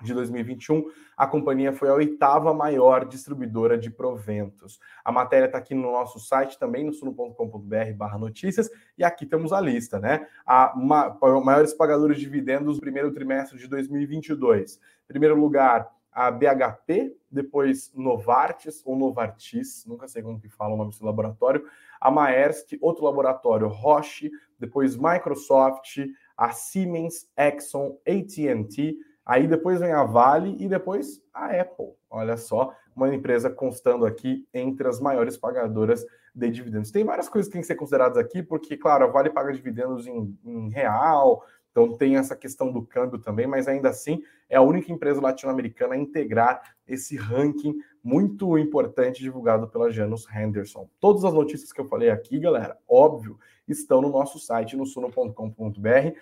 de 0.03 0.13
2021, 0.13 0.85
a 1.17 1.27
companhia 1.27 1.73
foi 1.73 1.89
a 1.89 1.95
oitava 1.95 2.53
maior 2.53 3.05
distribuidora 3.05 3.79
de 3.79 3.91
proventos. 3.91 4.81
A 5.05 5.13
matéria 5.13 5.47
está 5.47 5.59
aqui 5.59 5.75
no 5.75 5.93
nosso 5.93 6.19
site 6.19 6.59
também, 6.59 6.85
no 6.85 6.93
suno.com.br 6.93 7.93
barra 7.97 8.19
notícias, 8.19 8.69
e 8.99 9.05
aqui 9.05 9.25
temos 9.25 9.53
a 9.53 9.61
lista, 9.61 10.01
né? 10.01 10.27
A 10.45 10.75
ma 10.77 11.17
maiores 11.43 11.73
pagadores 11.73 12.17
de 12.17 12.25
dividendos 12.25 12.77
no 12.77 12.81
primeiro 12.81 13.13
trimestre 13.13 13.59
de 13.59 13.69
2022. 13.69 14.77
Em 14.77 15.07
primeiro 15.07 15.37
lugar, 15.37 15.89
a 16.11 16.31
BHP, 16.31 17.17
depois 17.31 17.93
Novartis 17.95 18.83
ou 18.85 18.97
Novartis, 18.97 19.85
nunca 19.87 20.07
sei 20.07 20.23
como 20.23 20.41
que 20.41 20.49
fala 20.49 20.75
o 20.75 20.77
nome 20.77 20.91
desse 20.91 21.05
laboratório, 21.05 21.65
a 22.01 22.11
Maersk, 22.11 22.79
outro 22.81 23.05
laboratório, 23.05 23.67
Roche, 23.67 24.31
depois 24.59 24.97
Microsoft, 24.97 25.99
a 26.37 26.51
Siemens, 26.53 27.29
Exxon, 27.37 27.99
AT&T, 28.07 28.97
Aí 29.25 29.47
depois 29.47 29.81
vem 29.81 29.93
a 29.93 30.05
Vale 30.05 30.57
e 30.59 30.69
depois 30.69 31.23
a 31.33 31.47
Apple. 31.47 31.95
Olha 32.11 32.37
só, 32.37 32.75
uma 32.95 33.15
empresa 33.15 33.51
constando 33.51 34.05
aqui 34.05 34.47
entre 34.53 34.87
as 34.87 35.01
maiores 35.01 35.37
pagadoras 35.37 36.05
de 36.35 36.51
dividendos. 36.51 36.91
Tem 36.91 37.05
várias 37.05 37.29
coisas 37.29 37.49
que 37.49 37.53
têm 37.53 37.61
que 37.61 37.67
ser 37.67 37.77
consideradas 37.77 38.19
aqui, 38.19 38.43
porque, 38.43 38.77
claro, 38.77 39.05
a 39.05 39.09
Vale 39.09 39.31
paga 39.31 39.53
dividendos 39.53 40.07
em, 40.07 40.37
em 40.45 40.69
real, 40.69 41.45
então 41.75 41.97
tem 41.97 42.17
essa 42.17 42.37
questão 42.37 42.71
do 42.71 42.87
câmbio 42.87 43.19
também, 43.19 43.49
mas 43.49 43.67
ainda 43.67 43.89
assim 43.89 44.23
é 44.49 44.57
a 44.57 44.63
única 44.63 44.93
empresa 44.93 45.21
latino-americana 45.21 45.95
a 45.95 45.99
integrar 45.99 46.63
esse 46.87 47.17
ranking 47.17 47.81
muito 48.03 48.57
importante 48.57 49.21
divulgado 49.21 49.67
pela 49.67 49.91
Janus 49.91 50.25
Henderson. 50.33 50.89
Todas 51.01 51.25
as 51.25 51.35
notícias 51.35 51.73
que 51.73 51.81
eu 51.81 51.87
falei 51.87 52.11
aqui, 52.11 52.39
galera, 52.39 52.79
óbvio, 52.87 53.41
estão 53.67 54.01
no 54.01 54.09
nosso 54.09 54.39
site 54.39 54.77
no 54.77 54.87
suno.com.br 54.87 56.17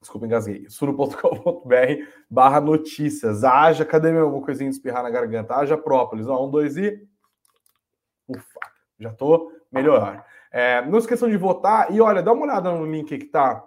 desculpa, 0.00 0.26
engasguei, 0.26 0.68
suro.com.br 0.68 1.74
barra 2.28 2.60
notícias. 2.60 3.44
Haja, 3.44 3.84
cadê 3.84 4.10
meu 4.10 4.40
coisinha 4.40 4.70
de 4.70 4.76
espirrar 4.76 5.02
na 5.02 5.10
garganta? 5.10 5.54
Haja 5.54 5.76
própolis. 5.76 6.26
Ó, 6.26 6.46
um, 6.46 6.50
dois 6.50 6.76
e... 6.76 7.06
Ufa, 8.28 8.60
já 8.98 9.12
tô 9.12 9.52
melhor. 9.70 10.24
É, 10.50 10.84
não 10.86 10.98
esqueçam 10.98 11.28
de 11.28 11.36
votar 11.36 11.92
e 11.92 12.00
olha, 12.00 12.22
dá 12.22 12.32
uma 12.32 12.44
olhada 12.44 12.72
no 12.72 12.90
link 12.90 13.18
que 13.18 13.26
tá 13.26 13.64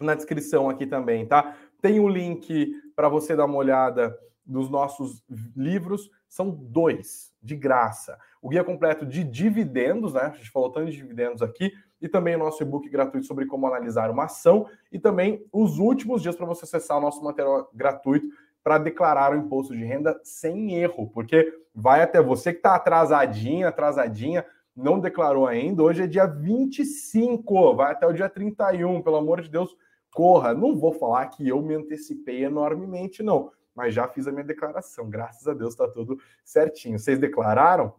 na 0.00 0.14
descrição 0.14 0.68
aqui 0.68 0.86
também, 0.86 1.26
tá? 1.26 1.56
Tem 1.80 1.98
o 1.98 2.04
um 2.04 2.08
link 2.08 2.72
para 2.94 3.08
você 3.08 3.34
dar 3.34 3.46
uma 3.46 3.56
olhada 3.56 4.16
dos 4.44 4.70
nossos 4.70 5.24
livros, 5.56 6.10
são 6.28 6.50
dois, 6.50 7.34
de 7.42 7.56
graça. 7.56 8.18
O 8.40 8.48
guia 8.48 8.62
completo 8.62 9.04
de 9.04 9.24
dividendos, 9.24 10.14
né? 10.14 10.22
A 10.22 10.36
gente 10.36 10.50
falou 10.50 10.70
tanto 10.70 10.90
de 10.90 10.96
dividendos 10.96 11.42
aqui, 11.42 11.72
e 12.00 12.08
também 12.08 12.36
o 12.36 12.38
nosso 12.38 12.62
e-book 12.62 12.88
gratuito 12.88 13.26
sobre 13.26 13.46
como 13.46 13.66
analisar 13.66 14.10
uma 14.10 14.24
ação 14.24 14.66
e 14.92 14.98
também 14.98 15.44
os 15.52 15.78
últimos 15.78 16.22
dias 16.22 16.36
para 16.36 16.46
você 16.46 16.64
acessar 16.64 16.98
o 16.98 17.00
nosso 17.00 17.22
material 17.22 17.70
gratuito 17.72 18.28
para 18.62 18.78
declarar 18.78 19.32
o 19.32 19.36
imposto 19.36 19.74
de 19.76 19.84
renda 19.84 20.20
sem 20.24 20.74
erro, 20.74 21.08
porque 21.14 21.52
vai 21.72 22.02
até 22.02 22.20
você 22.20 22.52
que 22.52 22.58
está 22.58 22.74
atrasadinha, 22.74 23.68
atrasadinha, 23.68 24.44
não 24.74 24.98
declarou 24.98 25.46
ainda. 25.46 25.82
Hoje 25.82 26.02
é 26.02 26.06
dia 26.06 26.26
25, 26.26 27.76
vai 27.76 27.92
até 27.92 28.06
o 28.06 28.12
dia 28.12 28.28
31, 28.28 29.00
pelo 29.02 29.16
amor 29.16 29.40
de 29.40 29.48
Deus, 29.48 29.76
corra. 30.10 30.52
Não 30.52 30.76
vou 30.76 30.92
falar 30.92 31.26
que 31.26 31.48
eu 31.48 31.62
me 31.62 31.74
antecipei 31.74 32.44
enormemente, 32.44 33.22
não, 33.22 33.52
mas 33.74 33.94
já 33.94 34.08
fiz 34.08 34.26
a 34.26 34.32
minha 34.32 34.44
declaração. 34.44 35.08
Graças 35.08 35.46
a 35.46 35.54
Deus 35.54 35.74
está 35.74 35.86
tudo 35.86 36.18
certinho. 36.44 36.98
Vocês 36.98 37.18
declararam? 37.18 37.94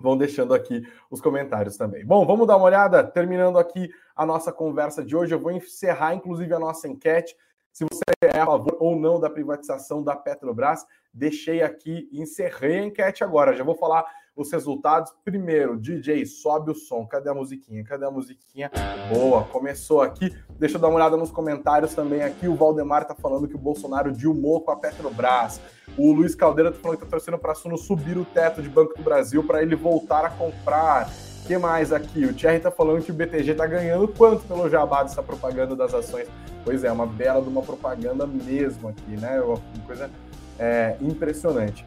Vão 0.00 0.16
deixando 0.16 0.54
aqui 0.54 0.82
os 1.10 1.20
comentários 1.20 1.76
também. 1.76 2.04
Bom, 2.04 2.26
vamos 2.26 2.46
dar 2.46 2.56
uma 2.56 2.66
olhada, 2.66 3.04
terminando 3.04 3.58
aqui 3.58 3.90
a 4.16 4.24
nossa 4.24 4.52
conversa 4.52 5.04
de 5.04 5.14
hoje. 5.14 5.34
Eu 5.34 5.38
vou 5.38 5.52
encerrar, 5.52 6.14
inclusive, 6.14 6.52
a 6.54 6.58
nossa 6.58 6.88
enquete. 6.88 7.36
Se 7.72 7.84
você 7.84 8.02
é 8.22 8.40
a 8.40 8.46
favor 8.46 8.76
ou 8.80 8.98
não 8.98 9.20
da 9.20 9.30
privatização 9.30 10.02
da 10.02 10.16
Petrobras, 10.16 10.84
deixei 11.12 11.62
aqui 11.62 12.08
encerrei 12.12 12.80
a 12.80 12.84
enquete 12.84 13.22
agora. 13.22 13.54
Já 13.54 13.62
vou 13.62 13.76
falar 13.76 14.04
os 14.40 14.50
resultados. 14.50 15.12
Primeiro, 15.24 15.78
DJ, 15.78 16.24
sobe 16.26 16.70
o 16.70 16.74
som. 16.74 17.06
Cadê 17.06 17.28
a 17.28 17.34
musiquinha? 17.34 17.84
Cadê 17.84 18.04
a 18.06 18.10
musiquinha? 18.10 18.70
Boa, 19.12 19.44
começou 19.44 20.00
aqui. 20.00 20.34
Deixa 20.58 20.76
eu 20.76 20.80
dar 20.80 20.88
uma 20.88 20.96
olhada 20.96 21.16
nos 21.16 21.30
comentários 21.30 21.94
também 21.94 22.22
aqui. 22.22 22.48
O 22.48 22.56
Valdemar 22.56 23.04
tá 23.04 23.14
falando 23.14 23.48
que 23.48 23.54
o 23.54 23.58
Bolsonaro 23.58 24.12
dilmou 24.12 24.62
com 24.62 24.70
a 24.70 24.76
Petrobras. 24.76 25.60
O 25.96 26.12
Luiz 26.12 26.34
Caldeira 26.34 26.70
tá 26.70 26.78
falando 26.80 26.98
que 26.98 27.04
tá 27.04 27.10
torcendo 27.10 27.38
para 27.38 27.54
Suno 27.54 27.76
subir 27.76 28.16
o 28.16 28.24
teto 28.24 28.62
de 28.62 28.68
Banco 28.68 28.96
do 28.96 29.02
Brasil 29.02 29.42
para 29.42 29.62
ele 29.62 29.76
voltar 29.76 30.24
a 30.24 30.30
comprar. 30.30 31.10
que 31.46 31.56
mais 31.58 31.92
aqui? 31.92 32.24
O 32.24 32.32
Thierry 32.32 32.60
tá 32.60 32.70
falando 32.70 33.02
que 33.02 33.10
o 33.10 33.14
BTG 33.14 33.54
tá 33.54 33.66
ganhando 33.66 34.08
quanto 34.08 34.46
pelo 34.46 34.68
jabá 34.68 35.02
dessa 35.02 35.22
propaganda 35.22 35.74
das 35.74 35.92
ações? 35.92 36.28
Pois 36.64 36.84
é, 36.84 36.92
uma 36.92 37.06
bela 37.06 37.42
de 37.42 37.48
uma 37.48 37.62
propaganda 37.62 38.26
mesmo 38.26 38.88
aqui, 38.88 39.16
né? 39.16 39.40
Uma 39.40 39.58
coisa 39.86 40.10
é, 40.58 40.96
impressionante. 41.00 41.84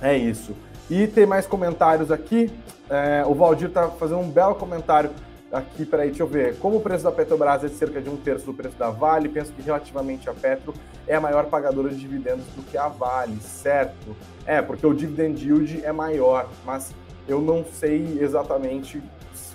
É 0.00 0.16
isso. 0.16 0.54
E 0.90 1.06
tem 1.06 1.24
mais 1.24 1.46
comentários 1.46 2.10
aqui. 2.10 2.52
É, 2.90 3.24
o 3.26 3.34
Valdir 3.34 3.68
está 3.68 3.88
fazendo 3.88 4.20
um 4.20 4.30
belo 4.30 4.54
comentário 4.54 5.10
aqui. 5.54 5.86
Peraí, 5.86 6.08
deixa 6.08 6.22
eu 6.22 6.26
ver. 6.26 6.58
Como 6.58 6.78
o 6.78 6.80
preço 6.80 7.04
da 7.04 7.12
Petrobras 7.12 7.64
é 7.64 7.68
de 7.68 7.74
cerca 7.74 8.00
de 8.00 8.10
um 8.10 8.16
terço 8.16 8.44
do 8.46 8.52
preço 8.52 8.76
da 8.76 8.90
Vale, 8.90 9.28
penso 9.28 9.52
que 9.52 9.62
relativamente 9.62 10.28
a 10.28 10.34
Petro 10.34 10.74
é 11.06 11.14
a 11.14 11.20
maior 11.20 11.46
pagadora 11.46 11.88
de 11.88 11.96
dividendos 11.96 12.44
do 12.56 12.62
que 12.62 12.76
a 12.76 12.88
Vale, 12.88 13.40
certo? 13.40 14.16
É, 14.44 14.60
porque 14.60 14.86
o 14.86 14.92
dividend 14.92 15.42
yield 15.42 15.84
é 15.84 15.92
maior, 15.92 16.48
mas 16.64 16.92
eu 17.28 17.40
não 17.40 17.64
sei 17.64 18.18
exatamente 18.20 19.02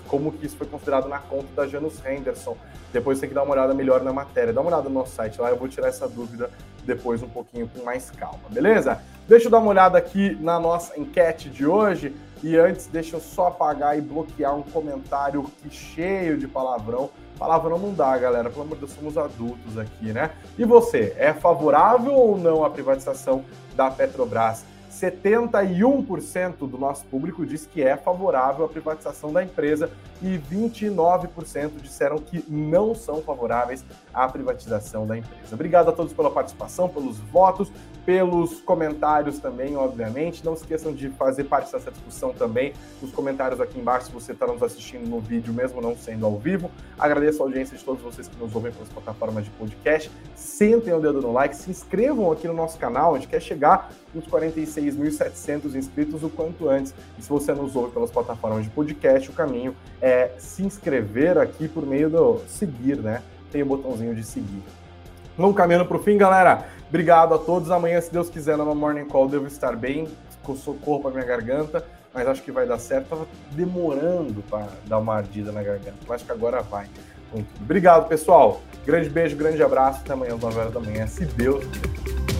como 0.08 0.32
que 0.32 0.44
isso 0.44 0.56
foi 0.56 0.66
considerado 0.66 1.08
na 1.08 1.18
conta 1.18 1.46
da 1.54 1.66
Janus 1.66 2.04
Henderson. 2.04 2.56
Depois 2.92 3.20
tem 3.20 3.28
que 3.28 3.34
dar 3.34 3.44
uma 3.44 3.52
olhada 3.52 3.72
melhor 3.72 4.02
na 4.02 4.12
matéria. 4.12 4.52
Dá 4.52 4.60
uma 4.60 4.68
olhada 4.68 4.88
no 4.88 4.94
nosso 4.96 5.14
site 5.14 5.40
lá, 5.40 5.50
eu 5.50 5.56
vou 5.56 5.68
tirar 5.68 5.88
essa 5.88 6.08
dúvida 6.08 6.50
depois 6.84 7.22
um 7.22 7.28
pouquinho 7.28 7.68
com 7.68 7.84
mais 7.84 8.10
calma, 8.10 8.48
beleza? 8.48 9.00
Deixa 9.28 9.46
eu 9.46 9.50
dar 9.50 9.58
uma 9.58 9.70
olhada 9.70 9.96
aqui 9.96 10.36
na 10.40 10.58
nossa 10.58 10.98
enquete 10.98 11.48
de 11.48 11.64
hoje. 11.64 12.12
E 12.42 12.56
antes, 12.56 12.86
deixa 12.86 13.16
eu 13.16 13.20
só 13.20 13.48
apagar 13.48 13.98
e 13.98 14.00
bloquear 14.00 14.56
um 14.56 14.62
comentário 14.62 15.44
cheio 15.70 16.38
de 16.38 16.48
palavrão. 16.48 17.10
Palavrão 17.38 17.78
não 17.78 17.92
dá, 17.92 18.16
galera. 18.16 18.48
Pelo 18.50 18.62
amor 18.62 18.74
de 18.74 18.80
Deus, 18.80 18.92
somos 18.92 19.18
adultos 19.18 19.78
aqui, 19.78 20.12
né? 20.12 20.30
E 20.58 20.64
você, 20.64 21.14
é 21.18 21.32
favorável 21.32 22.12
ou 22.12 22.38
não 22.38 22.64
à 22.64 22.70
privatização 22.70 23.44
da 23.74 23.90
Petrobras? 23.90 24.64
71% 24.90 26.68
do 26.68 26.76
nosso 26.76 27.06
público 27.06 27.46
diz 27.46 27.64
que 27.64 27.82
é 27.82 27.96
favorável 27.96 28.64
à 28.64 28.68
privatização 28.68 29.32
da 29.32 29.42
empresa 29.42 29.90
e 30.20 30.38
29% 30.38 31.80
disseram 31.80 32.18
que 32.18 32.44
não 32.48 32.94
são 32.94 33.22
favoráveis 33.22 33.84
à 34.12 34.28
privatização 34.28 35.06
da 35.06 35.16
empresa. 35.16 35.54
Obrigado 35.54 35.88
a 35.88 35.92
todos 35.92 36.12
pela 36.12 36.30
participação, 36.30 36.88
pelos 36.88 37.18
votos. 37.18 37.72
Pelos 38.04 38.60
comentários 38.60 39.38
também, 39.38 39.76
obviamente. 39.76 40.44
Não 40.44 40.54
esqueçam 40.54 40.92
de 40.92 41.08
fazer 41.10 41.44
parte 41.44 41.72
dessa 41.72 41.90
discussão 41.90 42.32
também 42.32 42.72
nos 43.00 43.12
comentários 43.12 43.60
aqui 43.60 43.78
embaixo, 43.78 44.06
se 44.06 44.12
você 44.12 44.32
está 44.32 44.46
nos 44.46 44.62
assistindo 44.62 45.08
no 45.08 45.20
vídeo, 45.20 45.52
mesmo 45.52 45.80
não 45.80 45.96
sendo 45.96 46.26
ao 46.26 46.38
vivo. 46.38 46.70
Agradeço 46.98 47.42
a 47.42 47.46
audiência 47.46 47.76
de 47.76 47.84
todos 47.84 48.02
vocês 48.02 48.28
que 48.28 48.36
nos 48.36 48.54
ouvem 48.54 48.72
pelas 48.72 48.88
plataformas 48.88 49.44
de 49.44 49.50
podcast. 49.50 50.10
Sentem 50.34 50.92
o 50.92 51.00
dedo 51.00 51.20
no 51.20 51.32
like, 51.32 51.56
se 51.56 51.70
inscrevam 51.70 52.30
aqui 52.32 52.46
no 52.46 52.54
nosso 52.54 52.78
canal, 52.78 53.14
a 53.14 53.18
gente 53.18 53.28
quer 53.28 53.40
chegar 53.40 53.92
nos 54.14 54.26
46.700 54.26 55.74
inscritos 55.74 56.22
o 56.22 56.28
quanto 56.28 56.68
antes. 56.68 56.94
E 57.18 57.22
se 57.22 57.28
você 57.28 57.52
nos 57.52 57.76
ouve 57.76 57.92
pelas 57.92 58.10
plataformas 58.10 58.64
de 58.64 58.70
podcast, 58.70 59.30
o 59.30 59.32
caminho 59.32 59.74
é 60.00 60.32
se 60.38 60.62
inscrever 60.62 61.38
aqui 61.38 61.68
por 61.68 61.86
meio 61.86 62.10
do 62.10 62.40
seguir, 62.46 62.98
né? 62.98 63.22
Tem 63.50 63.62
o 63.62 63.66
botãozinho 63.66 64.14
de 64.14 64.24
seguir. 64.24 64.62
Vamos 65.36 65.56
caminhando 65.56 65.86
para 65.86 65.96
o 65.96 66.02
fim, 66.02 66.18
galera. 66.18 66.66
Obrigado 66.90 67.34
a 67.34 67.38
todos. 67.38 67.70
Amanhã, 67.70 68.00
se 68.00 68.12
Deus 68.12 68.28
quiser, 68.28 68.56
no 68.56 68.74
Morning 68.74 69.04
Call, 69.04 69.28
devo 69.28 69.46
estar 69.46 69.76
bem, 69.76 70.08
com 70.42 70.56
socorro 70.56 71.00
para 71.00 71.12
minha 71.12 71.24
garganta, 71.24 71.84
mas 72.12 72.26
acho 72.26 72.42
que 72.42 72.50
vai 72.50 72.66
dar 72.66 72.80
certo. 72.80 73.08
Tava 73.08 73.28
demorando 73.52 74.42
para 74.50 74.66
dar 74.86 74.98
uma 74.98 75.14
ardida 75.14 75.52
na 75.52 75.62
garganta, 75.62 75.94
mas 76.02 76.16
acho 76.16 76.24
que 76.24 76.32
agora 76.32 76.62
vai. 76.62 76.88
Muito. 77.32 77.48
Obrigado, 77.62 78.08
pessoal. 78.08 78.60
Grande 78.84 79.08
beijo, 79.08 79.36
grande 79.36 79.62
abraço. 79.62 80.00
Até 80.00 80.14
amanhã 80.14 80.34
às 80.34 80.40
9 80.40 80.58
horas 80.58 80.72
da 80.74 80.80
manhã, 80.80 81.06
se 81.06 81.24
Deus 81.24 81.64
quiser. 81.64 82.39